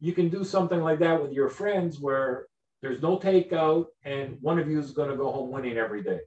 [0.02, 2.48] you can do something like that with your friends where
[2.82, 6.20] there's no takeout and one of you is going to go home winning every day.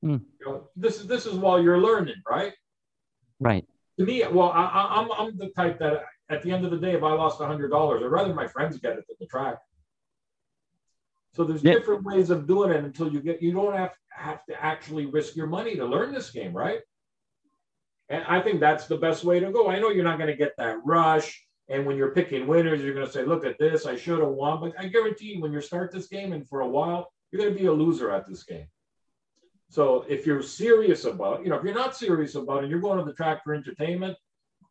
[0.00, 0.18] Hmm.
[0.38, 2.52] You know, this is this is while you're learning, right?
[3.40, 3.66] Right.
[3.98, 6.78] To me, well, I, I, I'm I'm the type that at the end of the
[6.78, 9.26] day, if I lost a hundred dollars, I'd rather my friends get it than the
[9.26, 9.58] track.
[11.34, 11.72] So there's Yeah.
[11.72, 15.34] different ways of doing it until you get you don't have have to actually risk
[15.34, 16.80] your money to learn this game, right?
[18.08, 19.68] And I think that's the best way to go.
[19.68, 21.43] I know you're not going to get that rush.
[21.68, 24.28] And when you're picking winners, you're going to say, look at this, I should have
[24.28, 24.60] won.
[24.60, 27.54] But I guarantee you, when you start this game and for a while, you're going
[27.54, 28.66] to be a loser at this game.
[29.70, 32.80] So if you're serious about, you know, if you're not serious about it, and you're
[32.80, 34.16] going to the track for entertainment,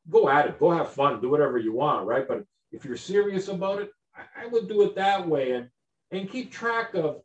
[0.10, 2.28] go at it, go have fun, do whatever you want, right?
[2.28, 5.70] But if you're serious about it, I, I would do it that way and
[6.12, 7.22] and keep track of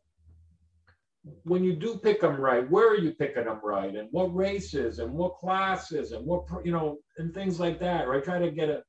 [1.43, 4.99] when you do pick them right, where are you picking them right, and what races,
[4.99, 8.23] and what classes, and what you know, and things like that, right?
[8.23, 8.83] Try to get a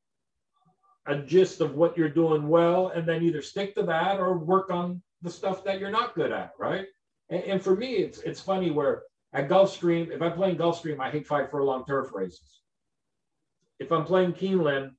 [1.06, 4.70] a gist of what you're doing well, and then either stick to that or work
[4.70, 6.86] on the stuff that you're not good at, right?
[7.28, 9.02] And, and for me, it's it's funny where
[9.32, 12.62] at Gulfstream, if I'm playing Gulfstream, I hate five furlong turf races.
[13.78, 14.90] If I'm playing Keeneland,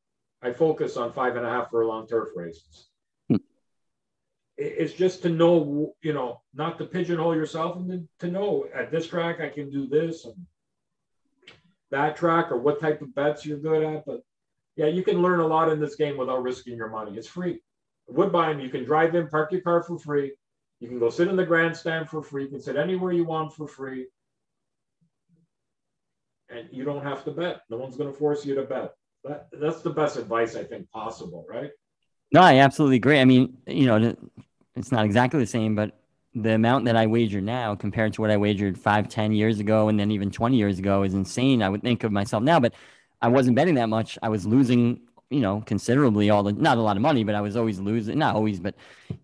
[0.42, 2.88] I focus on five and a half furlong turf races
[3.28, 3.36] hmm.
[4.58, 9.08] it's just to know, you know, not to pigeonhole yourself and to know at this
[9.08, 10.36] track I can do this and
[11.92, 14.06] that track or what type of bets you're good at.
[14.06, 14.22] But
[14.76, 17.18] yeah, you can learn a lot in this game without risking your money.
[17.18, 17.60] It's free.
[18.08, 20.34] Woodbine, you can drive in, park your car for free.
[20.80, 22.44] You can go sit in the grandstand for free.
[22.44, 24.08] You can sit anywhere you want for free.
[26.50, 27.62] And you don't have to bet.
[27.70, 28.94] No one's going to force you to bet.
[29.24, 31.70] That, that's the best advice I think possible, right?
[32.32, 33.20] No, I absolutely agree.
[33.20, 34.16] I mean, you know,
[34.76, 35.98] it's not exactly the same, but
[36.34, 39.90] the amount that I wager now compared to what I wagered five, ten years ago,
[39.90, 41.62] and then even 20 years ago is insane.
[41.62, 42.74] I would think of myself now, but
[43.22, 44.18] I wasn't betting that much.
[44.22, 47.42] I was losing, you know, considerably all the, not a lot of money, but I
[47.42, 48.76] was always losing, not always, but,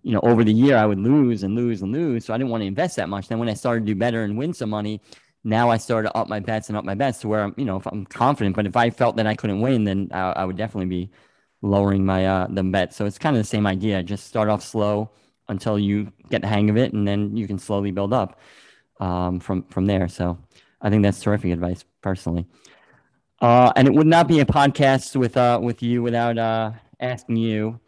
[0.04, 2.26] you know, over the year I would lose and lose and lose.
[2.26, 3.28] So I didn't want to invest that much.
[3.28, 5.02] Then when I started to do better and win some money,
[5.44, 7.66] now I started to up my bets and up my bets to where I'm, you
[7.66, 10.46] know, if I'm confident, but if I felt that I couldn't win, then I, I
[10.46, 11.12] would definitely be
[11.62, 12.94] lowering my uh the bet.
[12.94, 14.04] So it's kind of the same idea.
[14.04, 15.10] Just start off slow
[15.50, 18.40] until you get the hang of it, and then you can slowly build up
[19.00, 20.08] um, from from there.
[20.08, 20.38] So
[20.82, 22.46] I think that's terrific advice, personally.
[23.42, 27.38] Uh, and it would not be a podcast with uh with you without uh asking
[27.38, 27.80] you.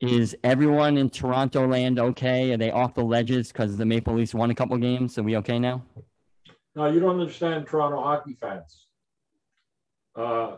[0.00, 2.52] Is everyone in Toronto land okay?
[2.52, 5.16] Are they off the ledges because the Maple Leafs won a couple games?
[5.18, 5.82] Are we okay now?
[6.74, 8.86] No, you don't understand Toronto hockey fans.
[10.16, 10.56] Uh,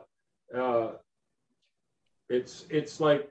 [0.57, 0.93] uh,
[2.31, 3.29] It's it's like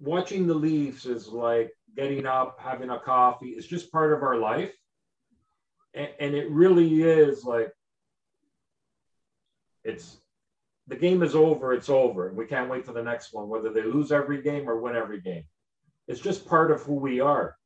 [0.00, 3.50] watching the Leafs is like getting up, having a coffee.
[3.50, 4.72] It's just part of our life,
[5.94, 7.72] and, and it really is like
[9.84, 10.18] it's
[10.88, 11.72] the game is over.
[11.72, 12.28] It's over.
[12.28, 14.96] and We can't wait for the next one, whether they lose every game or win
[14.96, 15.44] every game.
[16.08, 17.56] It's just part of who we are.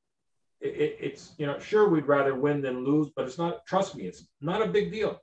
[0.61, 3.66] It, it, it's you know sure we'd rather win than lose, but it's not.
[3.66, 5.20] Trust me, it's not a big deal.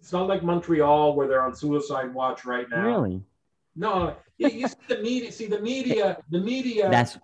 [0.00, 2.84] It's not like Montreal where they're on suicide watch right now.
[2.84, 3.22] Really?
[3.74, 5.32] No, you, you see the media.
[5.32, 6.18] See the media.
[6.30, 6.90] The media.
[6.90, 7.18] That's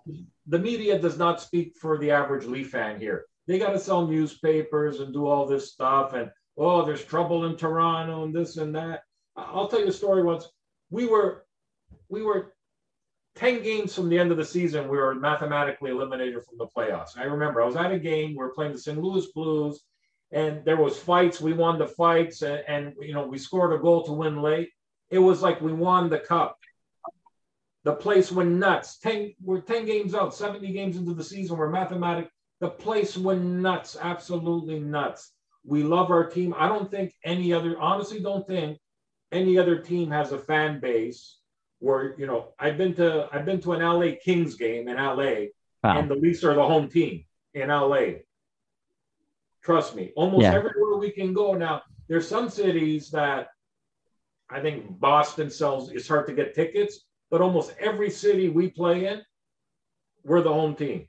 [0.47, 3.25] the media does not speak for the average Leaf fan here.
[3.47, 7.55] They got to sell newspapers and do all this stuff, and oh, there's trouble in
[7.55, 9.03] Toronto and this and that.
[9.35, 10.23] I'll tell you a story.
[10.23, 10.47] Once
[10.89, 11.45] we were,
[12.09, 12.53] we were
[13.35, 17.17] 10 games from the end of the season, we were mathematically eliminated from the playoffs.
[17.17, 19.01] I remember I was at a game, we were playing the St.
[19.01, 19.81] Louis Blues,
[20.31, 21.41] and there was fights.
[21.41, 24.69] We won the fights, and, and you know we scored a goal to win late.
[25.09, 26.57] It was like we won the cup.
[27.83, 28.97] The place went nuts.
[28.99, 31.57] 10, we're 10 games out, 70 games into the season.
[31.57, 32.29] We're mathematic.
[32.61, 35.32] The place went nuts, absolutely nuts.
[35.65, 36.53] We love our team.
[36.57, 38.79] I don't think any other, honestly, don't think
[39.31, 41.37] any other team has a fan base
[41.83, 45.49] where you know I've been to I've been to an LA Kings game in LA,
[45.83, 45.99] wow.
[45.99, 48.23] and the Leafs are the home team in LA.
[49.63, 50.53] Trust me, almost yeah.
[50.53, 51.81] everywhere we can go now.
[52.07, 53.47] There's some cities that
[54.49, 55.91] I think Boston sells.
[55.91, 59.21] It's hard to get tickets, but almost every city we play in,
[60.23, 61.07] we're the home team.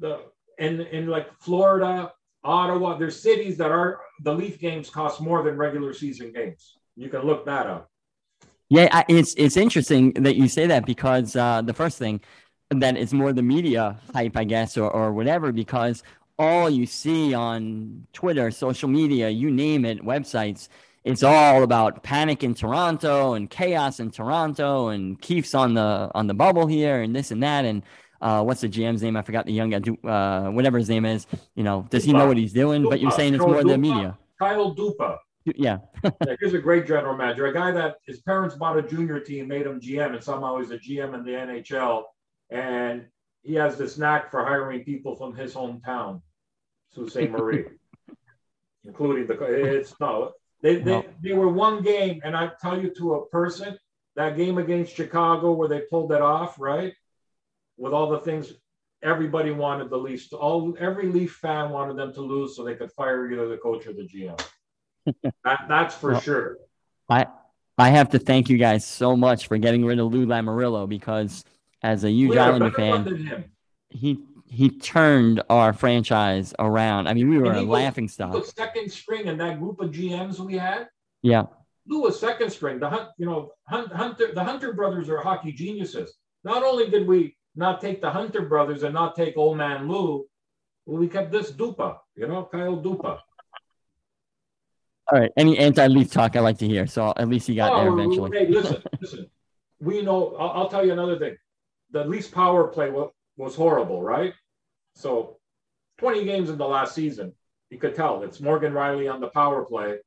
[0.00, 0.20] The
[0.58, 2.12] and in like Florida,
[2.46, 6.76] Ottawa, there's cities that are the Leaf games cost more than regular season games.
[6.96, 7.90] You can look that up.
[8.68, 12.20] Yeah, it's it's interesting that you say that because uh, the first thing
[12.70, 16.02] that it's more the media hype, I guess, or or whatever, because
[16.38, 20.68] all you see on Twitter, social media, you name it, websites,
[21.04, 26.26] it's all about panic in Toronto and chaos in Toronto and Keefe's on the on
[26.26, 27.82] the bubble here and this and that and
[28.20, 29.16] uh, what's the GM's name?
[29.16, 31.26] I forgot the young guy, uh, whatever his name is.
[31.54, 32.88] You know, does he know what he's doing?
[32.88, 34.18] But you're saying it's more the media.
[34.38, 35.18] Kyle Dubas.
[35.54, 35.78] Yeah.
[36.04, 36.36] yeah.
[36.40, 39.66] He's a great general manager, a guy that his parents bought a junior team, made
[39.66, 42.02] him GM, and somehow he's a GM in the NHL.
[42.50, 43.06] And
[43.42, 46.20] he has this knack for hiring people from his hometown,
[46.92, 47.16] Sault Ste.
[47.30, 47.64] Marie,
[48.84, 49.40] including the.
[49.44, 50.32] It's no,
[50.62, 51.04] they, they, no.
[51.22, 53.78] they were one game, and I tell you to a person,
[54.16, 56.92] that game against Chicago where they pulled it off, right?
[57.78, 58.52] With all the things
[59.02, 62.90] everybody wanted the Leafs, all every Leaf fan wanted them to lose so they could
[62.92, 64.40] fire either the coach or the GM
[65.44, 66.58] that, that's for well, sure.
[67.08, 67.26] I
[67.78, 71.44] I have to thank you guys so much for getting rid of Lou Lamoriello because
[71.82, 73.44] as a huge Islander fan,
[73.90, 77.08] he he turned our franchise around.
[77.08, 78.44] I mean, we were a laughing stock.
[78.46, 80.88] second string in that group of GMs we had.
[81.22, 81.44] Yeah.
[81.88, 82.80] Lou was second string.
[82.80, 86.14] The hunt, you know, Hunter, the Hunter brothers are hockey geniuses.
[86.42, 90.26] Not only did we not take the Hunter brothers and not take old man Lou,
[90.84, 93.20] we kept this Dubas, you know, Kyle Dubas.
[95.12, 95.30] All right.
[95.36, 96.86] Any anti-Leaf talk I like to hear.
[96.86, 98.38] So at least he got oh, there eventually.
[98.38, 99.30] Hey, listen, listen.
[99.80, 100.34] We know.
[100.36, 101.36] I'll, I'll, tell you another thing.
[101.90, 104.34] The Leafs power play was, was horrible, right?
[104.94, 105.38] So,
[105.98, 107.32] 20 games in the last season,
[107.70, 109.98] you could tell it's Morgan Rielly on the power play.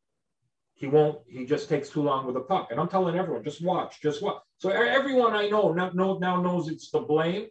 [0.80, 1.20] He won't.
[1.28, 2.70] He just takes too long with the puck.
[2.72, 4.42] And I'm telling everyone, just watch, just watch.
[4.60, 7.48] So everyone I know now, now knows it's the blame.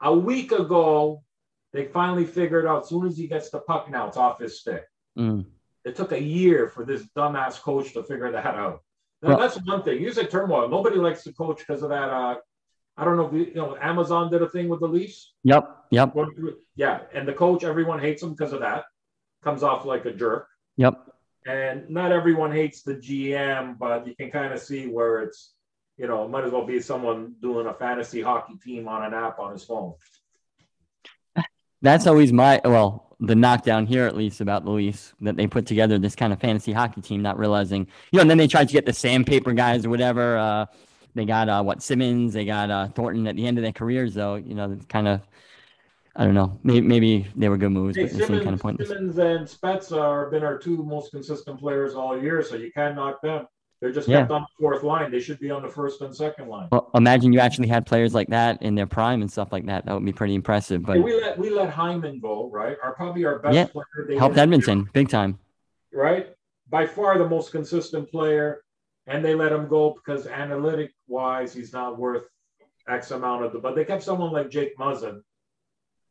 [0.00, 1.22] A week ago,
[1.72, 2.82] they finally figured out.
[2.82, 4.84] As soon as he gets the puck, now it's off his stick.
[5.16, 5.46] Mm.
[5.84, 8.80] It took a year for this dumbass coach to figure that out.
[9.22, 10.02] Now, well, that's one thing.
[10.02, 10.68] You said turmoil.
[10.68, 12.10] Nobody likes the coach because of that.
[12.10, 12.36] Uh,
[12.96, 15.34] I don't know if you, you, know Amazon did a thing with the Leafs.
[15.44, 15.86] Yep.
[15.90, 16.14] Yep.
[16.74, 18.84] Yeah, and the coach, everyone hates him because of that.
[19.44, 20.48] Comes off like a jerk.
[20.76, 21.07] Yep.
[21.48, 25.54] And not everyone hates the GM, but you can kind of see where it's,
[25.96, 29.38] you know, might as well be someone doing a fantasy hockey team on an app
[29.38, 29.94] on his phone.
[31.80, 35.98] That's always my well the knockdown here, at least, about Leafs that they put together
[35.98, 38.74] this kind of fantasy hockey team, not realizing, you know, and then they tried to
[38.74, 40.36] get the sandpaper guys or whatever.
[40.36, 40.66] Uh,
[41.14, 44.12] they got uh, what Simmonds, they got uh, Thornton at the end of their careers,
[44.12, 44.34] though.
[44.34, 45.22] You know, kind of,
[46.18, 48.88] I don't know, maybe, maybe they were good moves, hey, but Simmonds, kind of pointless.
[48.88, 52.96] Simmonds and Spezza have been our two most consistent players all year, so you can't
[52.96, 53.46] knock them.
[53.80, 55.12] They're just kept on the fourth line.
[55.12, 56.68] They should be on the first and second line.
[56.72, 59.86] Well, imagine you actually had players like that in their prime and stuff like that.
[59.86, 60.82] That would be pretty impressive.
[60.82, 62.76] But we let we let Hyman go, right?
[62.82, 63.66] Our probably our best yeah.
[63.66, 64.06] player.
[64.08, 65.38] They helped Edmonton year, big time.
[65.92, 66.26] Right,
[66.68, 68.64] by far the most consistent player,
[69.06, 72.24] and they let him go because analytic wise, he's not worth
[72.88, 73.60] X amount of the.
[73.60, 75.22] But they kept someone like Jake Muzzin,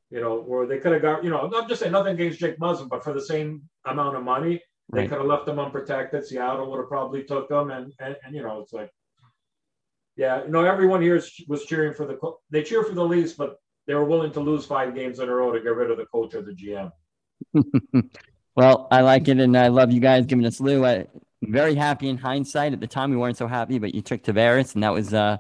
[0.10, 2.58] you know, where they could have got, you know, I'm just saying nothing against Jake
[2.60, 4.62] Muzzin, but for the same amount of money,
[4.94, 5.10] they right.
[5.10, 6.26] could have left them unprotected.
[6.26, 8.90] Seattle would have probably took them, and, and and you know it's like
[10.16, 12.18] Yeah, you know, everyone here is, was cheering for the.
[12.52, 15.34] They cheer for the Leafs, but they were willing to lose five games in a
[15.34, 16.92] row to get rid of the coach or the GM.
[18.56, 20.86] well, I like it, and I love you guys giving us Lou.
[20.86, 21.08] I,
[21.44, 22.72] very happy in hindsight.
[22.72, 25.38] At the time, we weren't so happy, but you took Tavares, and that was uh,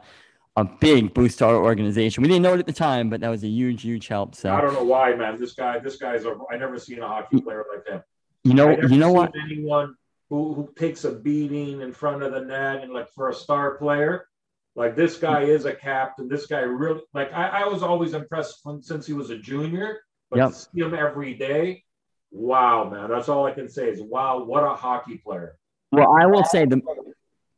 [0.57, 2.23] a big boost to our organization.
[2.23, 4.34] We didn't know it at the time, but that was a huge, huge help.
[4.34, 5.39] So I don't know why, man.
[5.39, 6.35] This guy, this guy's a.
[6.51, 8.01] I never seen a hockey player like him.
[8.43, 9.31] You know, you know what?
[9.39, 9.95] Anyone
[10.29, 13.75] who who takes a beating in front of the net and like for a star
[13.75, 14.27] player,
[14.75, 16.27] like this guy is a captain.
[16.27, 19.99] This guy really like I, I was always impressed from, since he was a junior,
[20.31, 20.49] but yep.
[20.49, 21.84] to see him every day,
[22.31, 23.11] wow, man.
[23.11, 25.55] That's all I can say is wow, what a hockey player.
[25.91, 26.81] Well, I will say the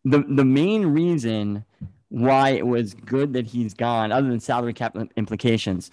[0.03, 1.63] the the main reason
[2.09, 5.91] why it was good that he's gone, other than salary cap implications,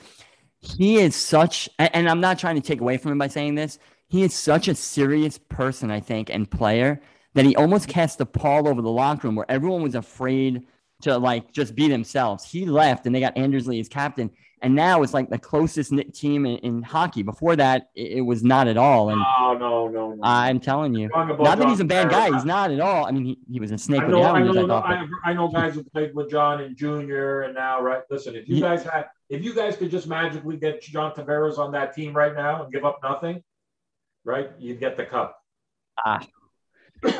[0.61, 3.79] he is such and I'm not trying to take away from him by saying this,
[4.09, 7.01] he is such a serious person, I think, and player
[7.35, 10.63] that he almost cast a pall over the locker room where everyone was afraid
[11.03, 12.45] to like just be themselves.
[12.45, 14.31] He left and they got Anders Lee as captain.
[14.63, 17.23] And now it's like the closest knit team in, in hockey.
[17.23, 19.11] Before that, it, it, was not at all.
[19.11, 20.21] And no, no, no, no.
[20.23, 22.33] I'm telling you, not that he's a bad guy.
[22.33, 23.05] He's not at all.
[23.05, 24.03] I mean, he, he was a snake.
[24.03, 26.75] I know, I, know, I, thought, I, I, know guys who played with John and
[26.75, 28.03] Junior, and now, right?
[28.11, 31.73] Listen, if you guys had, if you guys could just magically get John Tavares on
[31.73, 33.43] that team right now and give up nothing,
[34.25, 34.51] right?
[34.59, 35.39] You'd get the cup.
[36.05, 36.27] Ah,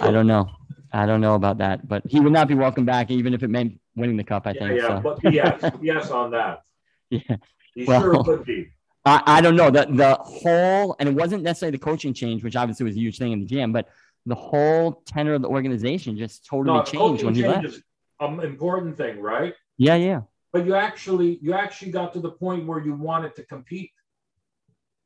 [0.01, 0.49] I don't know.
[0.93, 3.49] I don't know about that, but he would not be welcome back, even if it
[3.49, 4.47] meant winning the cup.
[4.47, 4.81] I yeah, think.
[4.81, 5.01] Yeah, so.
[5.01, 6.63] but yes, yes on that.
[7.11, 7.37] Yeah,
[7.75, 8.69] he well, sure could be.
[9.05, 12.57] I, I don't know the the whole, and it wasn't necessarily the coaching change, which
[12.57, 13.89] obviously was a huge thing in the GM, but
[14.27, 17.67] the whole tenor of the organization just totally no, changed when he left.
[17.67, 17.83] Is
[18.19, 19.55] an important thing, right?
[19.79, 20.23] Yeah, yeah.
[20.53, 23.93] But you actually you actually got to the point where you wanted to compete.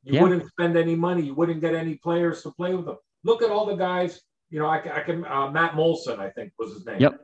[0.05, 0.23] You yeah.
[0.23, 1.23] wouldn't spend any money.
[1.23, 2.97] You wouldn't get any players to play with them.
[3.25, 4.23] Look at all the guys.
[4.49, 5.27] You know, I, I can.
[5.27, 7.01] Uh, Matt Moulson, I think, was his name.
[7.01, 7.21] Yep,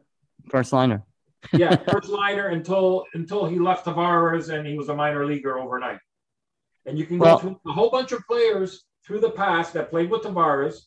[0.50, 1.02] first liner.
[1.52, 5.98] Yeah, first liner until until he left Tavares and he was a minor leaguer overnight.
[6.86, 9.90] And you can well, go through a whole bunch of players through the past that
[9.90, 10.82] played with Tavares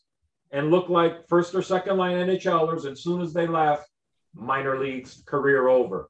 [0.52, 2.84] and look like first or second line NHLers.
[2.84, 3.88] And as soon as they left,
[4.34, 6.10] minor leagues career over.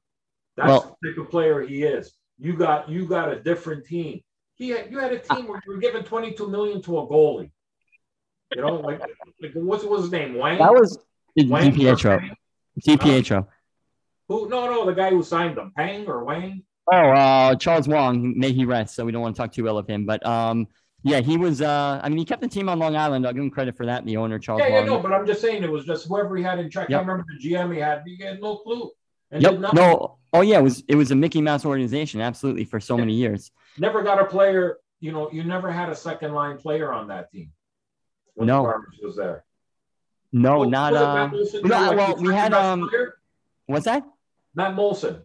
[0.56, 2.12] That's well, the type of player he is.
[2.38, 4.20] You got you got a different team.
[4.54, 7.50] He had, you had a team where you were giving 22 million to a goalie.
[8.54, 9.00] You know, like,
[9.40, 10.34] like what was his name?
[10.34, 10.58] Wayne?
[10.58, 10.98] That was
[11.38, 12.30] DiPietro.
[12.86, 13.46] DiPietro.
[14.30, 14.48] Who?
[14.48, 16.62] No, no, the guy who signed them, Pang or Wang.
[16.86, 18.38] Oh, uh, Charles Wang.
[18.38, 18.94] May he rest.
[18.94, 20.68] So we don't want to talk too ill of him, but um,
[21.02, 21.60] yeah, he was.
[21.60, 23.26] Uh, I mean, he kept the team on Long Island.
[23.26, 24.06] I'll give him credit for that.
[24.06, 24.60] The owner, Charles.
[24.60, 24.84] Yeah, Wang.
[24.84, 26.88] yeah, no, but I'm just saying it was just whoever he had in check.
[26.88, 26.96] Yep.
[26.96, 28.04] I remember the GM he had.
[28.06, 28.92] He had no clue.
[29.32, 29.58] yep.
[29.74, 30.18] No.
[30.32, 32.20] Oh yeah, it was it was a Mickey Mouse organization.
[32.20, 33.00] Absolutely, for so yeah.
[33.00, 33.50] many years.
[33.78, 34.78] Never got a player.
[35.00, 37.50] You know, you never had a second line player on that team.
[38.36, 38.72] no.
[39.02, 39.44] was there.
[40.32, 41.32] No, well, not um.
[41.64, 42.88] No, well, we had um.
[42.88, 43.14] Player?
[43.66, 44.04] What's that?
[44.54, 45.22] Matt Moulson.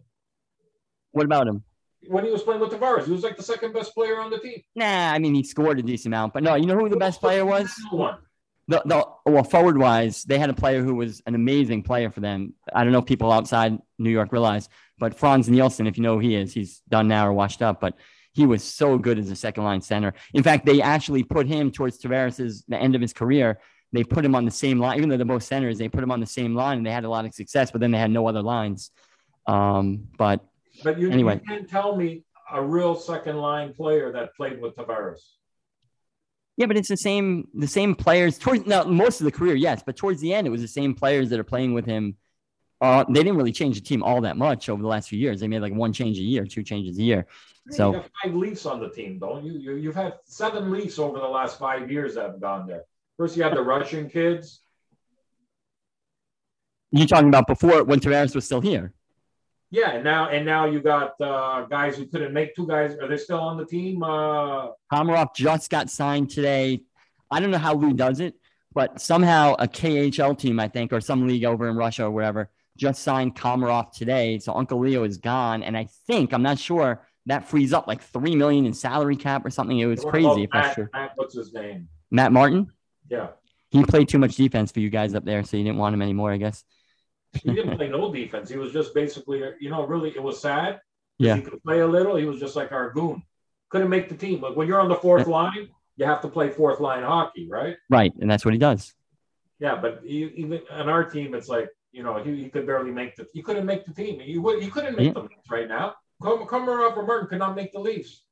[1.12, 1.64] What about him?
[2.08, 4.38] When he was playing with Tavares, he was like the second best player on the
[4.38, 4.62] team.
[4.74, 7.20] Nah, I mean he scored a decent amount, but no, you know who the best
[7.20, 7.72] player was?
[7.90, 8.18] One.
[8.68, 12.20] The, the well forward wise, they had a player who was an amazing player for
[12.20, 12.54] them.
[12.72, 16.14] I don't know if people outside New York realize, but Frans Nielsen, if you know
[16.14, 17.94] who he is, he's done now or washed up, but
[18.32, 20.12] he was so good as a second line center.
[20.34, 23.58] In fact, they actually put him towards Tavares's the end of his career.
[23.92, 25.78] They put him on the same line, even though they're both centers.
[25.78, 27.70] They put him on the same line, and they had a lot of success.
[27.70, 28.90] But then they had no other lines.
[29.46, 30.40] Um, but
[30.82, 34.76] but you, anyway, you can't tell me a real second line player that played with
[34.76, 35.20] Tavares.
[36.56, 39.82] Yeah, but it's the same the same players towards now most of the career, yes,
[39.84, 42.16] but towards the end it was the same players that are playing with him.
[42.80, 45.40] Uh, they didn't really change the team all that much over the last few years.
[45.40, 47.26] They made like one change a year, two changes a year.
[47.70, 49.52] So you have five Leafs on the team, don't you?
[49.52, 49.76] you?
[49.76, 52.84] You've had seven Leafs over the last five years that have gone there.
[53.16, 54.60] First, you had the Russian kids.
[56.92, 58.92] You talking about before when Tavares was still here?
[59.70, 62.94] Yeah, and now and now you got uh, guys who couldn't make two guys.
[63.00, 64.02] Are they still on the team?
[64.02, 66.82] Uh, Komarov just got signed today.
[67.30, 68.34] I don't know how Lou does it,
[68.72, 72.48] but somehow a KHL team, I think, or some league over in Russia or wherever,
[72.76, 74.38] just signed Komarov today.
[74.38, 78.00] So Uncle Leo is gone, and I think I'm not sure that frees up like
[78.00, 79.78] three million in salary cap or something.
[79.78, 80.88] It was crazy if Matt, true.
[80.92, 81.88] Matt, what's his name?
[82.10, 82.70] Matt Martin.
[83.10, 83.28] Yeah.
[83.70, 86.02] He played too much defense for you guys up there, so you didn't want him
[86.02, 86.64] anymore, I guess.
[87.42, 88.50] He didn't play no defense.
[88.50, 90.80] He was just basically, you know, really, it was sad.
[91.18, 91.36] Yeah.
[91.36, 92.16] He could play a little.
[92.16, 93.22] He was just like our goon.
[93.70, 94.40] Couldn't make the team.
[94.40, 97.76] But when you're on the fourth line, you have to play fourth line hockey, right?
[97.88, 98.12] Right.
[98.20, 98.92] And that's what he does.
[99.58, 99.76] Yeah.
[99.76, 103.16] But he, even on our team, it's like, you know, he, he could barely make
[103.16, 104.20] the, he couldn't make the team.
[104.20, 105.12] He, would, he couldn't make yeah.
[105.14, 105.94] the Leafs right now.
[106.22, 108.22] Komarov or Martin could not make the Leafs.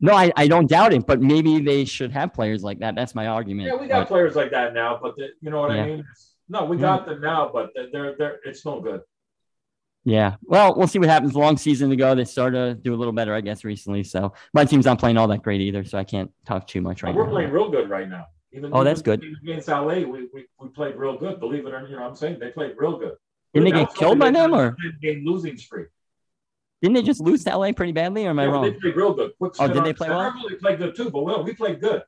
[0.00, 2.96] No, I, I don't doubt it, but maybe they should have players like that.
[2.96, 3.68] That's my argument.
[3.68, 5.82] Yeah, we got but, players like that now, but the, you know what yeah.
[5.82, 6.04] I mean?
[6.48, 9.02] No, we got them now, but they're they're it's no good.
[10.04, 10.34] Yeah.
[10.42, 11.34] Well, we'll see what happens.
[11.34, 12.14] Long season to go.
[12.14, 14.02] They started to do a little better, I guess, recently.
[14.02, 15.84] So my team's not playing all that great either.
[15.84, 17.30] So I can't talk too much right we're now.
[17.30, 18.26] playing real good right now.
[18.52, 19.22] Even Oh, that's good.
[19.42, 21.40] Against LA, we, we, we played real good.
[21.40, 22.38] Believe it or not, you know what I'm saying?
[22.38, 23.14] They played real good.
[23.54, 25.88] Didn't they get killed by them, or Game losing streak.
[26.80, 28.26] didn't they just lose to LA pretty badly?
[28.26, 28.64] Or am I Yeah, but wrong?
[28.64, 29.32] They played real good.
[29.38, 30.34] Quick Oh, did they play well?
[30.48, 32.02] They played good too, but well, we played good.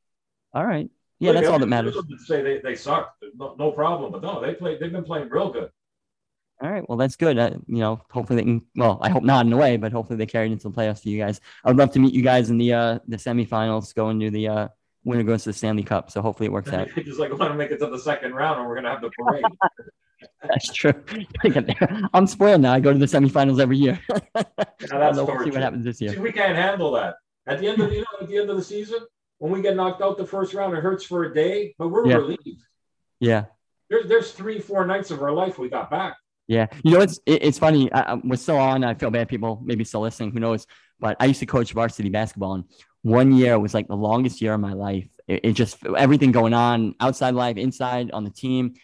[0.52, 0.90] All right.
[1.24, 1.96] Yeah, that's all that matters.
[2.26, 4.12] Say they, they sucked, no, no problem.
[4.12, 4.80] But no, they played.
[4.80, 5.70] They've been playing real good.
[6.62, 6.88] All right.
[6.88, 7.38] Well, that's good.
[7.38, 8.62] Uh, you know, hopefully they can.
[8.76, 11.10] Well, I hope not in a way, but hopefully they carried into the playoffs to
[11.10, 11.40] you guys.
[11.64, 14.48] I would love to meet you guys in the uh the semifinals, going to the
[14.48, 14.68] uh
[15.04, 16.10] winner goes to the Stanley Cup.
[16.10, 16.88] So hopefully it works out.
[16.94, 19.10] Just like want to make it to the second round, and we're gonna have the
[19.10, 19.44] parade.
[20.42, 20.94] That's true.
[22.14, 22.72] I'm spoiled now.
[22.72, 24.00] I go to the semifinals every year.
[24.08, 24.44] Now
[24.90, 26.12] that's we'll see what happens this year.
[26.12, 27.16] See, we can't handle that.
[27.46, 29.00] At the end of the, you know, at the end of the season,
[29.44, 32.06] when we get knocked out the first round, it hurts for a day, but we're
[32.08, 32.14] Yeah.
[32.16, 32.62] relieved.
[33.20, 33.44] Yeah.
[33.90, 36.16] There's there's three, four nights of our life we got back.
[36.48, 37.92] Yeah, you know it's it, it's funny.
[37.92, 38.84] I, we're still on.
[38.84, 39.28] I feel bad.
[39.28, 40.32] People maybe still listening.
[40.32, 40.66] Who knows?
[40.98, 42.64] But I used to coach varsity basketball, and
[43.02, 45.08] one year was like the longest year of my life.
[45.28, 48.74] It, it just everything going on outside life, inside on the team,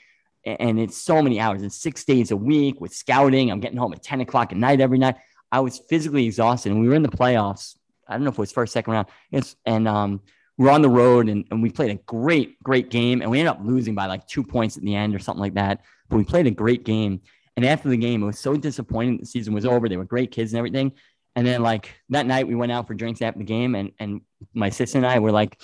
[0.45, 1.62] and it's so many hours.
[1.62, 3.51] It's six days a week with scouting.
[3.51, 5.16] I'm getting home at ten o'clock at night every night.
[5.51, 7.77] I was physically exhausted, and we were in the playoffs.
[8.07, 9.09] I don't know if it was first, second round.
[9.32, 10.20] It's and um,
[10.61, 13.51] we're on the road, and, and we played a great, great game, and we ended
[13.51, 15.81] up losing by like two points at the end or something like that.
[16.11, 17.23] But we played a great game.
[17.57, 19.20] And after the game, it was so disappointing.
[19.20, 19.89] The season was over.
[19.89, 20.93] They were great kids and everything.
[21.35, 24.20] And then like that night, we went out for drinks after the game, and and
[24.53, 25.59] my sister and I were like,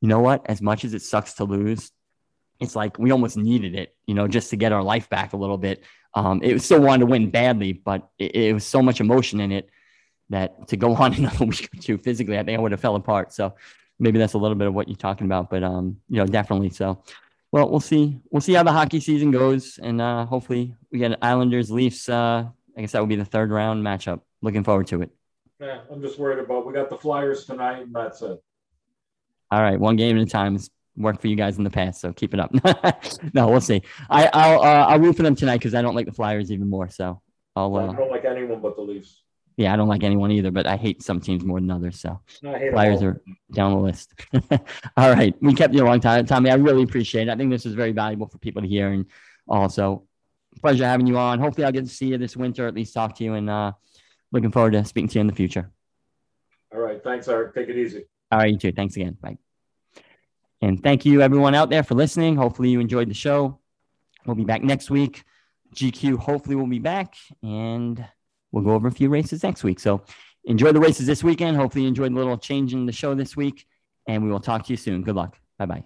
[0.00, 0.48] you know what?
[0.48, 1.92] As much as it sucks to lose,
[2.58, 5.36] it's like we almost needed it, you know, just to get our life back a
[5.36, 5.84] little bit.
[6.14, 9.40] Um, it was still wanted to win badly, but it, it was so much emotion
[9.40, 9.68] in it
[10.30, 12.96] that to go on another week or two physically, I think I would have fell
[12.96, 13.34] apart.
[13.34, 13.54] So
[13.98, 16.70] maybe that's a little bit of what you're talking about, but um, you know, definitely.
[16.70, 17.02] So,
[17.52, 18.20] well, we'll see.
[18.30, 22.08] We'll see how the hockey season goes, and uh, hopefully we get Islanders Leafs.
[22.08, 24.20] Uh, I guess that would be the third round matchup.
[24.40, 25.10] Looking forward to it.
[25.60, 26.66] Yeah, I'm just worried about.
[26.66, 28.40] We got the Flyers tonight, and that's it.
[29.50, 30.54] All right, one game at a time.
[30.54, 32.52] It's worked for you guys in the past, so keep it up.
[33.34, 33.82] no, we'll see.
[34.10, 36.68] I, I'll uh, I'll root for them tonight because I don't like the Flyers even
[36.68, 36.88] more.
[36.88, 37.20] So
[37.56, 39.22] I'll I uh, don't like anyone but the Leafs.
[39.58, 42.00] Yeah, I don't like anyone either, but I hate some teams more than others.
[42.00, 43.20] So I hate 'em Flyers are
[43.52, 44.14] down the list.
[44.96, 46.48] all right, we kept you a long time, Tommy.
[46.48, 47.32] I really appreciate it.
[47.32, 49.06] I think this is very valuable for people to hear, and
[49.48, 50.04] also
[50.60, 51.40] pleasure having you on.
[51.40, 53.72] Hopefully, I'll get to see you this winter, at least talk to you, and uh,
[54.30, 55.72] looking forward to speaking to you in the future.
[56.72, 57.52] All right, thanks, Eric.
[57.52, 58.04] Take it easy.
[58.30, 58.70] All right, you too.
[58.70, 59.16] Thanks again.
[59.20, 59.38] Bye.
[60.62, 62.36] And thank you, everyone out there, for listening.
[62.36, 63.58] Hopefully, you enjoyed the show.
[64.24, 65.24] We'll be back next week.
[65.74, 68.06] GQ hopefully will be back, and
[68.52, 69.80] we'll go over a few races next week.
[69.80, 70.02] So
[70.44, 71.56] enjoy the races this weekend.
[71.56, 73.66] Hopefully, you enjoyed a little change in the show this week,
[74.06, 75.02] and we will talk to you soon.
[75.02, 75.38] Good luck.
[75.58, 75.84] Bye bye.